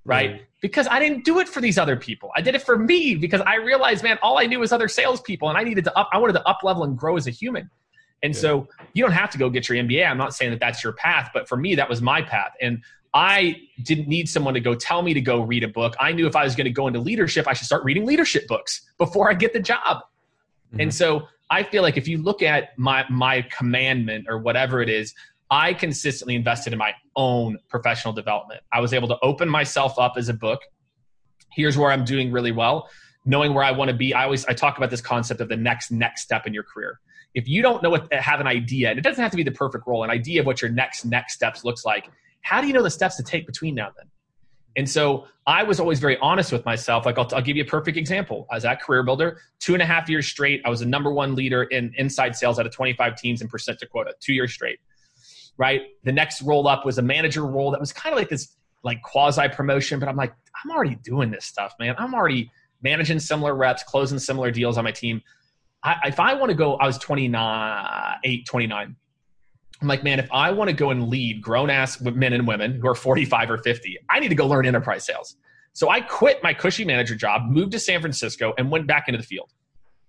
right? 0.05 0.43
Because 0.61 0.87
I 0.91 0.99
didn't 0.99 1.25
do 1.25 1.41
it 1.41 1.49
for 1.49 1.61
these 1.61 1.79
other 1.79 1.97
people. 1.97 2.31
I 2.37 2.41
did 2.41 2.55
it 2.55 2.63
for 2.63 2.79
me 2.79 3.15
because 3.15 3.41
I 3.43 3.57
realized, 3.57 4.03
man, 4.03 4.19
all 4.23 4.39
I 4.39 4.47
knew 4.47 4.61
was 4.61 4.73
other 4.73 4.89
salespeople, 4.89 5.49
and 5.49 5.59
I 5.59 5.65
needed 5.65 5.85
to 5.85 5.99
up. 5.99 6.09
I 6.13 6.19
wanted 6.19 6.35
to 6.35 6.47
up 6.47 6.63
level 6.63 6.85
and 6.85 6.97
grow 6.97 7.17
as 7.17 7.27
a 7.27 7.31
human. 7.31 7.71
And 8.23 8.35
yeah. 8.35 8.41
so 8.41 8.69
you 8.95 9.03
don't 9.03 9.13
have 9.13 9.31
to 9.31 9.39
go 9.39 9.51
get 9.51 9.69
your 9.69 9.83
MBA. 9.83 10.09
I'm 10.09 10.17
not 10.17 10.35
saying 10.35 10.51
that 10.53 10.61
that's 10.61 10.83
your 10.83 10.95
path, 10.95 11.31
but 11.35 11.49
for 11.49 11.57
me, 11.57 11.75
that 11.75 11.89
was 11.89 12.01
my 12.01 12.23
path. 12.23 12.53
And 12.61 12.83
I 13.13 13.57
didn't 13.83 14.09
need 14.09 14.29
someone 14.29 14.55
to 14.55 14.61
go 14.61 14.75
tell 14.75 15.03
me 15.03 15.15
to 15.15 15.21
go 15.21 15.43
read 15.43 15.63
a 15.63 15.69
book. 15.69 15.95
I 16.01 16.13
knew 16.13 16.27
if 16.27 16.35
I 16.35 16.45
was 16.45 16.57
going 16.57 16.65
to 16.65 16.73
go 16.73 16.89
into 16.89 17.01
leadership, 17.01 17.47
I 17.47 17.53
should 17.53 17.67
start 17.67 17.85
reading 17.85 18.07
leadership 18.07 18.47
books 18.49 18.81
before 18.99 19.31
I 19.31 19.35
get 19.35 19.53
the 19.53 19.61
job. 19.61 20.03
Mm-hmm. 20.75 20.81
And 20.81 20.95
so 20.95 21.29
I 21.51 21.63
feel 21.63 21.83
like 21.83 21.97
if 21.97 22.09
you 22.09 22.19
look 22.19 22.43
at 22.43 22.77
my 22.77 23.05
my 23.09 23.43
commandment 23.43 24.27
or 24.29 24.39
whatever 24.39 24.83
it 24.83 24.89
is, 24.89 25.15
I 25.51 25.73
consistently 25.73 26.35
invested 26.35 26.73
in 26.73 26.79
my 26.79 26.95
own 27.15 27.59
professional 27.69 28.13
development. 28.13 28.61
I 28.73 28.81
was 28.81 28.93
able 28.93 29.09
to 29.09 29.19
open 29.23 29.49
myself 29.49 29.99
up 29.99 30.15
as 30.17 30.29
a 30.29 30.35
book. 30.35 30.61
Here's 31.53 31.79
where 31.79 31.93
I'm 31.93 32.05
doing 32.05 32.33
really 32.33 32.51
well, 32.51 32.89
knowing 33.25 33.55
where 33.55 33.63
I 33.63 33.71
want 33.71 33.91
to 33.91 33.97
be. 33.97 34.15
I 34.15 34.25
always 34.25 34.45
I 34.47 34.53
talk 34.53 34.79
about 34.79 34.91
this 34.91 35.01
concept 35.01 35.41
of 35.41 35.49
the 35.49 35.57
next 35.57 35.93
next 35.93 36.23
step 36.23 36.47
in 36.47 36.53
your 36.53 36.65
career. 36.65 36.99
If 37.35 37.49
you 37.49 37.63
don't 37.63 37.83
know 37.83 37.91
what 37.91 38.13
have 38.13 38.41
an 38.41 38.47
idea, 38.47 38.91
and 38.91 38.99
it 38.99 39.03
doesn't 39.03 39.23
have 39.23 39.31
to 39.31 39.37
be 39.37 39.45
the 39.45 39.53
perfect 39.53 39.87
role, 39.87 40.03
an 40.03 40.11
idea 40.11 40.41
of 40.41 40.47
what 40.47 40.61
your 40.61 40.71
next 40.71 41.05
next 41.05 41.35
steps 41.35 41.65
looks 41.65 41.85
like, 41.85 42.11
how 42.43 42.61
do 42.61 42.67
you 42.67 42.73
know 42.73 42.83
the 42.83 42.91
steps 42.91 43.17
to 43.17 43.23
take 43.23 43.47
between 43.47 43.77
now 43.77 43.87
and 43.87 43.95
then? 43.99 44.07
And 44.77 44.89
so 44.89 45.27
I 45.47 45.63
was 45.63 45.79
always 45.79 46.01
very 46.01 46.19
honest 46.19 46.51
with 46.51 46.65
myself. 46.65 47.07
Like 47.07 47.17
I'll, 47.19 47.29
I'll, 47.33 47.43
give 47.43 47.57
you 47.57 47.63
a 47.63 47.67
perfect 47.67 47.97
example. 47.97 48.47
I 48.51 48.57
was 48.57 48.65
at 48.65 48.83
Career 48.83 49.03
Builder, 49.03 49.41
two 49.61 49.75
and 49.75 49.83
a 49.83 49.87
half 49.87 50.09
years 50.09 50.27
straight. 50.27 50.63
I 50.65 50.69
was 50.69 50.81
a 50.81 50.87
number 50.87 51.13
one 51.13 51.35
leader 51.35 51.65
in 51.65 51.93
inside 51.97 52.35
sales 52.35 52.59
out 52.59 52.67
of 52.67 52.73
25 52.73 53.17
teams 53.17 53.41
in 53.41 53.49
percent 53.49 53.79
to 53.81 53.87
quota, 53.87 54.15
two 54.21 54.33
years 54.33 54.53
straight 54.53 54.81
right? 55.57 55.83
The 56.05 56.13
next 56.13 56.43
roll 56.43 56.67
up 56.69 56.85
was 56.85 56.99
a 56.99 57.03
manager 57.03 57.47
role 57.47 57.71
that 57.71 57.81
was 57.81 57.93
kind 57.93 58.13
of 58.13 58.19
like 58.19 58.29
this 58.29 58.57
like 58.83 59.03
quasi 59.03 59.49
promotion, 59.49 59.99
but 59.99 60.09
I'm 60.09 60.17
like, 60.17 60.35
I'm 60.63 60.71
already 60.71 60.97
doing 60.97 61.31
this 61.31 61.45
stuff, 61.45 61.75
man. 61.79 61.95
I'm 61.99 62.15
already 62.15 62.51
managing 62.83 63.19
similar 63.19 63.55
reps, 63.55 63.83
closing 63.83 64.19
similar 64.19 64.51
deals 64.51 64.77
on 64.77 64.85
my 64.85 64.93
team. 64.93 65.23
I, 65.83 65.97
if 66.07 66.21
I 66.21 66.35
want 66.35 66.51
to 66.51 66.55
go, 66.55 66.77
I 66.77 66.87
was 66.87 66.99
29, 66.99 68.17
8, 68.23 68.47
29. 68.47 68.97
I'm 69.81 69.89
like, 69.89 70.05
man, 70.05 70.19
if 70.19 70.31
I 70.33 70.51
want 70.51 70.71
to 70.71 70.77
go 70.77 70.91
and 70.91 71.09
lead 71.09 71.43
grown 71.43 71.69
ass 71.71 72.01
men 72.01 72.33
and 72.33 72.47
women 72.47 72.81
who 72.81 72.89
are 72.89 72.95
45 72.95 73.51
or 73.51 73.59
50, 73.59 73.99
I 74.09 74.21
need 74.21 74.29
to 74.29 74.35
go 74.35 74.47
learn 74.47 74.67
enterprise 74.67 75.05
sales. 75.05 75.37
So 75.73 75.91
I 75.91 76.01
quit 76.01 76.43
my 76.43 76.55
cushy 76.55 76.85
manager 76.85 77.17
job, 77.17 77.51
moved 77.51 77.73
to 77.73 77.81
San 77.81 78.01
Francisco, 78.01 78.55
and 78.57 78.71
went 78.71 78.87
back 78.87 79.09
into 79.09 79.19
the 79.19 79.27
field. 79.27 79.51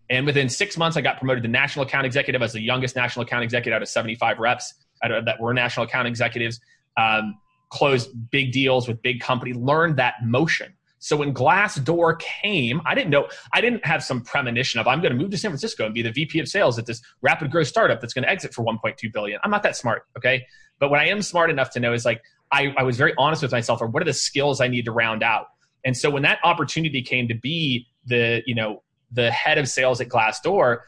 And 0.09 0.25
within 0.25 0.49
six 0.49 0.77
months, 0.77 0.97
I 0.97 1.01
got 1.01 1.17
promoted 1.17 1.41
to 1.43 1.49
national 1.49 1.85
account 1.85 2.05
executive 2.05 2.41
as 2.43 2.53
the 2.53 2.61
youngest 2.61 2.95
national 2.95 3.25
account 3.25 3.43
executive 3.43 3.75
out 3.75 3.81
of 3.81 3.89
75 3.89 4.39
reps 4.39 4.75
that 5.01 5.39
were 5.39 5.53
national 5.53 5.85
account 5.87 6.07
executives, 6.07 6.59
um, 6.97 7.37
closed 7.69 8.11
big 8.31 8.51
deals 8.51 8.87
with 8.87 9.01
big 9.01 9.19
companies, 9.19 9.55
learned 9.55 9.97
that 9.97 10.15
motion. 10.23 10.73
So 11.05 11.15
when 11.15 11.35
Glassdoor 11.35 12.17
came, 12.17 12.81
I 12.83 12.95
didn't 12.95 13.11
know, 13.11 13.27
I 13.53 13.61
didn't 13.61 13.85
have 13.85 14.03
some 14.03 14.21
premonition 14.21 14.79
of 14.79 14.87
I'm 14.87 15.01
going 15.01 15.15
to 15.15 15.17
move 15.19 15.29
to 15.29 15.37
San 15.37 15.51
Francisco 15.51 15.85
and 15.85 15.93
be 15.93 16.01
the 16.01 16.11
VP 16.11 16.39
of 16.39 16.47
sales 16.47 16.79
at 16.79 16.87
this 16.87 16.99
rapid 17.21 17.51
growth 17.51 17.67
startup 17.67 18.01
that's 18.01 18.11
going 18.11 18.23
to 18.23 18.29
exit 18.29 18.55
for 18.55 18.65
1.2 18.65 19.13
billion. 19.13 19.39
I'm 19.43 19.51
not 19.51 19.61
that 19.61 19.75
smart, 19.75 20.07
okay? 20.17 20.47
But 20.79 20.89
what 20.89 20.99
I 20.99 21.05
am 21.09 21.21
smart 21.21 21.51
enough 21.51 21.69
to 21.73 21.79
know 21.79 21.93
is 21.93 22.05
like 22.05 22.23
I, 22.51 22.73
I 22.75 22.81
was 22.81 22.97
very 22.97 23.13
honest 23.19 23.43
with 23.43 23.51
myself 23.51 23.83
or 23.83 23.85
what 23.85 24.01
are 24.01 24.05
the 24.05 24.13
skills 24.13 24.59
I 24.59 24.67
need 24.67 24.85
to 24.85 24.91
round 24.91 25.21
out. 25.21 25.45
And 25.83 25.95
so 25.95 26.09
when 26.09 26.23
that 26.23 26.39
opportunity 26.43 27.03
came 27.03 27.27
to 27.27 27.35
be 27.35 27.85
the, 28.07 28.41
you 28.47 28.55
know, 28.55 28.81
the 29.11 29.29
head 29.29 29.59
of 29.59 29.69
sales 29.69 30.01
at 30.01 30.09
Glassdoor, 30.09 30.79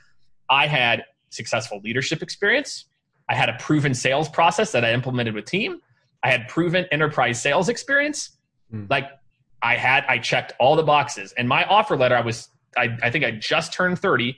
I 0.50 0.66
had 0.66 1.06
successful 1.30 1.80
leadership 1.84 2.24
experience. 2.24 2.86
I 3.30 3.36
had 3.36 3.50
a 3.50 3.58
proven 3.60 3.94
sales 3.94 4.30
process 4.30 4.72
that 4.72 4.84
I 4.84 4.94
implemented 4.94 5.36
with 5.36 5.46
team. 5.46 5.80
I 6.24 6.32
had 6.32 6.48
proven 6.48 6.88
enterprise 6.92 7.40
sales 7.40 7.70
experience. 7.70 8.32
Mm. 8.74 8.90
Like 8.90 9.12
I 9.62 9.76
had, 9.76 10.06
I 10.08 10.18
checked 10.20 10.54
all 10.60 10.76
the 10.76 10.84
boxes. 10.84 11.34
And 11.34 11.48
my 11.48 11.64
offer 11.66 11.98
letter, 11.98 12.16
I 12.16 12.22
was, 12.22 12.50
I, 12.78 12.96
I 13.02 13.10
think 13.10 13.26
I 13.26 13.32
just 13.32 13.74
turned 13.74 14.00
30, 14.00 14.38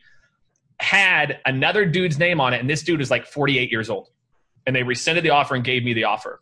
had 0.79 1.39
another 1.45 1.85
dude's 1.85 2.17
name 2.17 2.39
on 2.39 2.53
it. 2.53 2.59
And 2.61 2.69
this 2.69 2.83
dude 2.83 2.99
was 2.99 3.11
like 3.11 3.25
48 3.25 3.71
years 3.71 3.89
old. 3.89 4.09
And 4.65 4.75
they 4.75 4.83
rescinded 4.83 5.23
the 5.23 5.31
offer 5.31 5.55
and 5.55 5.63
gave 5.63 5.83
me 5.83 5.93
the 5.93 6.05
offer. 6.05 6.41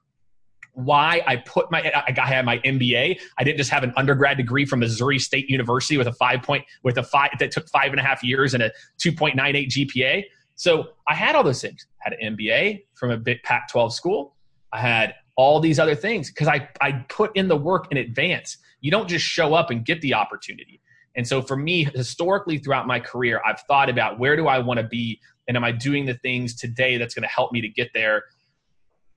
Why 0.74 1.24
I 1.26 1.38
put 1.38 1.72
my, 1.72 1.92
I 1.96 2.28
had 2.28 2.46
my 2.46 2.60
MBA. 2.60 3.20
I 3.40 3.44
didn't 3.44 3.58
just 3.58 3.72
have 3.72 3.84
an 3.84 3.94
undergrad 3.98 4.38
degree 4.38 4.66
from 4.66 4.80
Missouri 4.80 5.18
State 5.18 5.50
University 5.50 5.98
with 5.98 6.06
a 6.06 6.14
five 6.14 6.44
point, 6.44 6.66
with 6.84 6.98
a 6.98 7.04
five, 7.04 7.32
that 7.40 7.50
took 7.50 7.68
five 7.70 7.92
and 7.92 8.00
a 8.00 8.04
half 8.04 8.24
years 8.24 8.54
and 8.54 8.62
a 8.62 8.72
2.98 9.00 9.70
GPA. 9.70 10.24
So 10.56 10.90
I 11.08 11.16
had 11.16 11.36
all 11.36 11.44
those 11.44 11.62
things. 11.62 11.88
I 12.02 12.10
had 12.10 12.20
an 12.20 12.38
MBA 12.38 12.84
from 12.94 13.10
a 13.10 13.18
big 13.18 13.42
Pac-12 13.42 13.92
school. 13.92 14.36
I 14.72 14.80
had 14.80 15.16
all 15.36 15.60
these 15.60 15.80
other 15.80 15.96
things 15.96 16.30
because 16.30 16.48
I 16.48 16.68
I 16.82 17.06
put 17.10 17.36
in 17.38 17.48
the 17.48 17.56
work 17.56 17.92
in 17.92 17.98
advance. 17.98 18.58
You 18.82 18.92
don't 18.92 19.08
just 19.08 19.26
show 19.26 19.54
up 19.54 19.70
and 19.72 19.86
get 19.86 20.02
the 20.02 20.14
opportunity. 20.14 20.82
And 21.16 21.28
so 21.28 21.42
for 21.42 21.58
me, 21.58 21.84
historically 21.84 22.58
throughout 22.58 22.88
my 22.88 23.00
career, 23.00 23.42
I've 23.46 23.60
thought 23.62 23.90
about 23.90 24.20
where 24.20 24.36
do 24.36 24.48
I 24.48 24.60
want 24.60 24.80
to 24.80 24.86
be 24.86 25.20
and 25.48 25.58
am 25.58 25.64
I 25.64 25.72
doing 25.72 26.06
the 26.06 26.14
things 26.16 26.56
today 26.56 26.98
that's 26.98 27.16
going 27.16 27.24
to 27.24 27.30
help 27.30 27.52
me 27.52 27.62
to 27.62 27.70
get 27.70 27.90
there, 27.94 28.24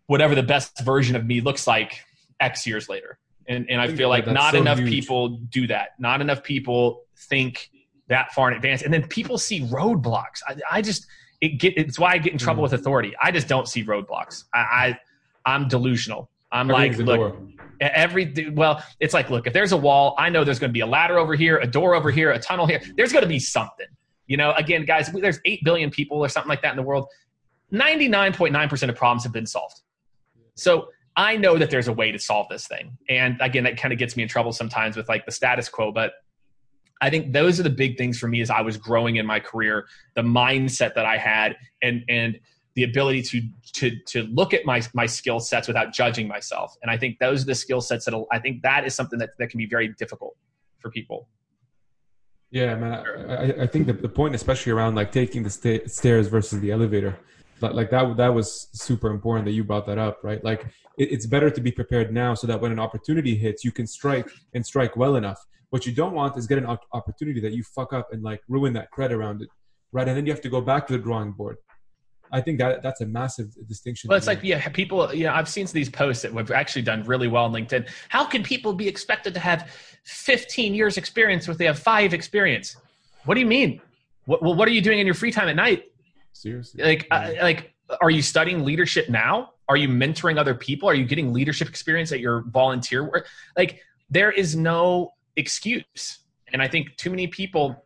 whatever 0.07 0.35
the 0.35 0.43
best 0.43 0.81
version 0.83 1.17
of 1.17 1.27
me 1.27 1.41
looks 1.41 1.67
like 1.67 2.03
X 2.41 2.67
years 2.67 2.89
later. 2.89 3.19
And, 3.49 3.69
and 3.69 3.81
I, 3.81 3.85
I 3.85 3.95
feel 3.95 4.09
like 4.09 4.27
not 4.27 4.53
so 4.53 4.61
enough 4.61 4.79
huge. 4.79 4.91
people 4.91 5.29
do 5.51 5.67
that. 5.67 5.91
Not 5.99 6.21
enough 6.21 6.43
people 6.43 7.03
think 7.17 7.71
that 8.09 8.33
far 8.33 8.51
in 8.51 8.57
advance. 8.57 8.83
And 8.83 8.95
then 8.95 9.07
people 9.09 9.39
see 9.39 9.63
roadblocks. 9.63 10.41
I, 10.49 10.57
I 10.71 10.83
just– 10.83 11.07
it 11.41 11.59
get 11.59 11.73
it's 11.79 11.99
why 11.99 12.13
I 12.13 12.19
get 12.19 12.33
in 12.33 12.39
trouble 12.39 12.61
mm. 12.61 12.65
with 12.65 12.75
authority. 12.75 13.15
I 13.19 13.31
just 13.31 13.49
don't 13.49 13.67
see 13.67 13.83
roadblocks. 13.83 14.45
I, 14.53 14.99
I 15.47 15.55
am 15.55 15.69
delusional. 15.69 16.29
I'm 16.53 16.69
like, 16.69 16.99
look, 16.99 17.35
every 17.81 18.51
well, 18.53 18.83
it's 19.01 19.15
like, 19.15 19.31
look, 19.31 19.47
if 19.47 19.53
there's 19.53 19.73
a 19.73 19.77
wall, 19.77 20.15
I 20.19 20.29
know 20.29 20.45
there's 20.45 20.59
going 20.59 20.71
to 20.71 20.73
be 20.73 20.81
a 20.81 20.87
ladder 20.87 21.19
over 21.19 21.35
here, 21.35 21.59
a 21.59 21.67
door 21.67 21.95
over 21.95 22.11
here, 22.11 22.31
a 22.31 22.39
tunnel 22.39 22.67
here. 22.67 22.81
There's 22.97 23.13
going 23.13 23.23
to 23.23 23.29
be 23.29 23.39
something. 23.39 23.87
You 24.27 24.37
know, 24.37 24.53
again, 24.53 24.85
guys, 24.85 25.11
there's 25.13 25.41
eight 25.45 25.65
billion 25.65 25.91
people 25.91 26.19
or 26.19 26.29
something 26.29 26.49
like 26.49 26.63
that 26.63 26.71
in 26.71 26.77
the 26.77 26.83
world. 26.83 27.07
Ninety 27.71 28.09
nine 28.09 28.33
point 28.33 28.53
nine 28.53 28.69
percent 28.69 28.91
of 28.91 28.97
problems 28.97 29.25
have 29.25 29.33
been 29.33 29.47
solved. 29.47 29.81
So 30.55 30.89
I 31.17 31.37
know 31.37 31.59
that 31.59 31.71
there's 31.71 31.89
a 31.89 31.93
way 31.93 32.13
to 32.13 32.19
solve 32.19 32.47
this 32.49 32.67
thing. 32.67 32.97
And 33.09 33.37
again, 33.41 33.65
that 33.65 33.77
kind 33.77 33.93
of 33.93 33.99
gets 33.99 34.17
me 34.17 34.23
in 34.23 34.29
trouble 34.29 34.53
sometimes 34.53 34.97
with 34.97 35.09
like 35.09 35.27
the 35.27 35.33
status 35.33 35.69
quo, 35.69 35.91
but 35.91 36.13
I 37.01 37.11
think 37.11 37.33
those 37.33 37.59
are 37.59 37.63
the 37.63 37.71
big 37.71 37.97
things 37.97 38.19
for 38.19 38.29
me 38.29 38.41
as 38.41 38.51
I 38.51 38.61
was 38.61 38.77
growing 38.77 39.17
in 39.17 39.27
my 39.27 39.41
career, 39.41 39.87
the 40.15 40.23
mindset 40.23 40.95
that 40.95 41.07
I 41.07 41.17
had 41.17 41.57
and 41.83 42.05
and 42.09 42.39
the 42.75 42.85
ability 42.85 43.23
to 43.23 43.43
to 43.73 43.97
to 44.07 44.23
look 44.25 44.55
at 44.55 44.65
my 44.65 44.83
my 44.95 45.07
skill 45.07 45.41
sets 45.41 45.67
without 45.69 45.93
judging 45.93 46.29
myself. 46.29 46.77
And 46.83 46.91
I 46.91 46.97
think 46.97 47.19
those 47.19 47.43
are 47.43 47.47
the 47.47 47.55
skill 47.55 47.81
sets 47.81 48.05
that 48.05 48.15
I 48.31 48.39
think 48.39 48.63
that 48.63 48.87
is 48.87 48.95
something 48.95 49.19
that, 49.19 49.31
that 49.39 49.51
can 49.51 49.59
be 49.59 49.67
very 49.67 49.89
difficult 49.89 50.37
for 50.79 50.91
people. 50.91 51.29
Yeah, 52.51 52.75
man. 52.75 52.93
I, 53.31 53.63
I, 53.63 53.67
think 53.69 53.87
the, 53.87 53.93
the 53.93 54.09
point, 54.09 54.35
especially 54.35 54.73
around 54.73 54.97
like 54.97 55.13
taking 55.13 55.45
the 55.45 55.51
sta- 55.51 55.87
stairs 55.87 56.27
versus 56.27 56.61
the 56.61 56.73
elevator, 56.73 57.17
like 57.61 57.91
that 57.91 58.17
that 58.17 58.35
was 58.35 58.69
super 58.73 59.11
important 59.11 59.45
that 59.45 59.53
you 59.53 59.63
brought 59.63 59.87
that 59.87 59.99
up, 59.99 60.19
right? 60.25 60.43
Like 60.43 60.67
it, 60.99 61.13
it's 61.13 61.27
better 61.27 61.51
to 61.51 61.61
be 61.61 61.71
prepared 61.71 62.13
now 62.13 62.35
so 62.35 62.47
that 62.49 62.61
when 62.61 62.73
an 62.73 62.81
opportunity 62.81 63.37
hits, 63.37 63.65
you 63.65 63.71
can 63.71 63.87
strike 63.87 64.29
and 64.55 64.65
strike 64.65 64.97
well 64.97 65.17
enough. 65.17 65.45
What 65.71 65.87
you 65.87 65.93
don't 65.93 66.13
want 66.13 66.37
is 66.37 66.49
get 66.49 66.59
an 66.59 66.77
opportunity 66.93 67.41
that 67.41 67.53
you 67.53 67.63
fuck 67.63 67.93
up 67.93 68.13
and 68.13 68.23
like 68.23 68.41
ruin 68.49 68.73
that 68.73 68.89
cred 68.91 69.11
around 69.11 69.43
it, 69.43 69.49
right? 69.93 70.09
And 70.09 70.17
then 70.17 70.27
you 70.27 70.33
have 70.33 70.43
to 70.43 70.49
go 70.49 70.61
back 70.61 70.89
to 70.89 70.93
the 70.93 70.99
drawing 70.99 71.33
board. 71.33 71.59
I 72.33 72.41
think 72.41 72.59
that 72.59 72.83
that's 72.83 73.01
a 73.01 73.07
massive 73.07 73.55
distinction. 73.67 74.09
Well, 74.09 74.19
it's 74.19 74.27
like 74.27 74.41
yeah, 74.43 74.67
people. 74.69 75.13
You 75.13 75.25
know, 75.25 75.33
I've 75.33 75.49
seen 75.49 75.67
these 75.73 75.91
posts 75.91 76.23
that 76.23 76.33
have 76.33 76.51
actually 76.51 76.83
done 76.83 77.03
really 77.05 77.29
well 77.29 77.45
on 77.45 77.53
LinkedIn. 77.53 77.89
How 78.09 78.25
can 78.25 78.43
people 78.43 78.73
be 78.73 78.87
expected 78.87 79.35
to 79.35 79.41
have 79.41 79.71
15 80.05 80.75
years 80.75 80.97
experience 80.97 81.49
if 81.49 81.59
they 81.59 81.67
have 81.67 81.79
five 81.79 82.15
experience? 82.15 82.77
What 83.25 83.35
do 83.35 83.41
you 83.41 83.47
mean? 83.47 83.81
What, 84.27 84.43
well, 84.43 84.55
what 84.55 84.69
are 84.69 84.73
you 84.73 84.81
doing 84.81 84.99
in 84.99 85.07
your 85.07 85.15
free 85.15 85.33
time 85.33 85.49
at 85.49 85.57
night? 85.57 85.91
seriously. 86.33 86.83
Like, 86.83 87.07
uh, 87.11 87.33
like, 87.43 87.75
are 88.01 88.11
you 88.11 88.23
studying 88.23 88.65
leadership 88.65 89.09
now? 89.09 89.53
Are 89.69 89.77
you 89.77 89.89
mentoring 89.89 90.39
other 90.39 90.55
people? 90.55 90.89
Are 90.89 90.95
you 90.95 91.05
getting 91.05 91.33
leadership 91.33 91.69
experience 91.69 92.13
at 92.13 92.21
your 92.21 92.43
volunteer 92.43 93.05
work? 93.05 93.27
Like, 93.57 93.81
there 94.09 94.31
is 94.31 94.57
no 94.57 95.13
excuse. 95.37 96.19
And 96.53 96.61
I 96.61 96.69
think 96.69 96.97
too 96.97 97.11
many 97.11 97.27
people 97.27 97.85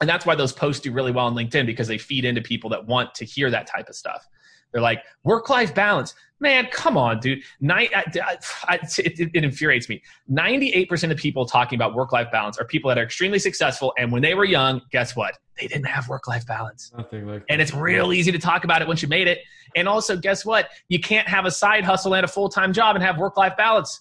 and 0.00 0.08
that's 0.08 0.26
why 0.26 0.34
those 0.34 0.52
posts 0.52 0.82
do 0.82 0.92
really 0.92 1.12
well 1.12 1.26
on 1.26 1.34
linkedin 1.34 1.66
because 1.66 1.88
they 1.88 1.98
feed 1.98 2.24
into 2.24 2.40
people 2.40 2.70
that 2.70 2.86
want 2.86 3.14
to 3.14 3.24
hear 3.24 3.50
that 3.50 3.66
type 3.66 3.88
of 3.88 3.94
stuff. 3.94 4.26
They're 4.72 4.82
like 4.82 5.02
work-life 5.22 5.72
balance. 5.74 6.14
Man 6.40 6.66
come 6.72 6.96
on 6.96 7.20
dude. 7.20 7.42
Night, 7.60 7.90
I, 7.94 8.36
I, 8.68 8.74
it, 8.98 9.30
it, 9.34 9.44
infuriates 9.44 9.88
me. 9.88 10.02
98% 10.30 11.12
of 11.12 11.16
people 11.16 11.46
talking 11.46 11.76
about 11.76 11.94
work-life 11.94 12.30
balance 12.32 12.58
are 12.58 12.64
people 12.64 12.88
that 12.88 12.98
are 12.98 13.04
extremely 13.04 13.38
successful 13.38 13.94
and 13.96 14.10
when 14.10 14.20
they 14.20 14.34
were 14.34 14.44
young 14.44 14.80
guess 14.90 15.14
what? 15.14 15.38
They 15.60 15.68
didn't 15.68 15.86
have 15.86 16.08
work-life 16.08 16.44
balance. 16.44 16.92
Nothing 16.96 17.28
like 17.28 17.44
and 17.48 17.62
it's 17.62 17.72
real 17.72 18.12
easy 18.12 18.32
to 18.32 18.38
talk 18.38 18.64
about 18.64 18.82
it 18.82 18.88
once 18.88 19.00
you 19.00 19.08
made 19.08 19.28
it. 19.28 19.38
And 19.76 19.88
also 19.88 20.16
guess 20.16 20.44
what? 20.44 20.68
You 20.88 20.98
can't 20.98 21.28
have 21.28 21.46
a 21.46 21.50
side 21.50 21.84
hustle 21.84 22.14
and 22.14 22.24
a 22.24 22.28
full-time 22.28 22.72
job 22.72 22.96
and 22.96 23.04
have 23.04 23.16
work-life 23.16 23.56
balance 23.56 24.00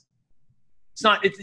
it's 0.93 1.01
not. 1.01 1.25
It's, 1.25 1.39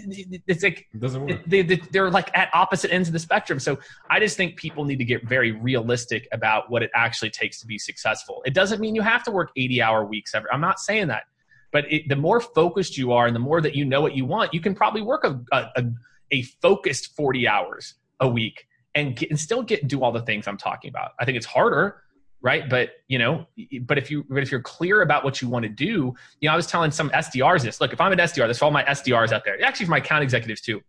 it's 0.47 0.63
like 0.63 0.87
it 0.95 1.01
doesn't 1.01 1.27
work. 1.27 1.41
They, 1.45 1.63
they, 1.63 1.99
are 1.99 2.09
like 2.09 2.31
at 2.39 2.51
opposite 2.55 2.93
ends 2.93 3.09
of 3.09 3.13
the 3.13 3.19
spectrum. 3.19 3.59
So 3.59 3.81
I 4.09 4.21
just 4.21 4.37
think 4.37 4.55
people 4.55 4.85
need 4.85 4.99
to 4.99 5.05
get 5.05 5.27
very 5.27 5.51
realistic 5.51 6.29
about 6.31 6.71
what 6.71 6.85
it 6.85 6.91
actually 6.95 7.31
takes 7.31 7.59
to 7.61 7.67
be 7.67 7.77
successful. 7.77 8.43
It 8.47 8.55
doesn't 8.55 8.81
mean 8.81 8.95
you 8.95 9.03
have 9.03 9.25
to 9.25 9.33
work 9.33 9.51
80 9.57 9.83
hour 9.83 10.05
weeks 10.05 10.37
ever. 10.37 10.47
I'm 10.53 10.61
not 10.61 10.79
saying 10.79 11.09
that, 11.09 11.25
but 11.73 11.93
it, 11.93 12.09
the 12.09 12.15
more 12.15 12.41
focused 12.41 12.97
you 12.97 13.13
are 13.13 13.27
and 13.27 13.35
the 13.35 13.41
more 13.41 13.61
that 13.61 13.75
you 13.75 13.85
know 13.85 14.01
what 14.01 14.15
you 14.15 14.25
want, 14.25 14.55
you 14.55 14.61
can 14.61 14.73
probably 14.73 15.03
work 15.03 15.25
a, 15.25 15.41
a, 15.51 15.85
a 16.31 16.43
focused 16.63 17.17
40 17.17 17.49
hours 17.49 17.95
a 18.21 18.29
week 18.29 18.69
and, 18.95 19.17
get, 19.17 19.31
and 19.31 19.41
still 19.41 19.63
get 19.63 19.89
do 19.89 20.05
all 20.05 20.13
the 20.13 20.23
things 20.23 20.47
I'm 20.47 20.59
talking 20.59 20.91
about. 20.91 21.13
I 21.19 21.25
think 21.25 21.37
it's 21.37 21.47
harder 21.47 22.05
right? 22.43 22.69
But 22.69 22.91
you 23.09 23.19
know 23.19 23.47
but 23.83 23.99
if 23.99 24.11
you 24.11 24.25
but 24.29 24.43
if 24.43 24.51
you're 24.51 24.63
clear 24.63 25.03
about 25.03 25.25
what 25.25 25.43
you 25.43 25.49
want 25.49 25.65
to 25.65 25.69
do 25.69 26.15
you 26.41 26.49
know 26.49 26.53
i 26.53 26.57
was 26.57 26.67
telling 26.67 26.91
some 26.91 27.11
sdrs 27.11 27.63
this 27.63 27.81
look 27.81 27.93
if 27.93 28.01
i'm 28.01 28.13
an 28.13 28.19
sdr 28.19 28.47
this 28.47 28.59
for 28.59 28.67
all 28.67 28.71
my 28.71 28.85
sdrs 28.85 29.33
out 29.33 29.45
there. 29.45 29.63
Actually 29.65 29.87
for 29.87 29.91
my 29.91 29.99
account 29.99 30.23
executives 30.23 30.61
too. 30.61 30.81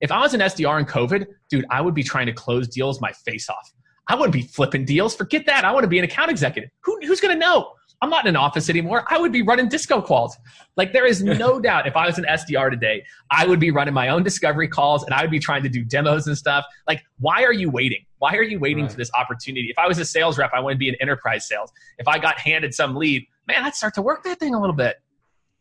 If 0.00 0.10
i 0.10 0.18
was 0.20 0.34
an 0.34 0.40
sdr 0.40 0.78
in 0.80 0.86
covid 0.86 1.26
dude 1.48 1.64
i 1.70 1.80
would 1.80 1.94
be 1.94 2.02
trying 2.02 2.26
to 2.26 2.32
close 2.32 2.68
deals 2.68 3.00
my 3.00 3.12
face 3.12 3.48
off. 3.48 3.72
I 4.06 4.14
wouldn't 4.14 4.34
be 4.34 4.42
flipping 4.42 4.84
deals. 4.84 5.14
Forget 5.16 5.46
that. 5.46 5.64
I 5.64 5.72
want 5.72 5.84
to 5.84 5.88
be 5.88 5.98
an 5.98 6.04
account 6.04 6.30
executive. 6.30 6.70
Who, 6.80 6.98
who's 7.06 7.20
going 7.20 7.34
to 7.34 7.40
know 7.40 7.72
I'm 8.02 8.10
not 8.10 8.26
in 8.26 8.30
an 8.30 8.36
office 8.36 8.68
anymore. 8.68 9.04
I 9.08 9.18
would 9.18 9.32
be 9.32 9.42
running 9.42 9.68
disco 9.68 10.02
calls. 10.02 10.36
Like 10.76 10.92
there 10.92 11.06
is 11.06 11.22
no 11.22 11.58
doubt 11.68 11.86
if 11.86 11.96
I 11.96 12.06
was 12.06 12.18
an 12.18 12.26
SDR 12.28 12.70
today, 12.70 13.04
I 13.30 13.46
would 13.46 13.60
be 13.60 13.70
running 13.70 13.94
my 13.94 14.08
own 14.08 14.22
discovery 14.22 14.68
calls 14.68 15.04
and 15.04 15.14
I 15.14 15.22
would 15.22 15.30
be 15.30 15.38
trying 15.38 15.62
to 15.62 15.68
do 15.68 15.84
demos 15.84 16.26
and 16.26 16.36
stuff. 16.36 16.64
Like, 16.86 17.02
why 17.18 17.44
are 17.44 17.52
you 17.52 17.70
waiting? 17.70 18.04
Why 18.18 18.34
are 18.34 18.42
you 18.42 18.58
waiting 18.58 18.84
right. 18.84 18.90
for 18.90 18.96
this 18.98 19.10
opportunity? 19.14 19.68
If 19.70 19.78
I 19.78 19.86
was 19.86 19.98
a 19.98 20.04
sales 20.04 20.38
rep, 20.38 20.50
I 20.54 20.60
want 20.60 20.74
to 20.74 20.78
be 20.78 20.88
in 20.88 20.96
enterprise 20.96 21.48
sales. 21.48 21.72
If 21.98 22.06
I 22.08 22.18
got 22.18 22.38
handed 22.38 22.74
some 22.74 22.94
lead, 22.94 23.26
man, 23.46 23.64
I'd 23.64 23.74
start 23.74 23.94
to 23.94 24.02
work 24.02 24.22
that 24.24 24.38
thing 24.38 24.54
a 24.54 24.60
little 24.60 24.76
bit. 24.76 24.96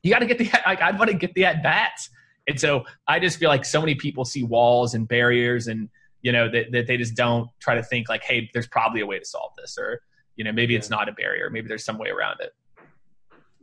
You 0.01 0.11
got 0.11 0.19
to 0.19 0.25
get 0.25 0.37
the, 0.37 0.49
like, 0.65 0.81
I'd 0.81 0.97
want 0.97 1.11
to 1.11 1.17
get 1.17 1.33
the 1.35 1.45
at 1.45 1.63
bats. 1.63 2.09
And 2.47 2.59
so 2.59 2.83
I 3.07 3.19
just 3.19 3.39
feel 3.39 3.49
like 3.49 3.63
so 3.63 3.79
many 3.79 3.95
people 3.95 4.25
see 4.25 4.43
walls 4.43 4.95
and 4.95 5.07
barriers 5.07 5.67
and, 5.67 5.87
you 6.21 6.33
know, 6.33 6.49
that, 6.49 6.73
that 6.73 6.87
they 6.87 6.97
just 6.97 7.15
don't 7.15 7.47
try 7.59 7.75
to 7.75 7.83
think 7.83 8.09
like, 8.09 8.23
hey, 8.23 8.49
there's 8.53 8.67
probably 8.67 8.99
a 8.99 9.05
way 9.05 9.19
to 9.19 9.25
solve 9.25 9.51
this 9.57 9.77
or, 9.77 10.01
you 10.35 10.43
know 10.43 10.51
maybe 10.51 10.73
yeah. 10.73 10.79
it's 10.79 10.89
not 10.89 11.09
a 11.09 11.11
barrier. 11.13 11.49
Maybe 11.49 11.67
there's 11.67 11.85
some 11.85 11.97
way 11.97 12.09
around 12.09 12.39
it. 12.41 12.53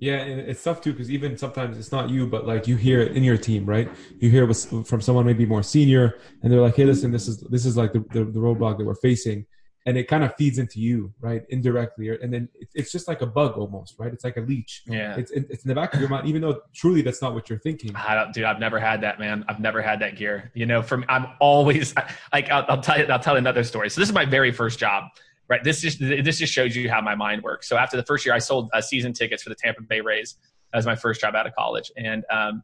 Yeah 0.01 0.17
and 0.17 0.41
it's 0.41 0.65
tough 0.65 0.81
too 0.81 0.93
because 0.93 1.11
even 1.11 1.37
sometimes 1.37 1.79
it's 1.79 1.93
not 1.93 2.09
you 2.09 2.27
but 2.27 2.47
like 2.47 2.67
you 2.67 2.77
hear 2.77 3.01
it 3.03 3.17
in 3.17 3.23
your 3.23 3.37
team 3.37 3.67
right? 3.67 3.89
You 4.19 4.31
hear 4.31 4.51
it 4.51 4.55
from 4.55 5.01
someone 5.01 5.27
maybe 5.27 5.45
more 5.45 5.63
senior 5.63 6.19
and 6.43 6.51
they're 6.51 6.61
like 6.61 6.75
hey 6.75 6.87
listen 6.87 7.13
this 7.13 7.29
is 7.29 7.41
this 7.43 7.67
is 7.67 7.77
like 7.77 7.93
the, 7.93 8.01
the, 8.11 8.25
the 8.25 8.41
roadblock 8.41 8.79
that 8.79 8.85
we're 8.87 8.95
facing 8.95 9.45
and 9.87 9.99
it 9.99 10.09
kind 10.09 10.25
of 10.25 10.35
feeds 10.37 10.59
into 10.59 10.81
you 10.81 11.13
right 11.21 11.43
indirectly 11.51 12.09
and 12.09 12.33
then 12.33 12.49
it's 12.75 12.91
just 12.91 13.09
like 13.09 13.21
a 13.21 13.27
bug 13.27 13.59
almost 13.59 13.97
right? 13.99 14.11
It's 14.11 14.25
like 14.25 14.39
a 14.39 14.41
leech. 14.41 14.83
Yeah. 14.87 15.17
It's, 15.17 15.31
it's 15.33 15.65
in 15.65 15.69
the 15.69 15.75
back 15.75 15.93
of 15.93 16.01
your 16.01 16.09
mind 16.09 16.27
even 16.27 16.41
though 16.41 16.63
truly 16.75 17.03
that's 17.03 17.21
not 17.21 17.35
what 17.35 17.51
you're 17.51 17.59
thinking. 17.59 17.95
I 17.95 18.15
don't, 18.15 18.33
dude 18.33 18.45
i've 18.45 18.59
never 18.59 18.81
had 18.81 19.03
that 19.03 19.21
man. 19.21 19.45
I've 19.51 19.61
never 19.61 19.83
had 19.83 20.01
that 20.01 20.17
gear. 20.17 20.51
You 20.55 20.65
know 20.65 20.81
from 20.81 21.05
i'm 21.11 21.27
always 21.41 21.95
like 22.33 22.49
I'll, 22.49 22.65
I'll 22.71 22.81
tell 22.81 22.99
you 22.99 23.05
i'll 23.05 23.21
tell 23.21 23.35
you 23.35 23.39
another 23.39 23.65
story. 23.65 23.91
So 23.91 24.01
this 24.01 24.09
is 24.09 24.15
my 24.15 24.25
very 24.25 24.51
first 24.51 24.79
job 24.79 25.11
right? 25.51 25.63
This 25.63 25.83
just 25.83 25.99
this 25.99 26.39
just 26.39 26.53
shows 26.53 26.75
you 26.75 26.89
how 26.89 27.01
my 27.01 27.15
mind 27.15 27.43
works. 27.43 27.69
So 27.69 27.77
after 27.77 27.97
the 27.97 28.05
first 28.05 28.25
year, 28.25 28.35
I 28.35 28.39
sold 28.39 28.71
uh, 28.73 28.81
season 28.81 29.13
tickets 29.13 29.43
for 29.43 29.51
the 29.51 29.57
Tampa 29.57 29.83
Bay 29.83 30.01
Rays. 30.01 30.37
That 30.73 30.79
was 30.79 30.87
my 30.87 30.95
first 30.95 31.21
job 31.21 31.35
out 31.35 31.47
of 31.47 31.55
college, 31.55 31.91
and 31.97 32.25
um, 32.31 32.63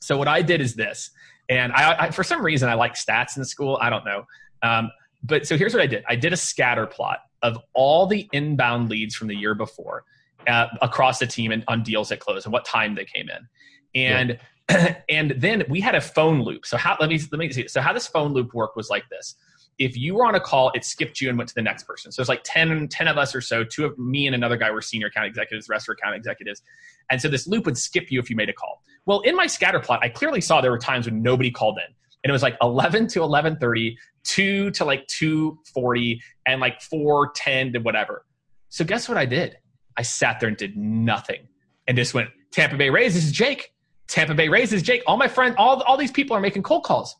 so 0.00 0.16
what 0.16 0.26
I 0.26 0.42
did 0.42 0.60
is 0.60 0.74
this. 0.74 1.10
And 1.50 1.72
I, 1.72 2.06
I, 2.06 2.10
for 2.10 2.24
some 2.24 2.42
reason, 2.42 2.68
I 2.68 2.74
like 2.74 2.94
stats 2.94 3.36
in 3.36 3.44
school. 3.44 3.76
I 3.80 3.90
don't 3.90 4.04
know. 4.04 4.24
Um, 4.62 4.90
but 5.22 5.46
so 5.46 5.58
here's 5.58 5.74
what 5.74 5.82
I 5.82 5.86
did. 5.86 6.04
I 6.08 6.16
did 6.16 6.32
a 6.32 6.36
scatter 6.36 6.86
plot 6.86 7.18
of 7.42 7.58
all 7.74 8.06
the 8.06 8.28
inbound 8.32 8.88
leads 8.88 9.14
from 9.14 9.28
the 9.28 9.34
year 9.34 9.54
before 9.54 10.04
uh, 10.46 10.68
across 10.80 11.18
the 11.18 11.26
team 11.26 11.50
and 11.50 11.64
on 11.68 11.82
deals 11.82 12.08
that 12.10 12.20
closed 12.20 12.46
and 12.46 12.52
what 12.52 12.64
time 12.64 12.94
they 12.94 13.04
came 13.04 13.28
in. 13.28 14.00
And 14.00 14.38
yeah. 14.70 14.96
and 15.08 15.32
then 15.36 15.64
we 15.68 15.80
had 15.80 15.96
a 15.96 16.00
phone 16.00 16.42
loop. 16.42 16.64
So 16.64 16.76
how 16.76 16.96
let 17.00 17.10
me 17.10 17.20
let 17.32 17.38
me 17.38 17.50
see. 17.52 17.66
So 17.66 17.80
how 17.80 17.92
this 17.92 18.06
phone 18.06 18.32
loop 18.32 18.54
worked 18.54 18.76
was 18.76 18.88
like 18.88 19.08
this 19.10 19.34
if 19.80 19.96
you 19.96 20.14
were 20.14 20.26
on 20.26 20.34
a 20.34 20.40
call, 20.40 20.70
it 20.74 20.84
skipped 20.84 21.22
you 21.22 21.30
and 21.30 21.38
went 21.38 21.48
to 21.48 21.54
the 21.54 21.62
next 21.62 21.84
person. 21.84 22.12
So 22.12 22.20
it's 22.20 22.28
like 22.28 22.42
10, 22.44 22.88
10 22.88 23.08
of 23.08 23.16
us 23.16 23.34
or 23.34 23.40
so. 23.40 23.64
Two 23.64 23.86
of 23.86 23.98
me 23.98 24.26
and 24.26 24.34
another 24.34 24.58
guy 24.58 24.70
were 24.70 24.82
senior 24.82 25.06
account 25.06 25.26
executives, 25.26 25.66
the 25.66 25.72
rest 25.72 25.88
were 25.88 25.94
account 25.94 26.14
executives. 26.14 26.62
And 27.10 27.20
so 27.20 27.28
this 27.28 27.46
loop 27.46 27.64
would 27.64 27.78
skip 27.78 28.10
you 28.10 28.20
if 28.20 28.28
you 28.28 28.36
made 28.36 28.50
a 28.50 28.52
call. 28.52 28.82
Well, 29.06 29.20
in 29.20 29.34
my 29.34 29.46
scatter 29.46 29.80
plot, 29.80 30.00
I 30.02 30.10
clearly 30.10 30.42
saw 30.42 30.60
there 30.60 30.70
were 30.70 30.78
times 30.78 31.06
when 31.06 31.22
nobody 31.22 31.50
called 31.50 31.78
in. 31.78 31.94
And 32.22 32.28
it 32.28 32.32
was 32.32 32.42
like 32.42 32.58
11 32.60 33.06
to 33.08 33.20
11:30, 33.20 33.96
2 34.24 34.70
to 34.72 34.84
like 34.84 35.06
2:40 35.06 36.20
and 36.44 36.60
like 36.60 36.82
4:10 36.82 37.72
to 37.72 37.78
whatever. 37.78 38.26
So 38.68 38.84
guess 38.84 39.08
what 39.08 39.16
I 39.16 39.24
did? 39.24 39.56
I 39.96 40.02
sat 40.02 40.40
there 40.40 40.48
and 40.50 40.58
did 40.58 40.76
nothing 40.76 41.48
and 41.88 41.96
just 41.96 42.12
went 42.12 42.28
Tampa 42.52 42.76
Bay 42.76 42.90
Rays, 42.90 43.14
this 43.14 43.24
is 43.24 43.32
Jake. 43.32 43.72
Tampa 44.08 44.34
Bay 44.34 44.50
Rays 44.50 44.70
this 44.70 44.82
is 44.82 44.86
Jake. 44.86 45.02
All 45.06 45.16
my 45.16 45.28
friends, 45.28 45.54
all, 45.56 45.82
all 45.84 45.96
these 45.96 46.12
people 46.12 46.36
are 46.36 46.40
making 46.40 46.64
cold 46.64 46.84
calls. 46.84 47.16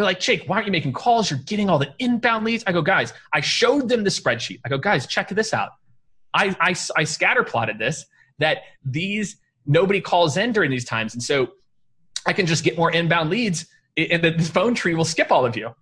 They're 0.00 0.06
like, 0.06 0.20
Jake, 0.20 0.44
why 0.46 0.56
aren't 0.56 0.66
you 0.66 0.72
making 0.72 0.94
calls? 0.94 1.30
You're 1.30 1.40
getting 1.40 1.68
all 1.68 1.78
the 1.78 1.92
inbound 1.98 2.46
leads. 2.46 2.64
I 2.66 2.72
go, 2.72 2.80
guys, 2.80 3.12
I 3.34 3.40
showed 3.40 3.88
them 3.88 4.02
the 4.02 4.10
spreadsheet. 4.10 4.60
I 4.64 4.70
go, 4.70 4.78
guys, 4.78 5.06
check 5.06 5.28
this 5.28 5.52
out. 5.52 5.70
I, 6.32 6.56
I, 6.58 6.74
I 6.96 7.04
scatter 7.04 7.44
plotted 7.44 7.78
this 7.78 8.06
that 8.38 8.58
these 8.82 9.36
nobody 9.66 10.00
calls 10.00 10.38
in 10.38 10.52
during 10.52 10.70
these 10.70 10.86
times. 10.86 11.12
And 11.12 11.22
so 11.22 11.50
I 12.26 12.32
can 12.32 12.46
just 12.46 12.64
get 12.64 12.78
more 12.78 12.90
inbound 12.90 13.28
leads 13.28 13.66
and 13.96 14.22
the 14.22 14.32
phone 14.42 14.74
tree 14.74 14.94
will 14.94 15.04
skip 15.04 15.30
all 15.30 15.44
of 15.44 15.54
you. 15.54 15.74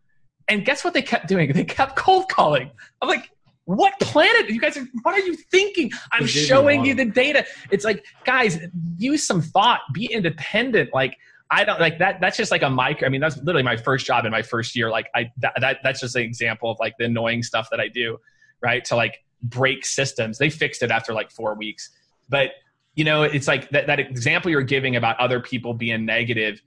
And 0.48 0.64
guess 0.64 0.83
what 0.83 0.94
they 0.94 1.02
kept 1.02 1.28
doing? 1.28 1.52
They 1.52 1.64
kept 1.64 1.94
cold 1.94 2.28
calling. 2.28 2.70
I'm 3.00 3.09
like, 3.09 3.31
what 3.66 3.92
planet? 4.00 4.48
You 4.48 4.61
guys 4.61 4.76
are, 4.78 4.87
what 5.02 5.14
are 5.14 5.20
you 5.20 5.37
thinking? 5.37 5.92
I'm 6.11 6.26
showing 6.26 6.85
you 6.85 6.94
the 6.94 7.04
data. 7.04 7.44
It's 7.70 7.85
like, 7.85 8.04
guys, 8.24 8.59
use 8.96 9.26
some 9.26 9.42
thought, 9.42 9.81
be 9.92 10.07
independent. 10.07 10.90
Like, 10.92 11.16
I 11.50 11.64
don't 11.64 11.80
like 11.80 11.98
that. 11.98 12.20
That's 12.20 12.37
just 12.37 12.50
like 12.50 12.62
a 12.62 12.70
mic. 12.70 13.02
I 13.02 13.08
mean, 13.08 13.20
that's 13.20 13.37
literally 13.38 13.62
my 13.62 13.76
first 13.76 14.04
job 14.04 14.24
in 14.26 14.30
my 14.30 14.42
first 14.42 14.76
year. 14.76 14.90
Like 14.90 15.08
I, 15.14 15.30
that, 15.38 15.54
that 15.61 15.78
that's 15.82 16.00
just 16.00 16.14
an 16.14 16.22
example 16.22 16.70
of 16.70 16.79
like 16.79 16.94
the 16.98 17.06
annoying 17.06 17.42
stuff 17.42 17.68
that 17.70 17.81
I 17.81 17.88
do, 17.88 18.18
right? 18.62 18.85
To 18.87 18.96
like 18.96 19.25
break 19.42 19.87
systems. 19.87 20.38
They 20.38 20.50
fixed 20.50 20.83
it 20.83 20.90
after 20.90 21.14
like 21.14 21.31
four 21.31 21.54
weeks, 21.54 21.90
but 22.29 22.50
you 22.94 23.04
know, 23.04 23.23
it's 23.23 23.46
like 23.46 23.70
that, 23.70 23.87
that 23.87 24.00
example 24.00 24.50
you're 24.50 24.60
giving 24.62 24.96
about 24.96 25.18
other 25.20 25.38
people 25.38 25.73
being 25.73 26.04
negative, 26.04 26.60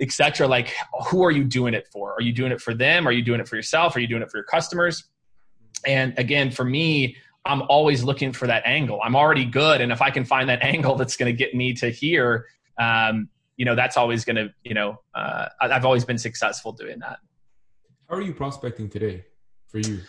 etc. 0.00 0.48
Like, 0.48 0.74
who 1.08 1.22
are 1.22 1.30
you 1.30 1.44
doing 1.44 1.74
it 1.74 1.86
for? 1.92 2.14
Are 2.14 2.22
you 2.22 2.32
doing 2.32 2.50
it 2.50 2.62
for 2.62 2.72
them? 2.72 3.06
Are 3.06 3.12
you 3.12 3.22
doing 3.22 3.40
it 3.40 3.46
for 3.46 3.56
yourself? 3.56 3.94
Are 3.94 4.00
you 4.00 4.06
doing 4.06 4.22
it 4.22 4.30
for 4.30 4.38
your 4.38 4.44
customers? 4.44 5.04
And 5.86 6.18
again, 6.18 6.50
for 6.50 6.64
me, 6.64 7.16
I'm 7.44 7.62
always 7.68 8.02
looking 8.02 8.32
for 8.32 8.46
that 8.46 8.62
angle. 8.66 9.00
I'm 9.04 9.14
already 9.14 9.44
good, 9.44 9.82
and 9.82 9.92
if 9.92 10.02
I 10.02 10.10
can 10.10 10.24
find 10.24 10.48
that 10.48 10.62
angle 10.62 10.96
that's 10.96 11.16
going 11.16 11.30
to 11.30 11.36
get 11.36 11.54
me 11.54 11.74
to 11.74 11.90
here, 11.90 12.46
um, 12.78 13.28
you 13.60 13.66
know 13.66 13.74
that's 13.74 13.98
always 13.98 14.24
going 14.24 14.36
to 14.36 14.48
you 14.64 14.72
know 14.72 14.98
uh, 15.14 15.44
I've 15.60 15.84
always 15.84 16.02
been 16.02 16.16
successful 16.16 16.72
doing 16.72 16.98
that. 17.00 17.18
How 18.08 18.16
are 18.16 18.22
you 18.22 18.32
prospecting 18.32 18.88
today 18.88 19.26
for 19.68 19.80
you? 19.80 20.00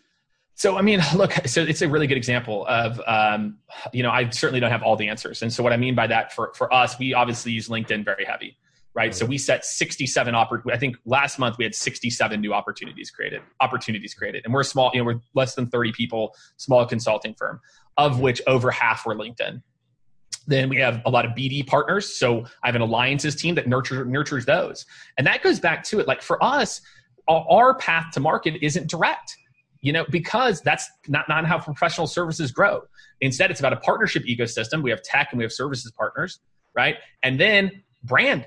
So 0.55 0.77
I 0.77 0.81
mean, 0.81 1.01
look, 1.15 1.33
so 1.45 1.61
it's 1.61 1.81
a 1.81 1.89
really 1.89 2.07
good 2.07 2.15
example 2.15 2.65
of 2.67 3.01
um, 3.05 3.57
you 3.91 4.03
know 4.03 4.09
I 4.09 4.29
certainly 4.29 4.61
don't 4.61 4.71
have 4.71 4.83
all 4.83 4.95
the 4.95 5.09
answers, 5.09 5.41
and 5.41 5.51
so 5.51 5.63
what 5.63 5.73
I 5.73 5.77
mean 5.77 5.95
by 5.95 6.07
that 6.07 6.31
for 6.31 6.53
for 6.55 6.73
us, 6.73 6.97
we 6.97 7.13
obviously 7.13 7.51
use 7.51 7.67
LinkedIn 7.67 8.05
very 8.05 8.23
heavy. 8.23 8.55
right? 8.93 9.13
So 9.15 9.25
we 9.25 9.37
set 9.37 9.65
67 9.65 10.33
oppor- 10.33 10.69
I 10.71 10.77
think 10.77 10.97
last 11.05 11.39
month 11.39 11.57
we 11.57 11.63
had 11.63 11.73
67 11.73 12.41
new 12.41 12.53
opportunities 12.53 13.09
created, 13.09 13.41
opportunities 13.61 14.13
created. 14.13 14.43
And 14.43 14.53
we're 14.53 14.63
small, 14.63 14.91
you 14.93 14.99
know, 14.99 15.05
we're 15.05 15.21
less 15.33 15.55
than 15.55 15.67
30 15.67 15.93
people, 15.93 16.35
small 16.57 16.85
consulting 16.85 17.33
firm, 17.33 17.61
of 17.95 18.19
which 18.19 18.41
over 18.47 18.69
half 18.69 19.05
were 19.05 19.15
LinkedIn. 19.15 19.61
Then 20.47 20.69
we 20.69 20.77
have 20.77 21.01
a 21.05 21.09
lot 21.09 21.25
of 21.25 21.31
BD 21.31 21.65
partners. 21.65 22.15
So 22.15 22.45
I 22.63 22.67
have 22.67 22.75
an 22.75 22.81
alliances 22.81 23.35
team 23.35 23.55
that 23.55 23.67
nurtures 23.67 24.07
nurtures 24.07 24.45
those. 24.45 24.85
And 25.17 25.27
that 25.27 25.43
goes 25.43 25.59
back 25.59 25.83
to 25.85 25.99
it. 25.99 26.07
Like 26.07 26.21
for 26.21 26.43
us, 26.43 26.81
our 27.27 27.75
path 27.75 28.11
to 28.13 28.19
market 28.19 28.55
isn't 28.61 28.89
direct 28.89 29.37
you 29.79 29.93
know 29.93 30.05
because 30.11 30.61
that's 30.61 30.89
not, 31.07 31.27
not 31.29 31.45
how 31.45 31.57
professional 31.57 32.05
services 32.05 32.51
grow 32.51 32.81
instead 33.21 33.49
it's 33.49 33.59
about 33.61 33.73
a 33.73 33.77
partnership 33.77 34.23
ecosystem 34.25 34.83
we 34.83 34.89
have 34.89 35.01
tech 35.01 35.29
and 35.31 35.37
we 35.37 35.43
have 35.43 35.51
services 35.51 35.91
partners 35.91 36.39
right 36.75 36.97
and 37.23 37.39
then 37.39 37.71
brand 38.03 38.45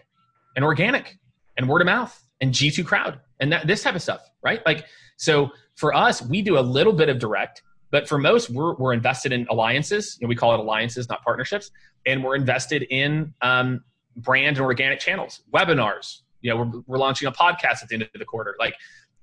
and 0.55 0.65
organic 0.65 1.19
and 1.57 1.69
word 1.69 1.81
of 1.81 1.87
mouth 1.87 2.25
and 2.41 2.53
G2 2.53 2.85
crowd 2.85 3.21
and 3.41 3.53
that, 3.53 3.67
this 3.67 3.83
type 3.83 3.95
of 3.95 4.03
stuff, 4.03 4.29
right? 4.43 4.65
Like, 4.67 4.87
so 5.17 5.51
for 5.77 5.95
us, 5.95 6.23
we 6.23 6.43
do 6.43 6.59
a 6.59 6.61
little 6.61 6.93
bit 6.93 7.09
of 7.09 7.19
direct, 7.19 7.63
but 7.95 8.09
for 8.09 8.19
most, 8.19 8.51
we're, 8.51 8.75
we're 8.75 8.93
invested 8.93 9.31
in 9.31 9.47
alliances. 9.51 10.19
You 10.21 10.27
know, 10.27 10.29
we 10.29 10.35
call 10.35 10.53
it 10.53 10.59
alliances, 10.59 11.09
not 11.09 11.23
partnerships. 11.23 11.71
And 12.05 12.25
we're 12.25 12.35
invested 12.35 12.89
in 12.91 13.33
um, 13.41 13.85
brand 14.17 14.57
and 14.57 14.67
organic 14.67 14.99
channels, 14.99 15.43
webinars. 15.55 16.23
You 16.41 16.51
know, 16.51 16.57
we're, 16.57 16.83
we're 16.89 16.99
launching 16.99 17.29
a 17.29 17.31
podcast 17.31 17.85
at 17.85 17.89
the 17.89 17.95
end 17.95 18.03
of 18.03 18.09
the 18.13 18.25
quarter, 18.25 18.57
like 18.59 18.75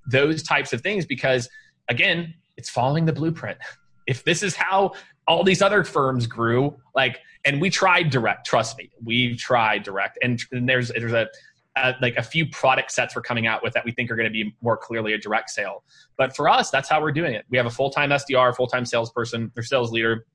those 0.10 0.42
types 0.42 0.72
of 0.72 0.80
things, 0.80 1.06
because 1.06 1.50
again, 1.90 2.34
it's 2.56 2.70
following 2.70 3.04
the 3.04 3.14
blueprint. 3.14 3.58
If 4.08 4.24
this 4.24 4.42
is 4.42 4.56
how 4.56 4.94
all 5.28 5.44
these 5.44 5.62
other 5.62 5.84
firms 5.84 6.26
grew, 6.26 6.76
like 6.96 7.20
and 7.46 7.62
we 7.62 7.70
tried 7.70 8.10
direct 8.10 8.46
trust 8.48 8.78
me 8.78 8.90
we 9.06 9.36
tried 9.36 9.84
direct 9.84 10.18
and, 10.24 10.42
and 10.52 10.68
there's 10.68 10.90
there's 10.90 11.14
a, 11.14 11.28
a, 11.76 11.94
like 12.02 12.16
a 12.18 12.24
few 12.24 12.46
product 12.50 12.92
sets 12.92 13.16
we're 13.16 13.22
coming 13.22 13.48
out 13.48 13.64
with 13.64 13.74
that 13.74 13.86
we 13.86 13.92
think 13.92 14.12
are 14.12 14.16
going 14.16 14.28
to 14.28 14.32
be 14.32 14.54
more 14.62 14.78
clearly 14.78 15.14
a 15.14 15.18
direct 15.18 15.50
sale. 15.50 15.84
But 16.18 16.36
for 16.36 16.50
us 16.50 16.70
that's 16.70 16.90
how 16.90 17.02
we're 17.02 17.12
doing 17.12 17.34
it. 17.34 17.46
We 17.50 17.58
have 17.58 17.66
a 17.66 17.72
full-time 17.72 18.10
sdr 18.10 18.56
full-time 18.56 18.86
salesperson 18.86 19.52
or 19.56 19.64
sales 19.64 19.92
leader 19.92 20.26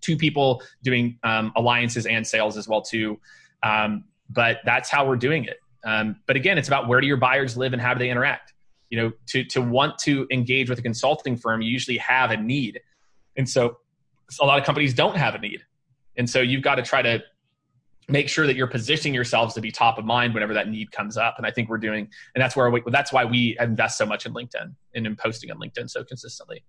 two 0.00 0.16
people 0.16 0.62
doing 0.82 1.18
um, 1.22 1.52
alliances 1.56 2.06
and 2.06 2.26
sales 2.26 2.56
as 2.56 2.68
well 2.68 2.82
too. 2.82 3.18
Um, 3.62 4.04
but 4.30 4.58
that's 4.64 4.90
how 4.90 5.06
we're 5.06 5.16
doing 5.16 5.44
it. 5.44 5.58
Um, 5.84 6.16
but 6.26 6.36
again 6.36 6.58
it's 6.58 6.68
about 6.68 6.88
where 6.88 7.00
do 7.00 7.06
your 7.06 7.16
buyers 7.16 7.56
live 7.56 7.72
and 7.72 7.80
how 7.80 7.94
do 7.94 7.98
they 7.98 8.10
interact? 8.10 8.52
You 8.90 9.02
know 9.02 9.12
to 9.28 9.44
to 9.44 9.60
want 9.62 9.98
to 10.00 10.26
engage 10.30 10.68
with 10.70 10.78
a 10.78 10.82
consulting 10.82 11.36
firm 11.36 11.60
you 11.60 11.70
usually 11.70 11.98
have 11.98 12.30
a 12.30 12.36
need. 12.36 12.80
And 13.36 13.48
so 13.48 13.78
a 14.40 14.46
lot 14.46 14.58
of 14.58 14.64
companies 14.64 14.94
don't 14.94 15.16
have 15.16 15.34
a 15.34 15.38
need. 15.38 15.62
And 16.16 16.28
so 16.28 16.40
you've 16.40 16.62
got 16.62 16.76
to 16.76 16.82
try 16.82 17.02
to 17.02 17.22
make 18.08 18.28
sure 18.28 18.46
that 18.46 18.56
you're 18.56 18.66
positioning 18.66 19.14
yourselves 19.14 19.54
to 19.54 19.60
be 19.60 19.72
top 19.72 19.98
of 19.98 20.04
mind 20.04 20.32
whenever 20.32 20.54
that 20.54 20.68
need 20.68 20.92
comes 20.92 21.16
up. 21.16 21.34
And 21.38 21.46
I 21.46 21.50
think 21.50 21.68
we're 21.68 21.78
doing, 21.78 22.08
and 22.34 22.42
that's 22.42 22.54
where 22.54 22.70
we, 22.70 22.82
that's 22.86 23.12
why 23.12 23.24
we 23.24 23.56
invest 23.58 23.98
so 23.98 24.06
much 24.06 24.26
in 24.26 24.32
LinkedIn 24.32 24.74
and 24.94 25.06
in 25.06 25.16
posting 25.16 25.50
on 25.50 25.58
LinkedIn 25.58 25.90
so 25.90 26.04
consistently. 26.04 26.64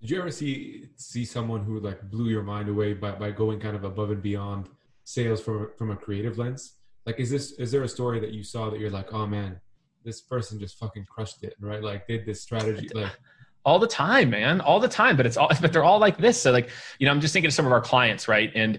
Did 0.00 0.10
you 0.10 0.18
ever 0.18 0.30
see 0.30 0.90
see 0.96 1.24
someone 1.24 1.64
who 1.64 1.80
like 1.80 2.02
blew 2.10 2.28
your 2.28 2.42
mind 2.42 2.68
away 2.68 2.92
by, 2.92 3.12
by 3.12 3.30
going 3.30 3.58
kind 3.58 3.74
of 3.74 3.84
above 3.84 4.10
and 4.10 4.20
beyond 4.20 4.68
sales 5.04 5.40
from 5.40 5.70
from 5.78 5.90
a 5.90 5.96
creative 5.96 6.36
lens? 6.36 6.74
Like, 7.06 7.18
is 7.18 7.30
this 7.30 7.52
is 7.52 7.72
there 7.72 7.82
a 7.82 7.88
story 7.88 8.20
that 8.20 8.32
you 8.32 8.42
saw 8.42 8.68
that 8.68 8.78
you're 8.78 8.90
like, 8.90 9.14
oh 9.14 9.26
man, 9.26 9.58
this 10.04 10.20
person 10.20 10.58
just 10.58 10.78
fucking 10.78 11.06
crushed 11.06 11.42
it, 11.42 11.54
right? 11.58 11.82
Like, 11.82 12.06
did 12.06 12.26
this 12.26 12.42
strategy 12.42 12.90
like 12.92 13.12
all 13.64 13.78
the 13.78 13.86
time, 13.86 14.30
man, 14.30 14.60
all 14.60 14.78
the 14.78 14.88
time. 14.88 15.16
But 15.16 15.24
it's 15.24 15.36
all, 15.36 15.50
but 15.60 15.72
they're 15.72 15.84
all 15.84 15.98
like 15.98 16.18
this. 16.18 16.40
So 16.40 16.52
like, 16.52 16.68
you 16.98 17.06
know, 17.06 17.12
I'm 17.12 17.20
just 17.20 17.32
thinking 17.32 17.48
of 17.48 17.54
some 17.54 17.66
of 17.66 17.72
our 17.72 17.80
clients, 17.80 18.28
right? 18.28 18.52
And 18.54 18.78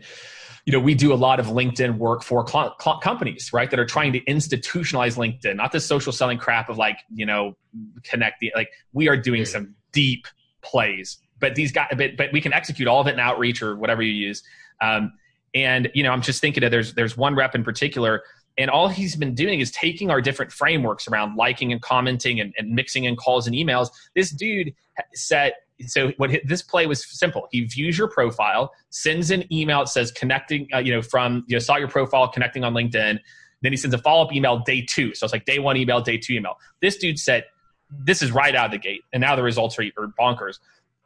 you 0.65 0.73
know, 0.73 0.79
we 0.79 0.95
do 0.95 1.13
a 1.13 1.15
lot 1.15 1.39
of 1.39 1.47
LinkedIn 1.47 1.97
work 1.97 2.23
for 2.23 2.47
cl- 2.47 2.75
cl- 2.81 2.99
companies, 2.99 3.51
right, 3.53 3.69
that 3.69 3.79
are 3.79 3.85
trying 3.85 4.11
to 4.13 4.19
institutionalize 4.21 5.15
LinkedIn, 5.15 5.55
not 5.55 5.71
this 5.71 5.85
social 5.85 6.11
selling 6.11 6.37
crap 6.37 6.69
of 6.69 6.77
like, 6.77 6.97
you 7.13 7.25
know, 7.25 7.55
connect 8.03 8.39
the 8.39 8.51
like. 8.55 8.69
We 8.91 9.07
are 9.07 9.17
doing 9.17 9.45
some 9.45 9.75
deep 9.91 10.27
plays, 10.61 11.17
but 11.39 11.55
these 11.55 11.71
guys, 11.71 11.93
but 11.97 12.17
but 12.17 12.31
we 12.33 12.41
can 12.41 12.51
execute 12.51 12.87
all 12.87 12.99
of 12.99 13.07
it 13.07 13.13
in 13.13 13.19
outreach 13.19 13.61
or 13.61 13.75
whatever 13.75 14.01
you 14.01 14.13
use. 14.13 14.41
Um, 14.81 15.13
and 15.53 15.89
you 15.93 16.03
know, 16.03 16.11
I'm 16.11 16.21
just 16.21 16.41
thinking 16.41 16.63
of 16.63 16.71
there's 16.71 16.93
there's 16.95 17.15
one 17.15 17.35
rep 17.35 17.53
in 17.53 17.63
particular 17.63 18.23
and 18.57 18.69
all 18.69 18.87
he's 18.87 19.15
been 19.15 19.35
doing 19.35 19.59
is 19.59 19.71
taking 19.71 20.09
our 20.09 20.21
different 20.21 20.51
frameworks 20.51 21.07
around 21.07 21.35
liking 21.35 21.71
and 21.71 21.81
commenting 21.81 22.39
and, 22.39 22.53
and 22.57 22.71
mixing 22.71 23.03
in 23.03 23.15
calls 23.15 23.47
and 23.47 23.55
emails. 23.55 23.89
This 24.15 24.31
dude 24.31 24.73
set 25.13 25.55
so 25.87 26.11
what 26.17 26.31
this 26.45 26.61
play 26.61 26.87
was 26.87 27.05
simple. 27.05 27.47
He 27.51 27.65
views 27.65 27.97
your 27.97 28.07
profile, 28.07 28.71
sends 28.89 29.31
an 29.31 29.51
email 29.53 29.79
that 29.79 29.89
says 29.89 30.11
connecting, 30.11 30.67
uh, 30.73 30.79
you 30.79 30.93
know, 30.93 31.01
from 31.01 31.43
you 31.47 31.55
know 31.55 31.59
saw 31.59 31.75
your 31.75 31.87
profile 31.87 32.27
connecting 32.27 32.63
on 32.63 32.73
LinkedIn. 32.73 33.19
Then 33.61 33.71
he 33.71 33.77
sends 33.77 33.93
a 33.93 33.97
follow 33.97 34.25
up 34.25 34.33
email 34.33 34.59
day 34.59 34.85
two. 34.87 35.13
So 35.15 35.25
it's 35.25 35.33
like 35.33 35.45
day 35.45 35.59
one 35.59 35.77
email, 35.77 36.01
day 36.01 36.17
two 36.17 36.33
email. 36.33 36.55
This 36.81 36.97
dude 36.97 37.19
said 37.19 37.45
this 37.89 38.21
is 38.21 38.31
right 38.31 38.55
out 38.55 38.67
of 38.67 38.71
the 38.71 38.77
gate, 38.77 39.01
and 39.13 39.21
now 39.21 39.35
the 39.35 39.43
results 39.43 39.77
are, 39.77 39.83
are 39.97 40.13
bonkers. 40.19 40.59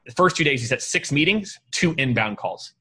The 0.06 0.14
first 0.14 0.36
two 0.36 0.44
days 0.44 0.62
he 0.62 0.68
set 0.68 0.82
six 0.82 1.12
meetings, 1.12 1.60
two 1.72 1.94
inbound 1.98 2.38
calls. 2.38 2.74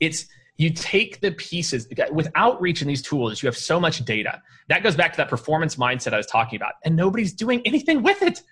It's 0.00 0.26
you 0.56 0.70
take 0.70 1.20
the 1.20 1.32
pieces 1.32 1.88
with 2.12 2.28
outreach 2.36 2.82
in 2.82 2.88
these 2.88 3.02
tools 3.02 3.42
you 3.42 3.46
have 3.46 3.56
so 3.56 3.80
much 3.80 4.04
data 4.04 4.40
that 4.68 4.82
goes 4.82 4.94
back 4.94 5.12
to 5.12 5.16
that 5.16 5.28
performance 5.28 5.76
mindset 5.76 6.12
i 6.12 6.16
was 6.16 6.26
talking 6.26 6.56
about 6.56 6.74
and 6.84 6.94
nobody's 6.94 7.32
doing 7.32 7.62
anything 7.64 8.02
with 8.02 8.22
it 8.22 8.42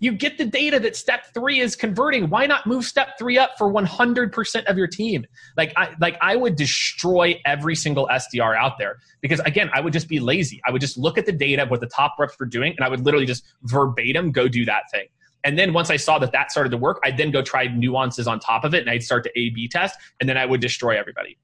you 0.00 0.12
get 0.12 0.38
the 0.38 0.44
data 0.44 0.80
that 0.80 0.96
step 0.96 1.26
three 1.32 1.60
is 1.60 1.76
converting 1.76 2.28
why 2.28 2.46
not 2.46 2.66
move 2.66 2.84
step 2.84 3.18
three 3.18 3.38
up 3.38 3.50
for 3.56 3.72
100% 3.72 4.64
of 4.64 4.76
your 4.76 4.86
team 4.86 5.24
like 5.56 5.72
i 5.76 5.94
like 6.00 6.16
i 6.20 6.34
would 6.34 6.56
destroy 6.56 7.40
every 7.44 7.76
single 7.76 8.08
sdr 8.12 8.56
out 8.56 8.78
there 8.78 8.96
because 9.20 9.40
again 9.40 9.70
i 9.72 9.80
would 9.80 9.92
just 9.92 10.08
be 10.08 10.18
lazy 10.18 10.60
i 10.66 10.72
would 10.72 10.80
just 10.80 10.98
look 10.98 11.16
at 11.16 11.26
the 11.26 11.32
data 11.32 11.62
of 11.62 11.70
what 11.70 11.80
the 11.80 11.86
top 11.86 12.16
reps 12.18 12.38
were 12.40 12.46
doing 12.46 12.74
and 12.76 12.84
i 12.84 12.88
would 12.88 13.04
literally 13.04 13.26
just 13.26 13.44
verbatim 13.62 14.32
go 14.32 14.48
do 14.48 14.64
that 14.64 14.82
thing 14.90 15.06
and 15.44 15.58
then 15.58 15.72
once 15.72 15.90
I 15.90 15.96
saw 15.96 16.18
that 16.18 16.32
that 16.32 16.50
started 16.50 16.70
to 16.70 16.76
work, 16.76 17.00
I'd 17.04 17.16
then 17.16 17.30
go 17.30 17.42
try 17.42 17.66
nuances 17.66 18.26
on 18.26 18.40
top 18.40 18.64
of 18.64 18.74
it 18.74 18.80
and 18.80 18.90
I'd 18.90 19.02
start 19.02 19.24
to 19.24 19.30
A 19.38 19.50
B 19.50 19.68
test 19.68 19.98
and 20.20 20.28
then 20.28 20.36
I 20.36 20.44
would 20.44 20.60
destroy 20.60 20.98
everybody. 20.98 21.38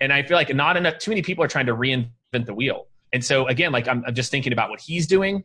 And 0.00 0.12
I 0.12 0.22
feel 0.22 0.36
like 0.36 0.54
not 0.54 0.76
enough, 0.76 0.98
too 0.98 1.10
many 1.10 1.22
people 1.22 1.44
are 1.44 1.48
trying 1.48 1.66
to 1.66 1.74
reinvent 1.74 2.46
the 2.46 2.54
wheel. 2.54 2.88
And 3.12 3.24
so 3.24 3.46
again, 3.48 3.72
like 3.72 3.88
I'm, 3.88 4.04
I'm 4.06 4.14
just 4.14 4.30
thinking 4.30 4.52
about 4.52 4.70
what 4.70 4.80
he's 4.80 5.06
doing. 5.06 5.44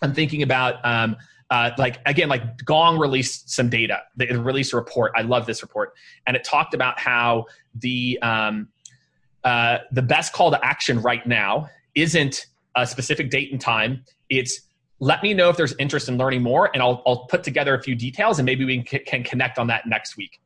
I'm 0.00 0.14
thinking 0.14 0.42
about, 0.42 0.76
um, 0.84 1.16
uh, 1.50 1.70
like 1.78 1.98
again, 2.06 2.28
like 2.28 2.64
Gong 2.64 2.98
released 2.98 3.50
some 3.50 3.70
data. 3.70 4.00
They 4.16 4.26
released 4.26 4.72
a 4.72 4.76
report. 4.76 5.12
I 5.16 5.22
love 5.22 5.46
this 5.46 5.62
report, 5.62 5.94
and 6.26 6.36
it 6.36 6.44
talked 6.44 6.74
about 6.74 6.98
how 6.98 7.46
the 7.74 8.18
um, 8.20 8.68
uh, 9.44 9.78
the 9.92 10.02
best 10.02 10.32
call 10.32 10.50
to 10.50 10.64
action 10.64 11.00
right 11.00 11.26
now 11.26 11.70
isn't 11.94 12.46
a 12.76 12.86
specific 12.86 13.30
date 13.30 13.50
and 13.50 13.60
time. 13.60 14.04
It's 14.28 14.60
let 15.00 15.22
me 15.22 15.32
know 15.32 15.48
if 15.48 15.56
there's 15.56 15.74
interest 15.78 16.08
in 16.08 16.18
learning 16.18 16.42
more 16.42 16.70
and 16.74 16.82
I'll, 16.82 17.02
I'll 17.06 17.26
put 17.26 17.44
together 17.44 17.74
a 17.74 17.80
few 17.80 17.94
details 17.94 18.38
and 18.38 18.46
maybe 18.46 18.64
we 18.64 18.82
can 18.82 19.22
connect 19.22 19.58
on 19.58 19.68
that 19.68 19.86
next 19.86 20.16
week. 20.16 20.40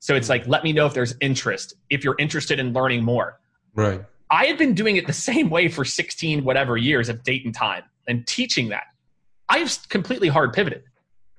So 0.00 0.14
it's 0.14 0.28
like, 0.28 0.46
let 0.46 0.64
me 0.64 0.72
know 0.72 0.86
if 0.86 0.94
there's 0.94 1.14
interest, 1.20 1.74
if 1.90 2.04
you're 2.04 2.16
interested 2.18 2.58
in 2.58 2.72
learning 2.72 3.04
more. 3.04 3.38
Right. 3.74 4.02
I 4.30 4.46
had 4.46 4.56
been 4.56 4.74
doing 4.74 4.96
it 4.96 5.06
the 5.06 5.12
same 5.12 5.50
way 5.50 5.68
for 5.68 5.84
16 5.84 6.44
whatever 6.44 6.76
years 6.76 7.08
of 7.08 7.22
date 7.22 7.44
and 7.44 7.54
time 7.54 7.82
and 8.06 8.26
teaching 8.26 8.68
that. 8.68 8.84
I've 9.48 9.88
completely 9.88 10.28
hard 10.28 10.52
pivoted. 10.52 10.82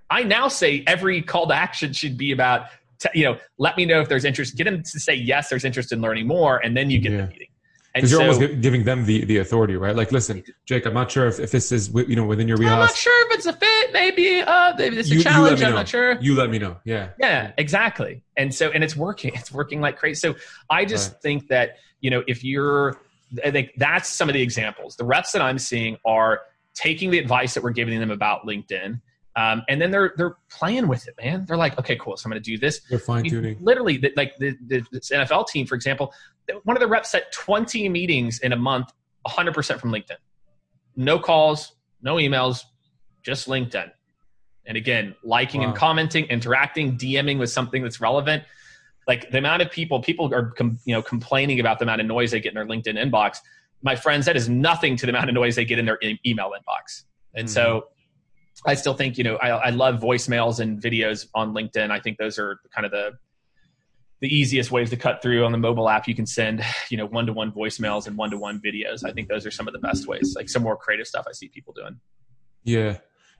I 0.09 0.23
now 0.23 0.47
say 0.47 0.83
every 0.87 1.21
call 1.21 1.47
to 1.47 1.53
action 1.53 1.93
should 1.93 2.17
be 2.17 2.31
about, 2.31 2.67
you 3.13 3.23
know, 3.23 3.37
let 3.57 3.77
me 3.77 3.85
know 3.85 4.01
if 4.01 4.09
there's 4.09 4.25
interest. 4.25 4.55
Get 4.57 4.63
them 4.63 4.81
to 4.81 4.99
say 4.99 5.13
yes, 5.13 5.49
there's 5.49 5.63
interest 5.63 5.91
in 5.91 6.01
learning 6.01 6.27
more, 6.27 6.57
and 6.57 6.75
then 6.75 6.89
you 6.89 6.99
get 6.99 7.11
yeah. 7.11 7.17
the 7.21 7.27
meeting. 7.27 7.47
Because 7.93 8.11
you're 8.11 8.21
so, 8.21 8.39
almost 8.39 8.61
giving 8.61 8.83
them 8.83 9.05
the, 9.05 9.25
the 9.25 9.37
authority, 9.37 9.75
right? 9.75 9.95
Like, 9.95 10.11
listen, 10.11 10.43
Jake, 10.65 10.85
I'm 10.85 10.93
not 10.93 11.09
sure 11.09 11.27
if, 11.27 11.39
if 11.39 11.51
this 11.51 11.71
is 11.71 11.89
you 11.89 12.15
know 12.15 12.25
within 12.25 12.47
your 12.47 12.57
wheelhouse. 12.57 12.75
I'm 12.75 12.85
not 12.85 12.95
sure 12.95 13.27
if 13.27 13.37
it's 13.37 13.45
a 13.47 13.53
fit. 13.53 13.93
Maybe 13.93 14.41
uh, 14.41 14.73
maybe 14.77 14.97
it's 14.97 15.09
a 15.09 15.15
you, 15.15 15.23
challenge. 15.23 15.59
You 15.59 15.67
I'm 15.67 15.73
not 15.73 15.87
sure. 15.87 16.19
You 16.21 16.35
let 16.35 16.51
me 16.51 16.59
know. 16.59 16.77
Yeah. 16.85 17.09
Yeah, 17.19 17.51
exactly. 17.57 18.21
And 18.37 18.53
so, 18.53 18.69
and 18.69 18.83
it's 18.83 18.95
working. 18.95 19.31
It's 19.33 19.51
working 19.51 19.81
like 19.81 19.97
crazy. 19.97 20.19
So, 20.19 20.35
I 20.69 20.85
just 20.85 21.13
right. 21.13 21.21
think 21.21 21.47
that 21.47 21.77
you 22.01 22.11
know 22.11 22.23
if 22.27 22.43
you're, 22.43 23.01
I 23.43 23.49
think 23.49 23.71
that's 23.77 24.07
some 24.07 24.29
of 24.29 24.33
the 24.33 24.41
examples. 24.41 24.95
The 24.95 25.05
reps 25.05 25.31
that 25.31 25.41
I'm 25.41 25.57
seeing 25.57 25.97
are 26.05 26.41
taking 26.75 27.11
the 27.11 27.19
advice 27.19 27.53
that 27.53 27.63
we're 27.63 27.71
giving 27.71 27.99
them 27.99 28.11
about 28.11 28.45
LinkedIn 28.45 28.99
um, 29.39 29.63
and 29.69 29.81
then 29.81 29.89
they're 29.89 30.13
they're 30.17 30.35
playing 30.49 30.87
with 30.87 31.07
it, 31.07 31.15
man. 31.21 31.45
They're 31.45 31.57
like, 31.57 31.77
okay, 31.79 31.95
cool. 31.95 32.17
So 32.17 32.27
I'm 32.27 32.31
going 32.31 32.43
to 32.43 32.51
do 32.51 32.57
this. 32.57 32.81
They're 32.89 32.99
fine 32.99 33.23
tuning. 33.23 33.57
Literally, 33.61 33.97
the, 33.97 34.11
like 34.17 34.35
the, 34.37 34.57
the 34.67 34.83
this 34.91 35.11
NFL 35.11 35.47
team, 35.47 35.65
for 35.65 35.75
example, 35.75 36.13
one 36.63 36.75
of 36.75 36.81
the 36.81 36.87
reps 36.87 37.11
set 37.11 37.31
20 37.31 37.87
meetings 37.89 38.39
in 38.39 38.53
a 38.53 38.57
month, 38.57 38.91
100 39.21 39.53
percent 39.53 39.79
from 39.79 39.91
LinkedIn. 39.91 40.17
No 40.95 41.19
calls, 41.19 41.73
no 42.01 42.15
emails, 42.15 42.63
just 43.23 43.47
LinkedIn. 43.47 43.91
And 44.65 44.77
again, 44.77 45.15
liking 45.23 45.61
wow. 45.61 45.67
and 45.67 45.75
commenting, 45.75 46.25
interacting, 46.25 46.97
DMing 46.97 47.39
with 47.39 47.49
something 47.49 47.81
that's 47.81 48.01
relevant. 48.01 48.43
Like 49.07 49.31
the 49.31 49.37
amount 49.37 49.61
of 49.61 49.71
people, 49.71 50.01
people 50.01 50.33
are 50.33 50.51
com- 50.51 50.79
you 50.85 50.93
know 50.93 51.01
complaining 51.01 51.61
about 51.61 51.79
the 51.79 51.85
amount 51.85 52.01
of 52.01 52.07
noise 52.07 52.31
they 52.31 52.41
get 52.41 52.49
in 52.49 52.55
their 52.55 52.67
LinkedIn 52.67 52.97
inbox. 52.97 53.37
My 53.81 53.95
friends, 53.95 54.25
that 54.25 54.35
is 54.35 54.49
nothing 54.49 54.95
to 54.97 55.05
the 55.05 55.11
amount 55.11 55.29
of 55.29 55.35
noise 55.35 55.55
they 55.55 55.65
get 55.65 55.79
in 55.79 55.85
their 55.85 55.97
e- 56.01 56.19
email 56.25 56.51
inbox. 56.51 57.03
And 57.35 57.47
mm-hmm. 57.47 57.53
so 57.53 57.87
I 58.65 58.75
still 58.75 58.93
think 58.93 59.17
you 59.17 59.23
know 59.23 59.35
I, 59.37 59.49
I 59.49 59.69
love 59.69 59.99
voicemails 59.99 60.59
and 60.59 60.81
videos 60.81 61.27
on 61.33 61.53
LinkedIn. 61.53 61.91
I 61.91 61.99
think 61.99 62.17
those 62.17 62.37
are 62.37 62.59
kind 62.73 62.85
of 62.85 62.91
the 62.91 63.11
the 64.21 64.27
easiest 64.27 64.69
ways 64.69 64.89
to 64.89 64.97
cut 64.97 65.21
through 65.21 65.45
on 65.45 65.51
the 65.53 65.57
mobile 65.57 65.87
app 65.87 66.07
you 66.07 66.15
can 66.15 66.25
send 66.25 66.61
you 66.89 66.97
know 66.97 67.05
one-to-one 67.05 67.51
voicemails 67.51 68.05
and 68.07 68.17
one-to-one 68.17 68.59
videos 68.59 69.05
i 69.05 69.13
think 69.13 69.29
those 69.29 69.45
are 69.45 69.51
some 69.51 69.65
of 69.65 69.73
the 69.73 69.79
best 69.79 70.07
ways 70.07 70.33
like 70.35 70.49
some 70.49 70.61
more 70.61 70.75
creative 70.75 71.07
stuff 71.07 71.25
i 71.27 71.31
see 71.31 71.47
people 71.47 71.73
doing 71.73 71.97
yeah 72.63 72.97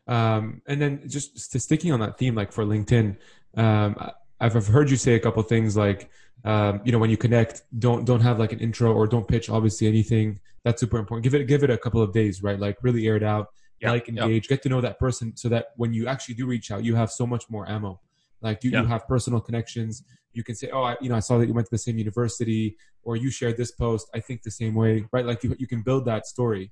um, 0.08 0.62
and 0.68 0.82
then 0.82 1.04
just 1.08 1.38
sticking 1.60 1.92
on 1.92 2.00
that 2.00 2.18
theme 2.18 2.34
like 2.34 2.54
for 2.54 2.64
linkedin 2.64 3.18
um, 3.58 3.96
I've, 4.40 4.56
I've 4.56 4.68
heard 4.68 4.90
you 4.90 4.96
say 4.96 5.16
a 5.16 5.20
couple 5.20 5.44
things 5.44 5.76
like 5.76 6.10
um, 6.46 6.82
you 6.86 6.92
know 6.92 7.00
when 7.00 7.10
you 7.10 7.18
connect 7.18 7.64
don't 7.80 8.06
don't 8.06 8.22
have 8.22 8.40
like 8.40 8.52
an 8.54 8.60
intro 8.60 8.94
or 8.94 9.08
don't 9.08 9.28
pitch 9.28 9.50
obviously 9.50 9.88
anything. 9.88 10.40
That's 10.64 10.80
super 10.82 10.98
important. 10.98 11.24
Give 11.24 11.34
it 11.36 11.46
give 11.48 11.64
it 11.64 11.70
a 11.70 11.78
couple 11.78 12.02
of 12.02 12.14
days 12.14 12.42
right? 12.44 12.60
Like 12.60 12.78
really 12.82 13.08
air 13.08 13.16
it 13.16 13.24
out 13.24 13.48
Yeah, 13.82 13.92
like 13.92 14.08
engage 14.10 14.48
get 14.48 14.62
to 14.64 14.70
know 14.70 14.82
that 14.82 15.00
person 15.00 15.36
so 15.36 15.50
that 15.50 15.68
when 15.76 15.94
you 15.94 16.08
actually 16.08 16.36
do 16.36 16.46
reach 16.48 16.72
out 16.72 16.84
you 16.84 16.96
have 16.96 17.12
so 17.12 17.26
much 17.28 17.50
more 17.50 17.68
ammo. 17.70 18.00
Like 18.42 18.64
you, 18.64 18.72
Yeah. 18.72 18.82
you 18.82 18.88
have 18.88 19.08
personal 19.08 19.42
connections. 19.42 20.04
You 20.34 20.44
can 20.44 20.56
say 20.56 20.70
oh 20.72 20.84
I, 20.84 20.96
you 21.02 21.10
know 21.10 21.16
i 21.16 21.20
saw 21.20 21.38
that 21.40 21.48
you 21.48 21.54
went 21.54 21.66
to 21.68 21.72
the 21.72 21.78
same 21.88 21.98
university 21.98 22.78
or 23.04 23.16
you 23.16 23.30
shared 23.32 23.58
this 23.58 23.72
post. 23.72 24.08
I 24.14 24.20
think 24.20 24.44
the 24.44 24.52
same 24.52 24.76
way 24.76 25.06
right? 25.12 25.26
Like 25.26 25.44
you, 25.44 25.56
you 25.60 25.68
can 25.68 25.82
build 25.82 26.06
that 26.06 26.26
story. 26.26 26.72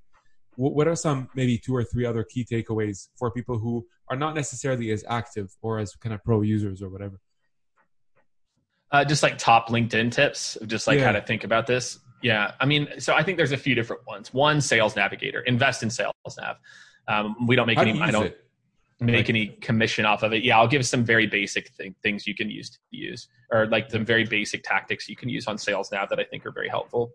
What, 0.55 0.73
what 0.75 0.87
are 0.87 0.95
some 0.95 1.29
maybe 1.35 1.57
two 1.57 1.75
or 1.75 1.83
three 1.83 2.05
other 2.05 2.23
key 2.23 2.43
takeaways 2.45 3.07
for 3.19 3.31
people 3.31 3.57
who 3.59 3.85
are 4.09 4.15
not 4.17 4.33
necessarily 4.35 4.91
as 4.91 5.03
active 5.07 5.55
or 5.61 5.79
as 5.79 5.93
kind 5.95 6.13
of 6.15 6.23
pro 6.23 6.41
users 6.41 6.81
or 6.81 6.89
whatever 6.89 7.19
Uh, 8.91 9.03
just 9.03 9.21
like 9.21 9.37
top 9.37 9.67
LinkedIn 9.69 10.11
tips, 10.11 10.55
of 10.57 10.67
just 10.67 10.87
like 10.87 10.97
Yeah. 10.99 11.05
how 11.05 11.11
to 11.11 11.21
think 11.21 11.43
about 11.43 11.67
this. 11.67 11.99
Yeah, 12.21 12.53
I 12.59 12.65
mean, 12.65 12.87
so 12.99 13.13
I 13.13 13.21
think 13.21 13.37
there's 13.37 13.51
a 13.51 13.57
few 13.57 13.75
different 13.75 14.05
ones. 14.07 14.33
One, 14.33 14.61
Sales 14.61 14.95
Navigator. 14.95 15.41
Invest 15.41 15.83
in 15.83 15.89
Sales 15.89 16.13
Nav. 16.39 16.55
Um, 17.07 17.47
we 17.47 17.55
don't 17.55 17.67
make 17.67 17.77
How 17.77 17.83
do 17.83 17.89
any. 17.91 17.99
you 17.99 18.05
I 18.05 18.11
don't 18.11 18.25
it? 18.27 18.43
make 18.99 19.15
Like- 19.17 19.29
any 19.29 19.47
commission 19.61 20.05
off 20.05 20.23
of 20.23 20.33
it. 20.33 20.43
Yeah, 20.43 20.57
I'll 20.57 20.67
give 20.67 20.85
some 20.85 21.03
very 21.05 21.27
basic 21.27 21.69
thing, 21.69 21.95
things 22.01 22.25
you 22.25 22.33
can 22.33 22.49
use 22.49 22.69
to 22.71 22.79
use, 22.91 23.27
or 23.51 23.67
like 23.67 23.91
some 23.91 24.03
very 24.05 24.23
basic 24.23 24.63
tactics 24.63 25.07
you 25.07 25.15
can 25.15 25.29
use 25.29 25.47
on 25.47 25.57
Sales 25.57 25.91
Nav 25.91 26.09
that 26.09 26.19
I 26.19 26.23
think 26.23 26.45
are 26.45 26.51
very 26.51 26.69
helpful. 26.69 27.13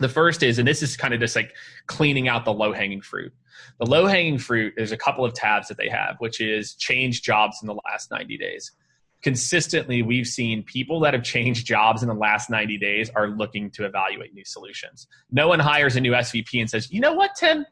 The 0.00 0.08
first 0.08 0.42
is, 0.42 0.58
and 0.58 0.66
this 0.68 0.82
is 0.82 0.96
kind 0.96 1.14
of 1.14 1.20
just 1.20 1.34
like 1.34 1.54
cleaning 1.86 2.28
out 2.28 2.44
the 2.44 2.52
low 2.52 2.72
hanging 2.72 3.00
fruit. 3.00 3.32
The 3.80 3.86
low 3.86 4.06
hanging 4.06 4.38
fruit, 4.38 4.74
there's 4.76 4.92
a 4.92 4.96
couple 4.96 5.24
of 5.24 5.32
tabs 5.34 5.68
that 5.68 5.76
they 5.78 5.88
have, 5.88 6.16
which 6.18 6.40
is 6.40 6.74
change 6.74 7.22
jobs 7.22 7.58
in 7.62 7.68
the 7.68 7.76
last 7.86 8.10
90 8.10 8.36
days. 8.36 8.70
Consistently, 9.24 10.02
we've 10.02 10.26
seen 10.26 10.62
people 10.62 11.00
that 11.00 11.14
have 11.14 11.22
changed 11.22 11.66
jobs 11.66 12.02
in 12.02 12.08
the 12.08 12.14
last 12.14 12.50
90 12.50 12.76
days 12.76 13.10
are 13.16 13.28
looking 13.28 13.70
to 13.70 13.86
evaluate 13.86 14.34
new 14.34 14.44
solutions. 14.44 15.06
No 15.30 15.48
one 15.48 15.58
hires 15.58 15.96
a 15.96 16.00
new 16.00 16.12
SVP 16.12 16.60
and 16.60 16.68
says, 16.68 16.92
you 16.92 17.00
know 17.00 17.14
what, 17.14 17.30
Tim, 17.34 17.64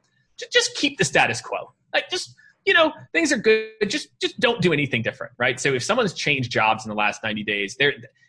just 0.50 0.74
keep 0.76 0.96
the 0.96 1.04
status 1.04 1.42
quo. 1.42 1.74
Like, 1.92 2.08
just 2.08 2.34
you 2.64 2.72
know 2.72 2.92
things 3.12 3.32
are 3.32 3.38
good 3.38 3.70
just 3.88 4.08
just 4.20 4.38
don't 4.38 4.62
do 4.62 4.72
anything 4.72 5.02
different 5.02 5.32
right? 5.36 5.58
So 5.58 5.74
if 5.74 5.82
someone's 5.82 6.14
changed 6.14 6.50
jobs 6.50 6.84
in 6.84 6.88
the 6.88 6.94
last 6.94 7.22
90 7.22 7.42
days 7.42 7.76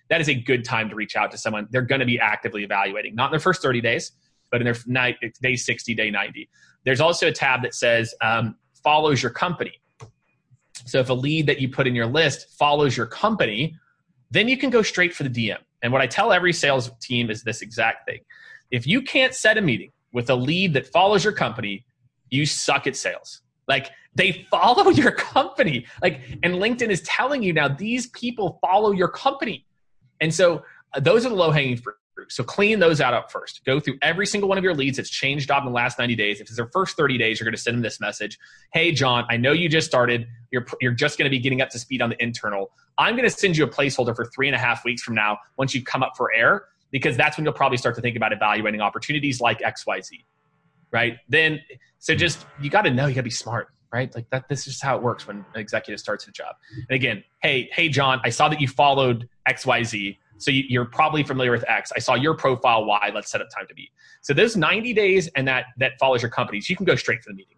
that 0.09 0.19
is 0.19 0.27
a 0.27 0.33
good 0.33 0.65
time 0.65 0.89
to 0.89 0.95
reach 0.95 1.15
out 1.15 1.31
to 1.31 1.37
someone. 1.37 1.67
They're 1.69 1.81
going 1.83 1.99
to 1.99 2.05
be 2.05 2.19
actively 2.19 2.63
evaluating 2.63 3.15
not 3.15 3.25
in 3.25 3.31
their 3.31 3.39
first 3.39 3.61
30 3.61 3.79
days 3.81 4.11
but 4.51 4.59
in 4.59 4.65
their 4.65 4.75
night 4.87 5.17
day 5.41 5.55
60 5.55 5.93
day 5.93 6.09
90 6.09 6.49
there's 6.83 6.99
also 6.99 7.27
a 7.27 7.31
tab 7.31 7.61
that 7.61 7.75
says 7.75 8.13
um, 8.21 8.55
follows 8.83 9.21
your 9.21 9.31
company 9.31 9.73
so 10.85 10.99
if 10.99 11.09
a 11.09 11.13
lead 11.13 11.45
that 11.47 11.59
you 11.59 11.69
put 11.69 11.87
in 11.87 11.95
your 11.95 12.05
list 12.05 12.49
follows 12.57 12.95
your 12.95 13.05
company 13.05 13.75
then 14.31 14.47
you 14.47 14.57
can 14.57 14.69
go 14.69 14.81
straight 14.81 15.13
for 15.13 15.23
the 15.23 15.29
dm 15.29 15.57
and 15.81 15.91
what 15.91 16.01
i 16.01 16.07
tell 16.07 16.31
every 16.31 16.53
sales 16.53 16.91
team 17.01 17.29
is 17.29 17.43
this 17.43 17.61
exact 17.61 18.05
thing 18.05 18.19
if 18.71 18.87
you 18.87 19.01
can't 19.01 19.33
set 19.33 19.57
a 19.57 19.61
meeting 19.61 19.91
with 20.11 20.29
a 20.29 20.35
lead 20.35 20.73
that 20.73 20.87
follows 20.87 21.23
your 21.23 21.33
company 21.33 21.85
you 22.29 22.45
suck 22.45 22.87
at 22.87 22.95
sales 22.95 23.41
like 23.67 23.91
they 24.15 24.45
follow 24.49 24.89
your 24.91 25.11
company. 25.11 25.85
Like, 26.01 26.21
and 26.43 26.55
LinkedIn 26.55 26.89
is 26.89 27.01
telling 27.01 27.43
you 27.43 27.53
now 27.53 27.67
these 27.67 28.07
people 28.07 28.59
follow 28.61 28.91
your 28.91 29.07
company. 29.07 29.65
And 30.21 30.33
so 30.33 30.63
uh, 30.93 30.99
those 30.99 31.25
are 31.25 31.29
the 31.29 31.35
low 31.35 31.51
hanging 31.51 31.77
fruit. 31.77 31.95
So 32.29 32.43
clean 32.43 32.79
those 32.79 33.01
out 33.01 33.13
up 33.13 33.31
first. 33.31 33.63
Go 33.65 33.79
through 33.79 33.97
every 34.01 34.25
single 34.25 34.47
one 34.47 34.57
of 34.57 34.63
your 34.63 34.73
leads 34.73 34.97
that's 34.97 35.09
changed 35.09 35.47
job 35.47 35.63
in 35.63 35.69
the 35.69 35.75
last 35.75 35.97
90 35.97 36.15
days. 36.15 36.39
If 36.39 36.47
it's 36.47 36.55
their 36.55 36.67
first 36.67 36.95
30 36.95 37.17
days, 37.17 37.39
you're 37.39 37.45
going 37.45 37.55
to 37.55 37.61
send 37.61 37.75
them 37.75 37.81
this 37.81 37.99
message. 37.99 38.37
Hey, 38.71 38.91
John, 38.91 39.25
I 39.29 39.37
know 39.37 39.51
you 39.51 39.67
just 39.67 39.87
started. 39.87 40.27
You're, 40.51 40.65
you're 40.79 40.93
just 40.93 41.17
going 41.17 41.25
to 41.25 41.29
be 41.29 41.39
getting 41.39 41.61
up 41.61 41.69
to 41.69 41.79
speed 41.79 42.01
on 42.01 42.09
the 42.09 42.21
internal. 42.21 42.71
I'm 42.97 43.15
going 43.15 43.27
to 43.27 43.35
send 43.35 43.57
you 43.57 43.63
a 43.63 43.69
placeholder 43.69 44.15
for 44.15 44.25
three 44.25 44.47
and 44.47 44.55
a 44.55 44.59
half 44.59 44.85
weeks 44.85 45.01
from 45.01 45.15
now 45.15 45.39
once 45.57 45.73
you 45.73 45.83
come 45.83 46.03
up 46.03 46.13
for 46.15 46.31
air, 46.33 46.65
because 46.91 47.17
that's 47.17 47.37
when 47.37 47.45
you'll 47.45 47.53
probably 47.53 47.77
start 47.77 47.95
to 47.95 48.01
think 48.01 48.15
about 48.15 48.31
evaluating 48.31 48.81
opportunities 48.81 49.41
like 49.41 49.59
XYZ. 49.59 50.23
Right. 50.91 51.17
Then, 51.27 51.59
so 51.97 52.13
just, 52.13 52.45
you 52.61 52.69
got 52.69 52.83
to 52.83 52.91
know, 52.91 53.07
you 53.07 53.15
got 53.15 53.21
to 53.21 53.23
be 53.23 53.31
smart 53.31 53.69
right? 53.93 54.13
Like 54.15 54.27
that. 54.31 54.49
This 54.49 54.65
is 54.65 54.81
how 54.81 54.97
it 54.97 55.03
works 55.03 55.27
when 55.27 55.45
an 55.53 55.61
executive 55.61 55.99
starts 55.99 56.27
a 56.27 56.31
job. 56.31 56.55
And 56.89 56.95
again, 56.95 57.23
hey, 57.43 57.69
hey, 57.71 57.89
John, 57.89 58.19
I 58.23 58.29
saw 58.29 58.49
that 58.49 58.59
you 58.59 58.67
followed 58.67 59.29
X, 59.45 59.65
Y, 59.65 59.83
Z. 59.83 60.19
So 60.43 60.51
you, 60.51 60.63
you're 60.67 60.85
probably 60.85 61.23
familiar 61.23 61.51
with 61.51 61.63
X. 61.69 61.91
I 61.95 61.99
saw 61.99 62.15
your 62.15 62.35
profile 62.35 62.85
Y. 62.85 63.11
Let's 63.13 63.31
set 63.31 63.41
up 63.41 63.49
time 63.49 63.67
to 63.67 63.73
meet. 63.75 63.89
So 64.21 64.33
those 64.33 64.57
90 64.57 64.93
days 64.93 65.27
and 65.35 65.47
that 65.47 65.65
that 65.77 65.93
follows 65.99 66.21
your 66.21 66.31
companies, 66.31 66.69
you 66.69 66.75
can 66.75 66.85
go 66.85 66.95
straight 66.95 67.21
to 67.23 67.29
the 67.29 67.35
meeting. 67.35 67.57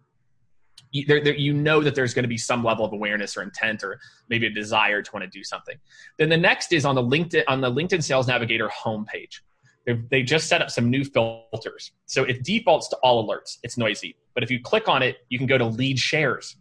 You, 0.92 1.34
you 1.36 1.52
know 1.52 1.82
that 1.82 1.94
there's 1.94 2.14
going 2.14 2.22
to 2.22 2.28
be 2.28 2.38
some 2.38 2.64
level 2.64 2.84
of 2.84 2.92
awareness 2.92 3.36
or 3.36 3.42
intent 3.42 3.82
or 3.82 3.98
maybe 4.28 4.46
a 4.46 4.50
desire 4.50 5.02
to 5.02 5.12
want 5.12 5.24
to 5.24 5.30
do 5.30 5.44
something. 5.44 5.76
Then 6.18 6.28
the 6.28 6.36
next 6.36 6.72
is 6.72 6.84
on 6.84 6.94
the 6.94 7.02
LinkedIn 7.02 7.44
on 7.48 7.60
the 7.60 7.70
LinkedIn 7.70 8.02
Sales 8.02 8.28
Navigator 8.28 8.68
homepage. 8.68 9.40
They've, 9.84 10.08
they 10.08 10.22
just 10.22 10.48
set 10.48 10.62
up 10.62 10.70
some 10.70 10.90
new 10.90 11.04
filters. 11.04 11.92
So 12.06 12.24
it 12.24 12.42
defaults 12.44 12.88
to 12.88 12.96
all 12.96 13.26
alerts. 13.26 13.58
It's 13.62 13.76
noisy. 13.76 14.16
But 14.34 14.42
if 14.42 14.50
you 14.50 14.60
click 14.60 14.88
on 14.88 15.02
it, 15.02 15.18
you 15.28 15.38
can 15.38 15.46
go 15.46 15.58
to 15.58 15.64
lead 15.64 15.98
shares. 15.98 16.56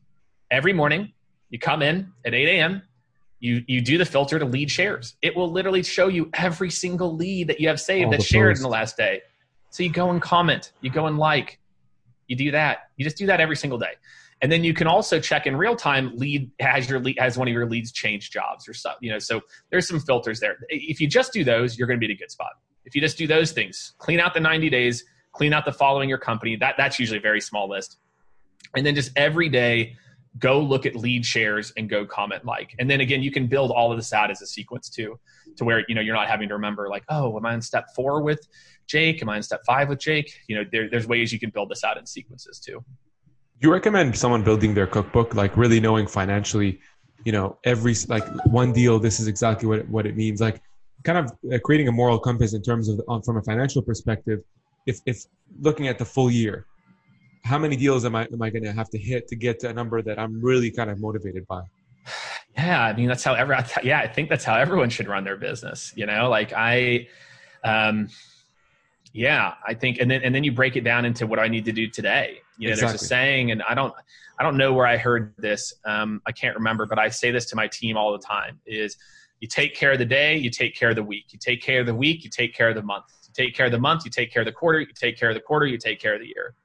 Every 0.51 0.73
morning, 0.73 1.11
you 1.49 1.57
come 1.57 1.81
in 1.81 2.11
at 2.25 2.33
8 2.33 2.47
a.m., 2.47 2.83
you, 3.39 3.63
you 3.67 3.81
do 3.81 3.97
the 3.97 4.05
filter 4.05 4.39
to 4.39 4.45
lead 4.45 4.71
shares. 4.71 5.15
It 5.21 5.35
will 5.35 5.51
literally 5.51 5.83
show 5.83 6.07
you 6.07 6.29
every 6.33 6.71
single 6.71 7.15
lead 7.15 7.47
that 7.49 7.59
you 7.59 7.67
have 7.67 7.79
saved 7.79 8.05
oh, 8.05 8.07
All 8.07 8.11
that's 8.11 8.25
shared 8.25 8.51
posts. 8.51 8.61
in 8.61 8.63
the 8.63 8.69
last 8.69 8.97
day. 8.97 9.21
So 9.69 9.83
you 9.83 9.89
go 9.89 10.09
and 10.09 10.21
comment, 10.21 10.71
you 10.81 10.89
go 10.89 11.05
and 11.05 11.17
like, 11.17 11.59
you 12.27 12.35
do 12.35 12.51
that. 12.51 12.89
You 12.95 13.03
just 13.03 13.17
do 13.17 13.27
that 13.27 13.39
every 13.39 13.55
single 13.55 13.77
day. 13.77 13.93
And 14.41 14.51
then 14.51 14.63
you 14.63 14.73
can 14.73 14.87
also 14.87 15.19
check 15.19 15.47
in 15.47 15.55
real 15.55 15.75
time 15.75 16.15
lead 16.15 16.51
has 16.59 16.89
your 16.89 16.99
lead 16.99 17.17
has 17.19 17.37
one 17.37 17.47
of 17.47 17.53
your 17.53 17.65
leads 17.67 17.91
changed 17.91 18.33
jobs 18.33 18.67
or 18.67 18.73
stuff. 18.73 18.97
You 19.01 19.11
know, 19.11 19.19
so 19.19 19.41
there's 19.71 19.87
some 19.87 19.99
filters 19.99 20.39
there. 20.39 20.57
If 20.69 20.99
you 20.99 21.07
just 21.07 21.33
do 21.33 21.43
those, 21.43 21.77
you're 21.77 21.87
going 21.87 21.99
to 21.99 22.05
be 22.05 22.11
in 22.11 22.17
a 22.17 22.19
good 22.19 22.31
spot. 22.31 22.51
If 22.85 22.95
you 22.95 23.01
just 23.01 23.17
do 23.17 23.27
those 23.27 23.51
things, 23.51 23.93
clean 23.97 24.19
out 24.19 24.33
the 24.33 24.39
90 24.39 24.69
days, 24.69 25.03
clean 25.31 25.53
out 25.53 25.65
the 25.65 25.71
following 25.71 26.09
your 26.09 26.17
company. 26.17 26.55
That 26.55 26.75
that's 26.77 26.99
usually 26.99 27.19
a 27.19 27.21
very 27.21 27.41
small 27.41 27.69
list. 27.69 27.97
And 28.75 28.85
then 28.85 28.93
just 28.93 29.11
every 29.15 29.49
day, 29.49 29.95
go 30.39 30.59
look 30.59 30.85
at 30.85 30.95
lead 30.95 31.25
shares 31.25 31.71
and 31.77 31.89
go 31.89 32.05
comment 32.05 32.45
like. 32.45 32.75
And 32.79 32.89
then 32.89 33.01
again, 33.01 33.23
you 33.23 33.31
can 33.31 33.47
build 33.47 33.71
all 33.71 33.91
of 33.91 33.97
this 33.97 34.11
out 34.13 34.29
as 34.31 34.41
a 34.41 34.47
sequence 34.47 34.89
too, 34.89 35.19
to 35.57 35.63
where 35.63 35.85
you 35.87 35.95
know 35.95 36.01
you're 36.01 36.15
not 36.15 36.27
having 36.27 36.49
to 36.49 36.55
remember 36.55 36.89
like, 36.89 37.03
oh, 37.09 37.37
am 37.37 37.45
I 37.45 37.53
on 37.53 37.61
step 37.61 37.87
four 37.95 38.21
with 38.21 38.45
Jake? 38.87 39.21
Am 39.21 39.29
I 39.29 39.37
on 39.37 39.43
step 39.43 39.61
five 39.65 39.89
with 39.89 39.99
Jake? 39.99 40.31
You 40.47 40.57
know, 40.57 40.63
there, 40.71 40.89
there's 40.89 41.07
ways 41.07 41.31
you 41.31 41.39
can 41.39 41.49
build 41.49 41.69
this 41.69 41.83
out 41.83 41.97
in 41.97 42.05
sequences 42.05 42.59
too. 42.59 42.83
you 43.61 43.71
recommend 43.71 44.17
someone 44.17 44.43
building 44.43 44.73
their 44.73 44.87
cookbook 44.87 45.33
like 45.33 45.55
really 45.55 45.79
knowing 45.79 46.07
financially 46.07 46.79
you 47.23 47.31
know 47.31 47.57
every 47.63 47.95
like 48.07 48.25
one 48.45 48.71
deal 48.73 48.99
this 48.99 49.19
is 49.19 49.27
exactly 49.27 49.67
what 49.67 49.79
it, 49.79 49.89
what 49.89 50.05
it 50.05 50.15
means 50.15 50.41
like 50.41 50.61
kind 51.03 51.17
of 51.17 51.31
uh, 51.53 51.57
creating 51.63 51.87
a 51.87 51.91
moral 51.91 52.19
compass 52.19 52.53
in 52.53 52.61
terms 52.61 52.89
of 52.89 53.01
um, 53.07 53.21
from 53.21 53.37
a 53.37 53.41
financial 53.43 53.81
perspective 53.81 54.39
if 54.85 54.99
if 55.05 55.23
looking 55.61 55.87
at 55.87 55.97
the 55.97 56.05
full 56.05 56.29
year 56.29 56.65
how 57.45 57.57
many 57.57 57.75
deals 57.77 58.03
am 58.03 58.15
i 58.15 58.27
am 58.33 58.41
i 58.41 58.49
going 58.49 58.63
to 58.63 58.73
have 58.73 58.89
to 58.89 58.97
hit 58.97 59.27
to 59.27 59.35
get 59.35 59.59
to 59.59 59.69
a 59.69 59.73
number 59.73 60.01
that 60.01 60.19
i'm 60.19 60.41
really 60.41 60.69
kind 60.69 60.89
of 60.89 60.99
motivated 60.99 61.47
by 61.47 61.61
Yeah, 62.57 62.81
I 62.81 62.93
mean 62.93 63.07
that's 63.07 63.23
how 63.23 63.33
every 63.33 63.57
yeah, 63.83 63.99
I 63.99 64.07
think 64.07 64.29
that's 64.29 64.45
how 64.45 64.55
everyone 64.55 64.89
should 64.89 65.07
run 65.07 65.23
their 65.23 65.35
business. 65.35 65.91
You 65.95 66.05
know, 66.05 66.29
like 66.29 66.53
I, 66.53 67.07
um, 67.63 68.07
yeah, 69.11 69.55
I 69.67 69.73
think, 69.73 69.99
and 69.99 70.09
then 70.09 70.21
and 70.23 70.33
then 70.33 70.43
you 70.43 70.51
break 70.53 70.75
it 70.75 70.81
down 70.81 71.05
into 71.05 71.27
what 71.27 71.39
I 71.39 71.47
need 71.47 71.65
to 71.65 71.71
do 71.71 71.87
today. 71.87 72.41
You 72.57 72.69
know, 72.69 72.75
there's 72.75 72.93
a 72.93 72.97
saying, 72.97 73.51
and 73.51 73.61
I 73.63 73.73
don't, 73.73 73.93
I 74.39 74.43
don't 74.43 74.55
know 74.55 74.71
where 74.71 74.87
I 74.87 74.95
heard 74.95 75.33
this. 75.37 75.73
Um, 75.83 76.21
I 76.25 76.31
can't 76.31 76.55
remember, 76.55 76.85
but 76.85 76.97
I 76.97 77.09
say 77.09 77.31
this 77.31 77.45
to 77.47 77.55
my 77.57 77.67
team 77.67 77.97
all 77.97 78.13
the 78.13 78.23
time: 78.23 78.59
is 78.65 78.95
you 79.41 79.47
take 79.49 79.75
care 79.75 79.91
of 79.91 79.99
the 79.99 80.05
day, 80.05 80.37
you 80.37 80.49
take 80.49 80.75
care 80.75 80.89
of 80.89 80.95
the 80.95 81.03
week. 81.03 81.25
You 81.31 81.39
take 81.39 81.61
care 81.61 81.81
of 81.81 81.85
the 81.85 81.95
week, 81.95 82.23
you 82.23 82.29
take 82.29 82.55
care 82.55 82.69
of 82.69 82.75
the 82.75 82.83
month. 82.83 83.05
You 83.27 83.33
take 83.33 83.53
care 83.53 83.65
of 83.65 83.73
the 83.73 83.79
month, 83.79 84.05
you 84.05 84.11
take 84.11 84.31
care 84.31 84.43
of 84.43 84.45
the 84.45 84.53
quarter. 84.53 84.79
You 84.79 84.87
take 84.95 85.17
care 85.17 85.29
of 85.29 85.35
the 85.35 85.41
quarter, 85.41 85.65
you 85.65 85.77
take 85.77 85.99
care 85.99 86.13
of 86.13 86.21
the 86.21 86.27
year. 86.27 86.55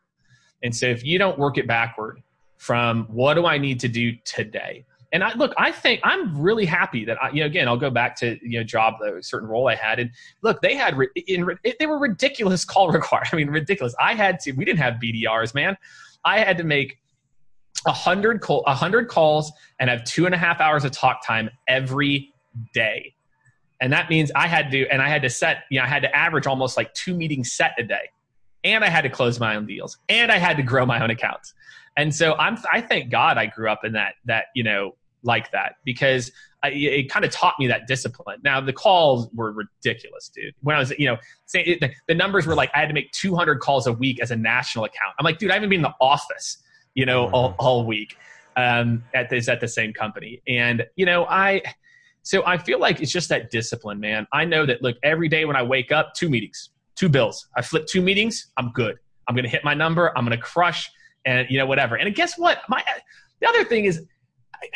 And 0.63 0.75
so, 0.75 0.87
if 0.87 1.05
you 1.05 1.19
don't 1.19 1.39
work 1.39 1.59
it 1.59 1.67
backward 1.67 2.23
from 2.59 3.05
what 3.05 3.35
do 3.35 3.47
I 3.47 3.59
need 3.59 3.81
to 3.81 3.89
do 3.89 4.13
today, 4.25 4.85
and 5.13 5.25
I 5.25 5.35
look, 5.35 5.53
I 5.57 5.73
think 5.73 6.01
I'm 6.05 6.41
really 6.41 6.67
happy 6.67 7.05
that 7.05 7.23
I, 7.23 7.31
you 7.31 7.41
know, 7.41 7.47
again, 7.47 7.67
I'll 7.67 7.77
go 7.77 7.91
back 7.91 8.15
to 8.17 8.39
you 8.43 8.61
know, 8.61 8.65
job, 8.65 8.95
the 9.01 9.23
certain 9.23 9.49
role 9.49 9.69
I 9.69 9.75
had, 9.75 9.99
and 9.99 10.11
look, 10.43 10.61
they 10.63 10.75
had 10.75 10.97
in 11.27 11.59
they 11.79 11.87
were 11.87 11.99
ridiculous 11.99 12.65
call 12.67 12.91
require. 12.91 13.25
I 13.33 13.37
mean, 13.37 13.49
ridiculous. 13.49 13.95
I 14.01 14.15
had 14.15 14.39
to. 14.41 14.53
We 14.53 14.65
didn't 14.65 14.81
have 14.81 14.95
BDRs, 14.95 15.55
man. 15.55 15.77
I 16.25 16.41
had 16.41 16.59
to 16.59 16.65
make 16.65 16.99
a 17.87 17.93
hundred 17.93 18.41
call, 18.41 18.63
a 18.67 18.75
hundred 18.75 19.09
calls, 19.09 19.53
and 19.79 19.91
have 19.91 20.05
two 20.05 20.27
and 20.27 20.35
a 20.35 20.39
half 20.39 20.61
hours 20.61 20.85
of 20.85 20.93
talk 20.93 21.27
time 21.27 21.51
every 21.67 22.33
day. 22.75 23.15
And 23.81 23.93
that 23.93 24.11
means 24.11 24.31
I 24.35 24.47
had 24.47 24.71
to, 24.73 24.87
and 24.89 25.01
I 25.01 25.09
had 25.09 25.23
to 25.23 25.31
set, 25.31 25.65
you 25.71 25.79
know, 25.79 25.85
I 25.85 25.89
had 25.89 26.03
to 26.03 26.15
average 26.15 26.47
almost 26.47 26.77
like 26.77 26.93
two 26.93 27.15
meetings 27.15 27.53
set 27.53 27.73
a 27.79 27.83
day, 27.83 28.11
and 28.65 28.85
I 28.85 28.89
had 28.89 29.03
to 29.03 29.11
close 29.11 29.41
my 29.41 29.57
own 29.57 29.67
deals, 29.67 29.99
and 30.09 30.31
I 30.31 30.39
had 30.39 30.57
to 30.57 30.63
grow 30.63 30.87
my 30.87 31.03
own 31.03 31.11
accounts. 31.11 31.55
And 31.97 32.15
so 32.15 32.35
I'm, 32.35 32.57
I 32.73 32.81
thank 32.81 33.11
God 33.11 33.37
I 33.37 33.47
grew 33.47 33.69
up 33.71 33.85
in 33.85 33.93
that, 33.93 34.15
that 34.25 34.47
you 34.55 34.63
know, 34.63 34.95
like 35.23 35.51
that 35.53 35.75
because 35.85 36.31
I, 36.63 36.69
it 36.71 37.11
kind 37.11 37.25
of 37.25 37.31
taught 37.31 37.55
me 37.59 37.67
that 37.67 37.87
discipline. 37.87 38.39
Now 38.43 38.61
the 38.61 38.73
calls 38.73 39.29
were 39.35 39.53
ridiculous, 39.53 40.31
dude. 40.35 40.55
When 40.63 40.77
I 40.77 40.79
was, 40.79 40.91
you 40.99 41.07
know, 41.07 41.17
saying 41.47 41.67
it, 41.67 41.81
the, 41.81 41.91
the 42.09 42.15
numbers 42.15 42.47
were 42.47 42.55
like 42.55 42.71
I 42.75 42.81
had 42.81 42.89
to 42.89 42.95
make 42.95 43.11
200 43.13 43.61
calls 43.61 43.87
a 43.87 43.93
week 43.93 44.21
as 44.21 44.31
a 44.31 44.37
national 44.37 44.85
account. 44.85 45.15
I'm 45.19 45.25
like, 45.25 45.39
dude, 45.39 45.51
I 45.51 45.55
haven't 45.55 45.69
been 45.69 45.81
in 45.81 45.83
the 45.83 45.95
office, 46.01 46.59
you 46.95 47.07
know, 47.07 47.27
Mm-hmm. 47.27 47.35
all, 47.35 47.55
all 47.59 47.87
week 47.87 48.17
um, 48.57 49.05
at 49.15 49.29
this 49.31 49.49
at 49.49 49.61
the 49.61 49.69
same 49.69 49.93
company, 49.93 50.43
and 50.47 50.87
you 50.97 51.07
know, 51.07 51.25
I. 51.27 51.63
So 52.23 52.45
I 52.45 52.59
feel 52.59 52.79
like 52.79 53.01
it's 53.01 53.11
just 53.11 53.31
that 53.31 53.51
discipline, 53.51 53.99
man. 53.99 54.27
I 54.31 54.45
know 54.45 54.67
that 54.67 54.83
look 54.83 54.99
every 55.03 55.29
day 55.29 55.47
when 55.47 55.57
I 55.57 55.63
wake 55.63 55.91
up, 55.91 56.13
two 56.15 56.29
meetings, 56.29 56.69
two 57.01 57.09
bills. 57.09 57.49
I 57.57 57.63
flip 57.63 57.87
two 57.87 58.03
meetings, 58.03 58.51
I'm 58.59 58.71
good. 58.73 58.97
I'm 59.27 59.35
going 59.35 59.45
to 59.45 59.51
hit 59.51 59.65
my 59.65 59.73
number. 59.73 60.17
I'm 60.17 60.27
going 60.27 60.37
to 60.37 60.43
crush, 60.43 60.91
and 61.25 61.47
you 61.49 61.59
know 61.59 61.67
whatever. 61.67 61.97
And 61.97 62.15
guess 62.15 62.37
what? 62.37 62.59
My 62.69 62.85
the 63.41 63.49
other 63.49 63.65
thing 63.65 63.87
is, 63.87 64.05
I, 64.55 64.69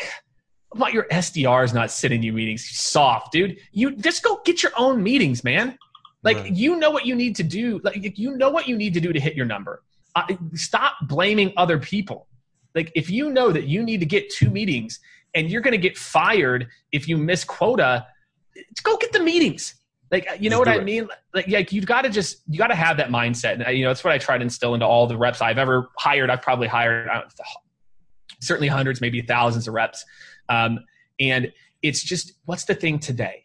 about 0.73 0.95
your 0.95 1.05
SDRs 1.13 1.75
not 1.75 1.91
sitting 1.91 2.23
you 2.23 2.33
meetings, 2.33 2.69
soft, 2.71 3.33
dude. 3.33 3.59
You 3.73 3.95
just 3.97 4.23
go 4.23 4.41
get 4.45 4.63
your 4.63 4.73
own 4.77 5.03
meetings, 5.03 5.45
man. 5.45 5.77
Like 6.23 6.39
Right. 6.39 6.53
you 6.53 6.77
know 6.77 6.91
what 6.91 7.05
you 7.05 7.15
need 7.15 7.37
to 7.37 7.43
do. 7.43 7.81
Like 7.85 8.19
you 8.19 8.37
know 8.39 8.49
what 8.49 8.67
you 8.67 8.77
need 8.77 8.95
to 8.95 9.01
do 9.01 9.13
to 9.13 9.21
hit 9.21 9.35
your 9.35 9.47
number. 9.47 9.83
Uh, 10.17 10.27
stop 10.55 10.95
blaming 11.03 11.53
other 11.59 11.79
people. 11.79 12.29
Like 12.75 12.91
if 12.95 13.11
you 13.11 13.31
know 13.31 13.53
that 13.53 13.65
you 13.65 13.83
need 13.83 14.01
to 14.01 14.07
get 14.07 14.31
two 14.31 14.49
meetings 14.49 15.01
and 15.35 15.51
you're 15.51 15.61
going 15.61 15.73
to 15.73 15.85
get 15.89 15.99
fired 15.99 16.69
if 16.93 17.07
you 17.07 17.19
miss 17.19 17.45
quota, 17.45 18.07
go 18.83 18.97
get 18.97 19.13
the 19.13 19.21
meetings. 19.21 19.75
Like 20.11 20.27
you 20.39 20.51
know 20.51 20.57
Just 20.59 20.59
what 20.59 20.69
I 20.69 20.77
it. 20.77 20.85
mean? 20.85 21.09
Like 21.33 21.47
yeah, 21.49 21.63
you've 21.71 21.87
got 21.87 22.03
to 22.03 22.11
just 22.11 22.43
you 22.49 22.59
got 22.59 22.69
to 22.69 22.75
have 22.75 22.97
that 22.99 23.09
mindset. 23.09 23.55
And 23.55 23.67
uh, 23.67 23.71
you 23.71 23.85
know 23.85 23.91
that's 23.91 24.05
what 24.05 24.13
I 24.13 24.19
try 24.19 24.37
to 24.39 24.43
instill 24.43 24.75
into 24.75 24.87
all 24.87 25.07
the 25.07 25.17
reps 25.17 25.41
I've 25.41 25.59
ever 25.59 25.89
hired. 25.99 26.31
I've 26.31 26.43
probably 26.43 26.69
hired 26.69 27.09
uh, 27.09 27.23
certainly 28.41 28.69
hundreds, 28.69 29.01
maybe 29.01 29.23
thousands 29.23 29.67
of 29.69 29.75
reps. 29.75 30.05
Um, 30.49 30.81
and 31.19 31.53
it's 31.83 32.03
just 32.03 32.33
what's 32.45 32.65
the 32.65 32.75
thing 32.75 32.99
today? 32.99 33.45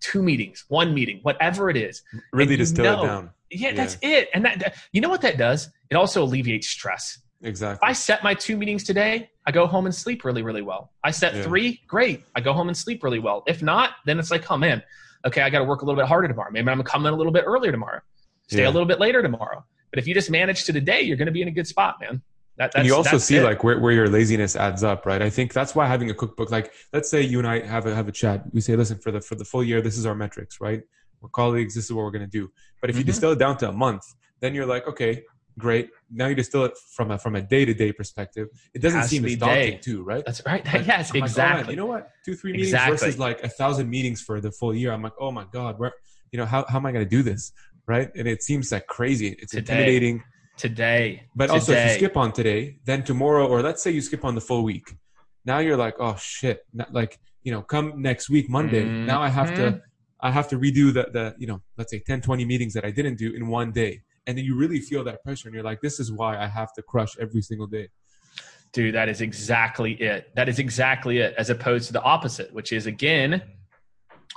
Two 0.00 0.22
meetings, 0.22 0.64
one 0.68 0.94
meeting, 0.94 1.20
whatever 1.22 1.70
it 1.70 1.76
is. 1.76 2.02
Really 2.32 2.56
distill 2.56 2.84
know- 2.84 3.02
it 3.02 3.06
down. 3.06 3.30
Yeah, 3.50 3.72
that's 3.72 3.96
it. 4.02 4.28
And 4.34 4.44
that, 4.44 4.58
that 4.58 4.76
you 4.92 5.00
know 5.00 5.08
what 5.08 5.22
that 5.22 5.38
does? 5.38 5.70
It 5.90 5.94
also 5.96 6.22
alleviates 6.22 6.68
stress. 6.68 7.18
Exactly. 7.40 7.76
If 7.86 7.90
I 7.90 7.94
set 7.94 8.22
my 8.22 8.34
two 8.34 8.58
meetings 8.58 8.84
today, 8.84 9.30
I 9.46 9.52
go 9.52 9.66
home 9.66 9.86
and 9.86 9.94
sleep 9.94 10.22
really, 10.24 10.42
really 10.42 10.60
well. 10.60 10.92
I 11.02 11.12
set 11.12 11.34
Yeah. 11.34 11.44
three, 11.44 11.80
great. 11.86 12.24
I 12.36 12.40
go 12.42 12.52
home 12.52 12.68
and 12.68 12.76
sleep 12.76 13.02
really 13.02 13.20
well. 13.20 13.44
If 13.46 13.62
not, 13.62 13.92
then 14.04 14.18
it's 14.18 14.30
like, 14.30 14.50
oh 14.50 14.58
man, 14.58 14.82
okay, 15.26 15.42
I 15.42 15.50
got 15.50 15.58
to 15.58 15.64
work 15.64 15.82
a 15.82 15.84
little 15.84 16.00
bit 16.00 16.06
harder 16.08 16.28
tomorrow. 16.28 16.50
Maybe 16.50 16.68
I'm 16.68 16.82
coming 16.82 17.12
a 17.12 17.16
little 17.16 17.32
bit 17.32 17.44
earlier 17.46 17.72
tomorrow. 17.72 18.00
Stay 18.48 18.62
Yeah. 18.62 18.68
a 18.68 18.70
little 18.72 18.86
bit 18.86 18.98
later 19.00 19.22
tomorrow. 19.22 19.64
But 19.90 19.98
if 19.98 20.06
you 20.06 20.14
just 20.14 20.30
manage 20.30 20.64
to 20.64 20.72
the 20.72 20.80
day, 20.80 21.00
you're 21.02 21.16
going 21.16 21.26
to 21.26 21.32
be 21.32 21.42
in 21.42 21.48
a 21.48 21.52
good 21.52 21.66
spot, 21.66 21.96
man. 22.00 22.22
That, 22.56 22.72
that's, 22.72 22.76
and 22.76 22.86
you 22.86 22.94
also 22.94 23.18
see 23.18 23.36
it. 23.36 23.44
like 23.44 23.62
where, 23.62 23.78
where 23.78 23.92
your 23.92 24.08
laziness 24.08 24.56
adds 24.56 24.82
up, 24.82 25.06
right? 25.06 25.22
I 25.22 25.30
think 25.30 25.52
that's 25.52 25.74
why 25.76 25.86
having 25.86 26.10
a 26.10 26.14
cookbook, 26.14 26.50
like 26.50 26.72
let's 26.92 27.08
say 27.08 27.22
you 27.22 27.38
and 27.38 27.46
I 27.46 27.64
have 27.64 27.86
a 27.86 27.94
have 27.94 28.08
a 28.08 28.12
chat. 28.12 28.42
We 28.52 28.60
say, 28.60 28.74
listen, 28.74 28.98
for 28.98 29.12
the 29.12 29.20
for 29.20 29.36
the 29.36 29.44
full 29.44 29.62
year, 29.62 29.80
this 29.80 29.96
is 29.96 30.04
our 30.06 30.14
metrics, 30.16 30.60
right? 30.60 30.82
We're 31.20 31.28
colleagues, 31.28 31.74
this 31.76 31.84
is 31.84 31.92
what 31.92 32.02
we're 32.04 32.10
gonna 32.10 32.26
do. 32.26 32.50
But 32.80 32.90
if 32.90 32.96
you 32.96 33.04
Mhm. 33.04 33.06
distill 33.06 33.30
it 33.32 33.38
down 33.38 33.58
to 33.58 33.68
a 33.68 33.72
month, 33.72 34.02
then 34.40 34.54
you're 34.54 34.66
like, 34.66 34.88
okay, 34.88 35.22
great. 35.58 35.90
Now 36.10 36.26
you 36.28 36.34
distill 36.34 36.64
it 36.64 36.72
from 36.92 37.10
a 37.10 37.18
from 37.18 37.34
a 37.34 37.42
day 37.42 37.64
to 37.64 37.74
day 37.74 37.92
perspective. 37.92 38.48
It 38.74 38.80
doesn't 38.80 39.00
Has 39.00 39.10
seem 39.10 39.22
be 39.22 39.34
as 39.34 39.38
daunting 39.38 39.70
day. 39.72 39.78
too, 39.78 40.02
right? 40.02 40.22
That's 40.24 40.44
right. 40.46 40.64
Like, 40.64 40.86
yes, 40.86 41.10
I'm 41.10 41.20
like, 41.20 41.22
oh, 41.22 41.24
exactly. 41.26 41.74
you 41.74 41.76
know 41.76 41.86
what? 41.86 42.10
Two, 42.24 42.34
three 42.34 42.52
meetings 42.52 42.68
Exactly. 42.68 42.96
versus 42.96 43.18
like 43.18 43.42
a 43.42 43.48
thousand 43.48 43.90
meetings 43.90 44.22
for 44.22 44.40
the 44.40 44.50
full 44.52 44.74
year. 44.74 44.92
I'm 44.92 45.02
like, 45.02 45.14
oh 45.20 45.30
my 45.30 45.44
God, 45.52 45.78
where 45.78 45.92
you 46.32 46.38
know, 46.38 46.46
how, 46.46 46.64
how 46.68 46.78
am 46.78 46.86
I 46.86 46.92
gonna 46.92 47.04
do 47.04 47.22
this? 47.22 47.52
Right. 47.86 48.10
And 48.14 48.28
it 48.28 48.42
seems 48.42 48.70
like 48.70 48.86
crazy. 48.86 49.28
It's 49.38 49.52
Today. 49.52 49.72
intimidating. 49.72 50.22
today. 50.56 51.22
But 51.34 51.50
also, 51.50 51.72
if 51.72 51.92
you 51.92 51.94
skip 51.96 52.16
on 52.16 52.32
today, 52.32 52.78
then 52.84 53.02
tomorrow, 53.02 53.46
or 53.46 53.62
let's 53.62 53.82
say 53.82 53.90
you 53.90 54.00
skip 54.02 54.24
on 54.24 54.34
the 54.34 54.40
full 54.40 54.62
week, 54.62 54.94
now 55.44 55.58
you're 55.58 55.76
like, 55.76 55.94
oh 55.98 56.16
shit! 56.18 56.66
Not 56.72 56.92
like 56.92 57.18
you 57.42 57.52
know, 57.52 57.62
come 57.62 58.02
next 58.02 58.28
week, 58.28 58.50
Monday. 58.50 58.84
Now 58.84 59.22
I 59.22 59.28
have 59.28 59.54
to, 59.54 59.62
mm-hmm. 59.62 59.78
I 60.20 60.30
have 60.30 60.48
to 60.48 60.58
redo 60.58 60.92
the 60.92 61.08
the 61.10 61.34
you 61.38 61.46
know, 61.46 61.62
let's 61.78 61.90
say 61.90 62.00
10, 62.00 62.20
20 62.20 62.44
meetings 62.44 62.74
that 62.74 62.84
I 62.84 62.90
didn't 62.90 63.16
do 63.16 63.32
in 63.32 63.48
one 63.48 63.72
day, 63.72 64.02
and 64.28 64.36
then 64.36 64.44
you 64.44 64.54
really 64.54 64.78
feel 64.78 65.02
that 65.04 65.24
pressure, 65.24 65.48
and 65.48 65.54
you're 65.54 65.64
like, 65.64 65.80
this 65.80 65.98
is 65.98 66.12
why 66.12 66.36
I 66.38 66.46
have 66.46 66.74
to 66.74 66.82
crush 66.82 67.18
every 67.18 67.40
single 67.40 67.66
day. 67.66 67.88
Dude, 68.74 68.94
that 68.94 69.08
is 69.08 69.22
exactly 69.22 69.94
it. 69.94 70.30
That 70.36 70.50
is 70.50 70.58
exactly 70.58 71.18
it, 71.18 71.34
as 71.38 71.48
opposed 71.48 71.86
to 71.86 71.94
the 71.94 72.02
opposite, 72.02 72.52
which 72.52 72.70
is 72.70 72.84
again, 72.84 73.42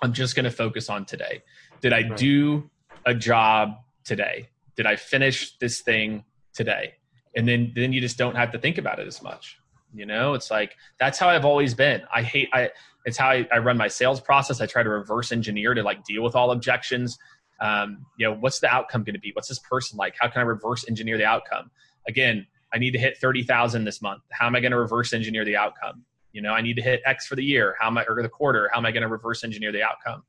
I'm 0.02 0.14
just 0.14 0.34
going 0.34 0.46
to 0.46 0.52
focus 0.52 0.90
on 0.90 1.04
today. 1.06 1.44
Did 1.82 1.92
I 1.92 2.04
Right. 2.04 2.16
do 2.16 2.70
a 3.06 3.14
job 3.14 3.74
today? 4.06 4.48
Did 4.78 4.86
I 4.86 4.96
finish 4.96 5.58
this 5.58 5.82
thing 5.82 6.24
today? 6.54 6.94
And 7.36 7.46
then 7.46 7.74
then 7.76 7.92
you 7.92 8.00
just 8.00 8.18
don't 8.18 8.36
have 8.36 8.52
to 8.52 8.60
think 8.60 8.78
about 8.78 9.00
it 9.00 9.08
as 9.08 9.22
much. 9.22 9.58
You 9.94 10.06
know, 10.06 10.36
it's 10.36 10.50
like 10.50 10.78
that's 11.02 11.20
how 11.20 11.28
I've 11.28 11.44
always 11.44 11.74
been. 11.74 12.02
I 12.14 12.22
hate 12.22 12.48
I 12.54 12.70
it's 13.04 13.18
how 13.18 13.30
I, 13.30 13.46
I 13.52 13.58
run 13.58 13.78
my 13.78 13.90
sales 13.90 14.22
process. 14.22 14.62
I 14.62 14.68
try 14.68 14.84
to 14.84 14.90
reverse 14.90 15.34
engineer 15.34 15.74
to 15.74 15.84
like 15.84 16.06
deal 16.06 16.24
with 16.24 16.36
all 16.36 16.52
objections. 16.52 17.18
Um, 17.62 18.06
you 18.18 18.28
know, 18.28 18.36
what's 18.36 18.60
the 18.60 18.68
outcome 18.74 19.04
going 19.04 19.14
to 19.14 19.20
be? 19.20 19.32
What's 19.34 19.48
this 19.48 19.60
person 19.60 19.98
like? 19.98 20.16
How 20.20 20.28
can 20.28 20.42
I 20.42 20.46
reverse 20.46 20.84
engineer 20.88 21.18
the 21.18 21.26
outcome? 21.26 21.70
Again, 22.08 22.48
I 22.74 22.80
need 22.80 22.92
to 22.92 23.00
hit 23.00 23.18
30,000 23.18 23.84
this 23.84 24.02
month. 24.02 24.24
How 24.32 24.48
am 24.48 24.56
I 24.56 24.60
going 24.60 24.72
to 24.72 24.80
reverse 24.80 25.14
engineer 25.14 25.46
the 25.46 25.56
outcome? 25.56 26.04
You 26.34 26.42
know, 26.42 26.52
I 26.54 26.62
need 26.62 26.76
to 26.78 26.82
hit 26.82 27.02
X 27.06 27.28
for 27.28 27.36
the 27.36 27.44
year. 27.44 27.76
How 27.80 27.88
am 27.88 27.98
I, 27.98 28.06
or 28.06 28.22
the 28.24 28.30
quarter? 28.30 28.70
How 28.74 28.80
am 28.80 28.86
I 28.86 28.92
going 28.92 29.04
to 29.04 29.10
reverse 29.10 29.44
engineer 29.44 29.72
the 29.72 29.84
outcome? 29.84 30.24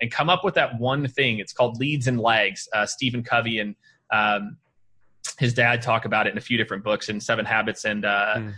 And 0.00 0.10
come 0.10 0.28
up 0.28 0.44
with 0.44 0.54
that 0.54 0.78
one 0.78 1.08
thing. 1.08 1.38
It's 1.38 1.52
called 1.54 1.78
leads 1.78 2.06
and 2.06 2.20
lags. 2.20 2.68
Uh, 2.72 2.84
Stephen 2.86 3.22
Covey 3.22 3.58
and 3.60 3.74
um, 4.12 4.58
his 5.38 5.54
dad 5.54 5.80
talk 5.82 6.04
about 6.04 6.26
it 6.26 6.30
in 6.32 6.38
a 6.38 6.42
few 6.42 6.58
different 6.58 6.84
books 6.84 7.08
in 7.08 7.20
Seven 7.20 7.44
Habits 7.44 7.84
and 7.84 8.04
uh, 8.04 8.34
Mm. 8.36 8.52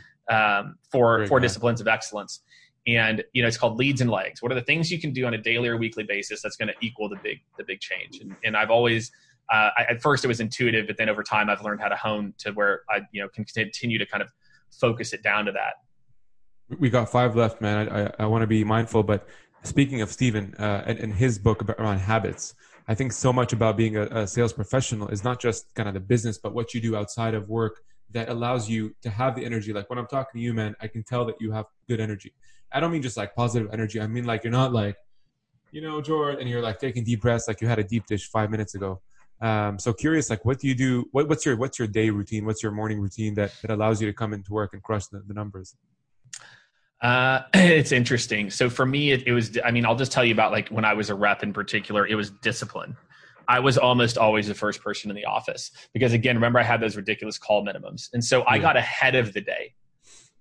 um, 0.61 0.76
Four, 0.91 1.26
Four. 1.26 1.41
Disciplines 1.41 1.81
of 1.81 1.87
Excellence. 1.89 2.41
And 2.89 3.22
you 3.34 3.43
know, 3.43 3.49
it's 3.49 3.59
called 3.59 3.78
leads 3.78 4.01
and 4.01 4.11
lags. 4.11 4.43
What 4.43 4.51
are 4.51 4.55
the 4.55 4.62
things 4.62 4.91
you 4.91 4.99
can 4.99 5.12
do 5.12 5.26
on 5.26 5.34
a 5.34 5.39
daily 5.39 5.68
or 5.68 5.76
weekly 5.76 6.05
basis 6.05 6.41
that's 6.43 6.57
going 6.57 6.68
to 6.68 6.74
equal 6.80 7.09
the 7.09 7.18
big 7.22 7.39
the 7.59 7.64
big 7.64 7.80
change? 7.80 8.20
And, 8.20 8.34
and 8.45 8.57
I've 8.57 8.70
always 8.70 9.12
uh, 9.53 9.70
I, 9.76 9.86
at 9.91 10.01
first 10.01 10.24
it 10.24 10.28
was 10.28 10.41
intuitive, 10.41 10.86
but 10.86 10.97
then 10.97 11.09
over 11.09 11.22
time 11.22 11.51
I've 11.51 11.62
learned 11.62 11.80
how 11.80 11.89
to 11.89 11.97
hone 11.97 12.32
to 12.39 12.53
where 12.53 12.80
I 12.91 13.01
you 13.12 13.20
know 13.20 13.28
can 13.28 13.45
continue 13.45 13.99
to 13.99 14.07
kind 14.07 14.22
of 14.22 14.30
focus 14.80 15.12
it 15.12 15.22
down 15.22 15.45
to 15.45 15.53
that. 15.53 15.74
We 16.78 16.89
got 16.89 17.11
five 17.11 17.36
left, 17.36 17.61
man. 17.61 17.89
I 17.89 18.07
I, 18.07 18.12
I 18.20 18.26
want 18.26 18.43
to 18.43 18.47
be 18.47 18.64
mindful, 18.64 19.03
but 19.03 19.28
speaking 19.62 20.01
of 20.01 20.11
Stephen 20.11 20.55
uh, 20.59 20.84
and, 20.86 20.99
and 20.99 21.12
his 21.12 21.39
book 21.39 21.61
about, 21.61 21.78
around 21.78 21.99
habits, 21.99 22.55
I 22.86 22.95
think 22.95 23.12
so 23.12 23.34
much 23.34 23.53
about 23.53 23.76
being 23.76 23.97
a, 23.97 24.05
a 24.05 24.26
sales 24.26 24.55
professional 24.55 25.09
is 25.09 25.24
not 25.24 25.41
just 25.41 25.74
kind 25.74 25.89
of 25.89 25.95
the 25.95 26.01
business, 26.01 26.39
but 26.39 26.55
what 26.55 26.72
you 26.72 26.80
do 26.80 26.97
outside 26.97 27.34
of 27.34 27.51
work 27.51 27.80
that 28.12 28.30
allows 28.30 28.68
you 28.68 28.95
to 29.03 29.11
have 29.11 29.36
the 29.36 29.45
energy. 29.45 29.72
Like 29.74 29.91
when 29.91 29.99
I'm 29.99 30.07
talking 30.07 30.41
to 30.41 30.45
you, 30.45 30.55
man, 30.55 30.74
I 30.80 30.86
can 30.86 31.03
tell 31.03 31.26
that 31.26 31.34
you 31.41 31.53
have 31.53 31.66
good 31.86 32.01
energy. 32.01 32.32
I 32.72 32.80
don't 32.80 32.92
mean 32.92 33.02
just 33.02 33.16
like 33.16 33.34
positive 33.34 33.68
energy. 33.72 34.00
I 34.00 34.06
mean 34.06 34.24
like 34.24 34.44
you're 34.44 34.52
not 34.52 34.72
like, 34.72 34.96
you 35.70 35.80
know, 35.80 36.00
George, 36.00 36.38
and 36.40 36.48
you're 36.48 36.62
like 36.62 36.78
taking 36.78 37.04
deep 37.04 37.22
breaths 37.22 37.48
like 37.48 37.60
you 37.60 37.68
had 37.68 37.78
a 37.78 37.84
deep 37.84 38.06
dish 38.06 38.28
five 38.28 38.50
minutes 38.50 38.74
ago. 38.74 39.00
Um, 39.40 39.78
so 39.78 39.92
curious, 39.92 40.30
like 40.30 40.44
what 40.44 40.58
do 40.58 40.66
you 40.66 40.74
do? 40.74 41.04
What, 41.12 41.28
what's 41.28 41.46
your 41.46 41.56
what's 41.56 41.78
your 41.78 41.88
day 41.88 42.10
routine? 42.10 42.44
What's 42.44 42.62
your 42.62 42.72
morning 42.72 43.00
routine 43.00 43.34
that, 43.34 43.52
that 43.62 43.70
allows 43.70 44.00
you 44.00 44.06
to 44.08 44.12
come 44.12 44.32
into 44.32 44.52
work 44.52 44.70
and 44.72 44.82
crush 44.82 45.06
the, 45.06 45.22
the 45.26 45.34
numbers? 45.34 45.76
Uh, 47.00 47.42
it's 47.54 47.92
interesting. 47.92 48.50
So 48.50 48.68
for 48.68 48.84
me, 48.84 49.12
it, 49.12 49.26
it 49.26 49.32
was, 49.32 49.58
I 49.64 49.70
mean, 49.70 49.86
I'll 49.86 49.96
just 49.96 50.12
tell 50.12 50.24
you 50.24 50.32
about 50.32 50.52
like 50.52 50.68
when 50.68 50.84
I 50.84 50.94
was 50.94 51.10
a 51.10 51.14
rep 51.14 51.42
in 51.42 51.52
particular, 51.52 52.06
it 52.06 52.14
was 52.14 52.30
discipline. 52.30 52.96
I 53.46 53.60
was 53.60 53.78
almost 53.78 54.18
always 54.18 54.46
the 54.46 54.54
first 54.54 54.82
person 54.82 55.10
in 55.10 55.16
the 55.16 55.24
office 55.24 55.70
because 55.94 56.12
again, 56.12 56.34
remember 56.34 56.58
I 56.58 56.64
had 56.64 56.80
those 56.80 56.96
ridiculous 56.96 57.38
call 57.38 57.64
minimums. 57.64 58.08
And 58.12 58.22
so 58.22 58.42
I 58.42 58.56
Yeah. 58.56 58.62
got 58.62 58.76
ahead 58.76 59.14
of 59.14 59.32
the 59.32 59.40
day. 59.40 59.74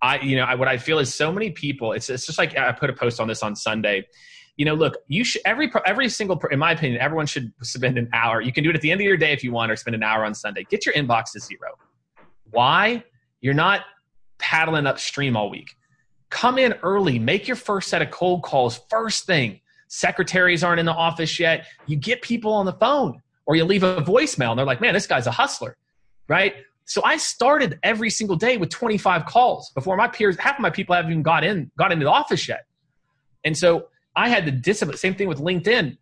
I, 0.02 0.20
you 0.20 0.36
know, 0.36 0.44
I, 0.44 0.56
what 0.56 0.68
I 0.68 0.78
feel 0.78 1.00
is 1.00 1.14
so 1.14 1.32
many 1.32 1.52
people, 1.52 1.94
it's, 1.94 2.10
it's 2.10 2.26
just 2.26 2.38
like 2.38 2.58
I 2.58 2.72
put 2.72 2.90
a 2.90 2.94
post 2.94 3.20
on 3.20 3.28
this 3.28 3.42
on 3.44 3.56
Sunday. 3.56 4.08
You 4.56 4.66
know, 4.66 4.74
look, 4.74 4.98
you 5.08 5.24
should, 5.24 5.42
every, 5.46 5.72
every 5.86 6.10
single, 6.10 6.42
in 6.52 6.60
my 6.60 6.72
opinion, 6.72 7.00
everyone 7.00 7.26
should 7.28 7.52
spend 7.62 7.98
an 7.98 8.10
hour. 8.14 8.42
You 8.42 8.52
can 8.52 8.64
do 8.64 8.70
it 8.70 8.76
at 8.76 8.82
the 8.82 8.92
end 8.92 9.02
of 9.02 9.06
your 9.06 9.18
day 9.18 9.34
if 9.34 9.44
you 9.44 9.52
want, 9.52 9.72
or 9.72 9.76
spend 9.76 9.96
an 9.96 10.04
hour 10.04 10.26
on 10.26 10.34
Sunday. 10.34 10.66
Get 10.70 10.86
your 10.86 10.96
inbox 10.96 11.32
to 11.34 11.40
zero. 11.40 11.72
Why? 12.52 13.04
You're 13.42 13.54
not 13.54 13.82
paddling 14.40 14.88
upstream 14.88 15.36
all 15.36 15.50
week 15.50 15.76
come 16.30 16.58
in 16.58 16.74
early 16.84 17.20
make 17.20 17.48
your 17.48 17.56
first 17.56 17.90
set 17.90 18.02
of 18.02 18.12
cold 18.12 18.44
calls 18.44 18.82
first 18.90 19.26
thing 19.26 19.60
secretaries 19.88 20.64
aren't 20.64 20.80
in 20.80 20.86
the 20.86 20.94
office 20.94 21.40
yet 21.40 21.66
you 21.86 21.96
get 21.96 22.22
people 22.22 22.52
on 22.54 22.66
the 22.66 22.74
phone 22.74 23.22
or 23.46 23.56
you 23.56 23.64
leave 23.64 23.84
a 23.84 24.02
voicemail 24.02 24.50
and 24.50 24.60
they're 24.60 24.66
like 24.66 24.82
man 24.82 24.94
this 24.94 25.08
guy's 25.08 25.28
a 25.28 25.32
hustler 25.32 25.78
right 26.28 26.56
so 26.88 27.04
i 27.04 27.16
started 27.18 27.80
every 27.84 28.10
single 28.10 28.36
day 28.36 28.58
with 28.58 28.70
25 28.70 29.26
calls 29.26 29.72
before 29.76 29.96
my 29.96 30.08
peers 30.08 30.38
half 30.38 30.56
of 30.56 30.62
my 30.62 30.70
people 30.70 30.96
haven't 30.96 31.12
even 31.12 31.24
got 31.24 31.44
in 31.44 31.70
got 31.78 31.92
into 31.92 32.04
the 32.04 32.12
office 32.12 32.48
yet 32.48 32.66
and 33.44 33.56
so 33.56 33.88
i 34.16 34.28
had 34.28 34.46
the 34.46 34.52
discipline 34.52 34.98
same 34.98 35.14
thing 35.14 35.28
with 35.28 35.40
linkedin 35.40 35.98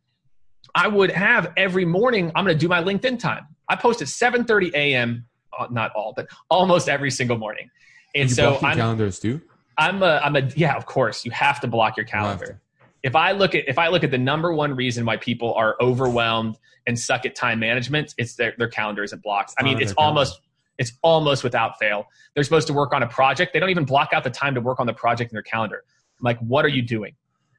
i 0.73 0.87
would 0.87 1.11
have 1.11 1.51
every 1.57 1.85
morning 1.85 2.31
i'm 2.35 2.45
going 2.45 2.55
to 2.55 2.59
do 2.59 2.69
my 2.69 2.81
linkedin 2.81 3.19
time 3.19 3.45
i 3.67 3.75
post 3.75 4.01
at 4.01 4.07
7.30 4.07 4.73
a.m 4.73 5.25
uh, 5.59 5.67
not 5.69 5.91
all 5.93 6.13
but 6.15 6.27
almost 6.49 6.87
every 6.87 7.11
single 7.11 7.37
morning 7.37 7.69
and 8.15 8.29
you 8.29 8.35
so 8.35 8.57
i'm 8.61 8.77
calendars 8.77 9.19
too. 9.19 9.41
I'm 9.77 10.03
a, 10.03 10.21
I'm 10.23 10.35
a, 10.35 10.41
yeah, 10.55 10.75
of 10.75 10.85
course, 10.85 11.25
you 11.25 11.31
have 11.31 11.59
to 11.61 11.67
block 11.67 11.97
your 11.97 12.05
You 12.05 12.11
calendar. 12.11 12.61
If 13.03 13.15
I 13.15 13.33
look 13.33 13.53
at, 13.53 13.67
if 13.67 13.77
I 13.77 13.89
look 13.89 14.03
at 14.03 14.11
the 14.11 14.17
number 14.17 14.53
one 14.53 14.75
reason 14.75 15.05
why 15.05 15.17
people 15.17 15.53
are 15.53 15.75
overwhelmed 15.79 16.57
and 16.87 16.97
suck 16.97 17.25
at 17.25 17.35
time 17.35 17.59
management, 17.59 18.13
it's 18.17 18.35
their, 18.35 18.53
their 18.57 18.67
calendar 18.67 19.03
isn't 19.03 19.21
blocked. 19.21 19.53
I 19.59 19.63
mean, 19.63 19.79
it's 19.79 19.93
almost, 19.93 20.39
it's 20.77 20.93
almost 21.01 21.43
without 21.43 21.79
fail. 21.79 22.05
They're 22.33 22.43
supposed 22.43 22.67
to 22.67 22.73
work 22.73 22.93
on 22.93 23.03
a 23.03 23.07
project. 23.07 23.53
They 23.53 23.59
don't 23.59 23.69
even 23.69 23.85
block 23.85 24.09
out 24.13 24.23
the 24.23 24.29
time 24.29 24.55
to 24.55 24.61
work 24.61 24.79
on 24.79 24.87
the 24.87 24.93
project 24.93 25.31
in 25.31 25.35
their 25.35 25.43
calendar. 25.43 25.83
I'm 26.19 26.23
like, 26.23 26.39
what 26.39 26.65
are 26.65 26.69
you 26.69 26.81
doing? 26.81 27.15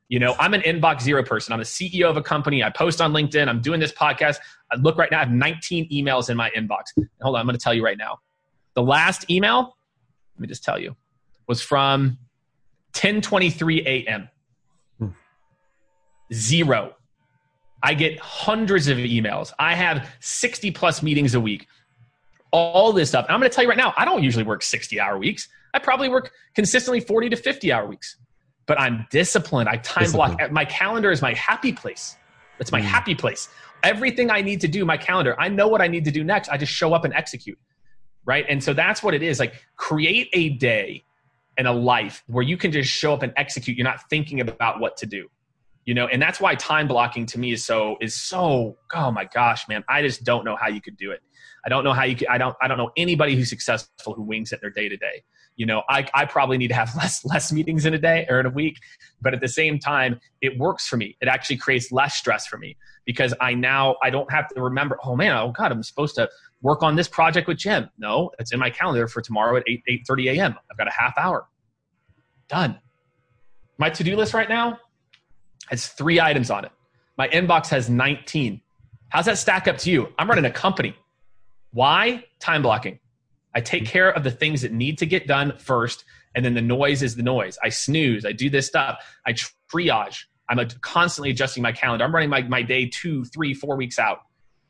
You 0.08 0.20
know, 0.20 0.36
I'm 0.38 0.54
an 0.54 0.60
inbox 0.60 1.02
zero 1.02 1.24
person. 1.24 1.52
I'm 1.52 1.60
a 1.60 1.64
CEO 1.64 2.04
of 2.04 2.16
a 2.16 2.22
company. 2.22 2.62
I 2.62 2.70
post 2.70 3.00
on 3.00 3.12
LinkedIn. 3.12 3.48
I'm 3.48 3.60
doing 3.60 3.80
this 3.80 3.92
podcast. 3.92 4.36
I 4.70 4.76
look 4.76 4.98
right 4.98 5.10
now, 5.10 5.18
I 5.18 5.24
have 5.24 5.32
19 5.32 5.90
emails 5.90 6.30
in 6.30 6.36
my 6.36 6.50
inbox. 6.50 6.92
Hold 7.22 7.34
on, 7.34 7.40
I'm 7.40 7.46
going 7.46 7.58
to 7.58 7.62
tell 7.62 7.74
you 7.74 7.84
right 7.84 7.98
now. 7.98 8.18
The 8.74 8.82
last 8.82 9.28
email, 9.30 9.76
let 10.36 10.40
me 10.40 10.46
just 10.46 10.62
tell 10.62 10.78
you, 10.78 10.94
was 11.48 11.60
from 11.60 12.18
10:23 12.92 13.84
a.m. 13.86 14.28
Hmm. 14.98 15.08
Zero. 16.32 16.94
I 17.82 17.94
get 17.94 18.18
hundreds 18.18 18.88
of 18.88 18.98
emails. 18.98 19.52
I 19.58 19.74
have 19.74 20.08
60 20.20 20.70
plus 20.72 21.02
meetings 21.02 21.34
a 21.34 21.40
week. 21.40 21.66
All 22.56 22.92
this 22.92 23.10
stuff. 23.10 23.26
And 23.26 23.34
I'm 23.34 23.40
going 23.40 23.50
to 23.50 23.54
tell 23.54 23.64
you 23.64 23.68
right 23.68 23.78
now, 23.78 23.92
I 23.96 24.04
don't 24.04 24.22
usually 24.22 24.44
work 24.44 24.62
60 24.62 24.98
hour 24.98 25.18
weeks. 25.18 25.48
I 25.74 25.78
probably 25.78 26.08
work 26.08 26.30
consistently 26.54 27.00
40 27.00 27.30
to 27.30 27.36
50 27.36 27.72
hour 27.72 27.86
weeks 27.86 28.16
but 28.66 28.80
I'm 28.80 29.06
disciplined. 29.10 29.68
I 29.68 29.76
time 29.78 30.10
block. 30.12 30.50
My 30.50 30.64
calendar 30.64 31.10
is 31.10 31.22
my 31.22 31.32
happy 31.34 31.72
place. 31.72 32.16
It's 32.58 32.72
my 32.72 32.80
mm. 32.80 32.84
happy 32.84 33.14
place. 33.14 33.48
Everything 33.82 34.30
I 34.30 34.40
need 34.40 34.60
to 34.62 34.68
do, 34.68 34.84
my 34.84 34.96
calendar, 34.96 35.36
I 35.38 35.48
know 35.48 35.68
what 35.68 35.80
I 35.80 35.86
need 35.86 36.04
to 36.04 36.10
do 36.10 36.24
next. 36.24 36.48
I 36.48 36.56
just 36.56 36.72
show 36.72 36.92
up 36.92 37.04
and 37.04 37.14
execute. 37.14 37.58
Right. 38.24 38.44
And 38.48 38.62
so 38.62 38.74
that's 38.74 39.02
what 39.02 39.14
it 39.14 39.22
is. 39.22 39.38
Like 39.38 39.54
create 39.76 40.28
a 40.32 40.50
day 40.50 41.04
and 41.56 41.68
a 41.68 41.72
life 41.72 42.24
where 42.26 42.42
you 42.42 42.56
can 42.56 42.72
just 42.72 42.90
show 42.90 43.14
up 43.14 43.22
and 43.22 43.32
execute. 43.36 43.76
You're 43.76 43.84
not 43.84 44.08
thinking 44.10 44.40
about 44.40 44.80
what 44.80 44.96
to 44.98 45.06
do. 45.06 45.28
You 45.86 45.94
know, 45.94 46.08
and 46.08 46.20
that's 46.20 46.40
why 46.40 46.56
time 46.56 46.88
blocking 46.88 47.26
to 47.26 47.38
me 47.38 47.52
is 47.52 47.64
so 47.64 47.96
is 48.00 48.14
so 48.14 48.76
oh 48.92 49.10
my 49.12 49.24
gosh, 49.24 49.68
man. 49.68 49.84
I 49.88 50.02
just 50.02 50.24
don't 50.24 50.44
know 50.44 50.56
how 50.56 50.68
you 50.68 50.80
could 50.80 50.96
do 50.96 51.12
it. 51.12 51.22
I 51.64 51.68
don't 51.68 51.84
know 51.84 51.92
how 51.92 52.02
you 52.02 52.16
could 52.16 52.26
I 52.26 52.38
don't 52.38 52.56
I 52.60 52.66
don't 52.66 52.76
know 52.76 52.90
anybody 52.96 53.36
who's 53.36 53.48
successful 53.48 54.12
who 54.14 54.22
wings 54.22 54.52
it 54.52 54.60
their 54.60 54.70
day 54.70 54.88
to 54.88 54.96
day. 54.96 55.22
You 55.54 55.64
know 55.64 55.84
I, 55.88 56.06
I 56.12 56.24
probably 56.24 56.58
need 56.58 56.68
to 56.68 56.74
have 56.74 56.94
less 56.96 57.24
less 57.24 57.52
meetings 57.52 57.86
in 57.86 57.94
a 57.94 57.98
day 57.98 58.26
or 58.28 58.40
in 58.40 58.46
a 58.46 58.50
week 58.50 58.78
but 59.22 59.32
at 59.32 59.40
the 59.40 59.48
same 59.48 59.78
time 59.78 60.20
it 60.40 60.58
works 60.58 60.88
for 60.88 60.96
me. 60.96 61.16
It 61.20 61.28
actually 61.28 61.56
creates 61.56 61.92
less 61.92 62.16
stress 62.16 62.46
for 62.46 62.58
me 62.58 62.76
because 63.04 63.32
i 63.40 63.54
now 63.54 63.94
i 64.02 64.10
don't 64.10 64.30
have 64.30 64.48
to 64.48 64.60
remember 64.60 64.98
oh 65.04 65.14
man 65.14 65.36
oh 65.36 65.52
god 65.52 65.70
i'm 65.70 65.82
supposed 65.82 66.16
to 66.16 66.28
work 66.62 66.82
on 66.82 66.96
this 66.96 67.08
project 67.08 67.46
with 67.46 67.58
jim. 67.58 67.88
No 67.96 68.32
it's 68.38 68.52
in 68.52 68.58
my 68.58 68.70
calendar 68.70 69.06
for 69.06 69.22
tomorrow 69.22 69.56
at 69.56 69.62
8 69.66 69.82
8 69.88 70.04
30 70.06 70.28
a.m 70.30 70.56
i've 70.70 70.76
got 70.76 70.88
a 70.88 70.92
half 70.92 71.16
hour. 71.16 71.46
Done. 72.48 72.78
My 73.78 73.90
to-do 73.90 74.16
list 74.16 74.34
right 74.34 74.48
now 74.48 74.78
has 75.66 75.88
three 75.88 76.20
items 76.20 76.50
on 76.50 76.64
it 76.64 76.72
my 77.16 77.28
inbox 77.28 77.68
has 77.68 77.88
19 77.88 78.60
how's 79.08 79.26
that 79.26 79.38
stack 79.38 79.68
up 79.68 79.78
to 79.78 79.90
you 79.90 80.08
i'm 80.18 80.28
running 80.28 80.44
a 80.44 80.50
company 80.50 80.94
why 81.72 82.24
time 82.40 82.62
blocking 82.62 82.98
I 83.56 83.60
take 83.60 83.84
hmm. 83.84 83.88
care 83.88 84.10
of 84.10 84.22
the 84.22 84.30
things 84.30 84.62
that 84.62 84.70
need 84.70 84.98
to 84.98 85.06
get 85.06 85.26
done 85.26 85.56
first, 85.58 86.04
and 86.34 86.44
then 86.44 86.54
the 86.54 86.62
noise 86.62 87.02
is 87.02 87.16
the 87.16 87.22
noise. 87.22 87.58
I 87.64 87.70
snooze. 87.70 88.24
I 88.24 88.32
do 88.32 88.50
this 88.50 88.66
stuff. 88.66 89.02
I 89.26 89.32
triage. 89.72 90.24
I'm 90.48 90.64
constantly 90.82 91.30
adjusting 91.30 91.62
my 91.62 91.72
calendar. 91.72 92.04
I'm 92.04 92.14
running 92.14 92.30
my, 92.30 92.42
my 92.42 92.62
day 92.62 92.86
two, 92.86 93.24
three, 93.24 93.52
four 93.52 93.74
weeks 93.74 93.98
out, 93.98 94.20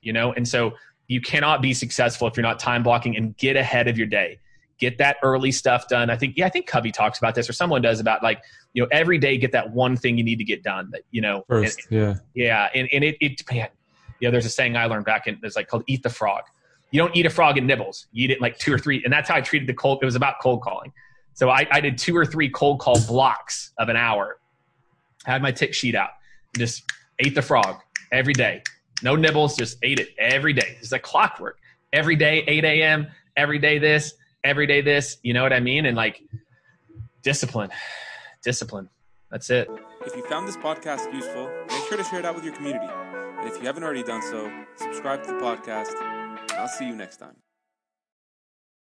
you 0.01 0.13
know? 0.13 0.33
And 0.33 0.49
so 0.49 0.73
you 1.09 1.21
cannot 1.21 1.61
be 1.61 1.75
successful 1.75 2.27
if 2.29 2.37
you're 2.37 2.43
not 2.43 2.59
time 2.59 2.83
blocking 2.83 3.15
and 3.15 3.37
get 3.37 3.57
ahead 3.57 3.89
of 3.89 3.99
your 3.99 4.07
day. 4.07 4.39
Get 4.79 4.99
that 4.99 5.17
early 5.23 5.53
stuff 5.53 5.89
done. 5.89 6.11
I 6.11 6.17
think, 6.17 6.37
yeah, 6.37 6.47
I 6.47 6.49
think 6.51 6.67
Covey 6.67 6.93
talks 6.93 7.19
about 7.19 7.35
this 7.35 7.49
or 7.49 7.53
someone 7.53 7.81
does 7.81 8.01
about 8.01 8.23
like, 8.23 8.43
you 8.75 8.83
know, 8.83 8.89
every 8.93 9.19
day 9.19 9.39
get 9.39 9.53
that 9.53 9.71
one 9.71 9.97
thing 9.97 10.19
you 10.19 10.25
need 10.25 10.37
to 10.37 10.45
get 10.45 10.63
done 10.63 10.91
that, 10.93 11.03
you 11.11 11.23
know, 11.23 11.45
first, 11.49 11.87
and, 11.91 11.99
yeah. 11.99 12.15
Yeah. 12.35 12.69
And, 12.75 12.89
and 12.93 13.03
it, 13.05 13.17
it, 13.21 13.43
man, 13.51 13.69
yeah, 14.21 14.31
there's 14.31 14.45
a 14.45 14.51
saying 14.51 14.77
I 14.77 14.87
learned 14.87 15.07
back 15.07 15.27
in, 15.27 15.39
it's 15.43 15.57
like 15.57 15.69
called 15.69 15.85
eat 15.87 16.03
the 16.03 16.11
frog 16.11 16.45
you 16.91 17.01
don't 17.01 17.15
eat 17.17 17.27
a 17.27 17.31
frog 17.31 17.59
in 17.59 17.67
nibbles. 17.67 18.07
You 18.13 18.25
eat 18.25 18.31
it 18.31 18.41
like 18.41 18.59
two 18.59 18.73
or 18.73 18.79
three. 18.79 19.03
And 19.05 19.13
that's 19.13 19.29
how 19.29 19.37
I 19.37 19.41
treated 19.41 19.69
the 19.69 19.75
cold. 19.75 19.99
It 20.03 20.05
was 20.05 20.15
about 20.15 20.37
cold 20.41 20.63
calling. 20.63 20.93
So 21.35 21.51
I, 21.51 21.67
I 21.71 21.81
did 21.81 21.99
two 21.99 22.17
or 22.17 22.25
three 22.25 22.49
cold 22.49 22.81
call 22.81 22.99
blocks 23.07 23.73
of 23.79 23.89
an 23.89 23.97
hour. 23.97 24.39
I 25.27 25.33
had 25.33 25.43
my 25.43 25.53
tick 25.53 25.75
sheet 25.75 25.95
out. 25.95 26.11
Just 26.57 26.85
ate 27.19 27.35
the 27.35 27.43
frog 27.43 27.81
every 28.13 28.33
day. 28.33 28.63
No 29.03 29.17
nibbles, 29.17 29.57
just 29.57 29.77
ate 29.83 30.01
it 30.01 30.15
every 30.19 30.53
day. 30.53 30.79
It's 30.81 30.93
like 30.93 31.03
clockwork. 31.03 31.59
Every 31.93 32.17
day, 32.17 32.43
8 32.47 32.65
a.m., 32.65 33.09
every 33.37 33.59
day 33.59 33.79
this, 33.79 34.15
every 34.47 34.67
day 34.67 34.81
this. 34.81 35.19
You 35.23 35.35
know 35.35 35.43
what 35.43 35.53
I 35.53 35.61
mean? 35.61 35.87
And 35.87 35.97
like 35.97 36.23
discipline, 37.23 37.71
discipline. 38.43 38.89
That's 39.31 39.51
it. 39.51 39.69
If 40.07 40.15
you 40.15 40.25
found 40.29 40.47
this 40.47 40.57
podcast 40.57 41.13
useful, 41.13 41.51
make 41.69 41.85
sure 41.89 41.99
to 41.99 42.05
share 42.05 42.21
it 42.21 42.25
out 42.25 42.35
with 42.35 42.45
your 42.45 42.55
community. 42.55 42.87
And 42.87 43.49
if 43.49 43.59
you 43.59 43.67
haven't 43.67 43.83
already 43.83 44.05
done 44.05 44.23
so, 44.23 44.51
subscribe 44.77 45.23
to 45.25 45.33
the 45.33 45.39
podcast 45.39 45.95
And 46.01 46.53
I'll 46.53 46.69
see 46.69 46.87
you 46.87 46.95
next 46.95 47.19
time. 47.19 47.37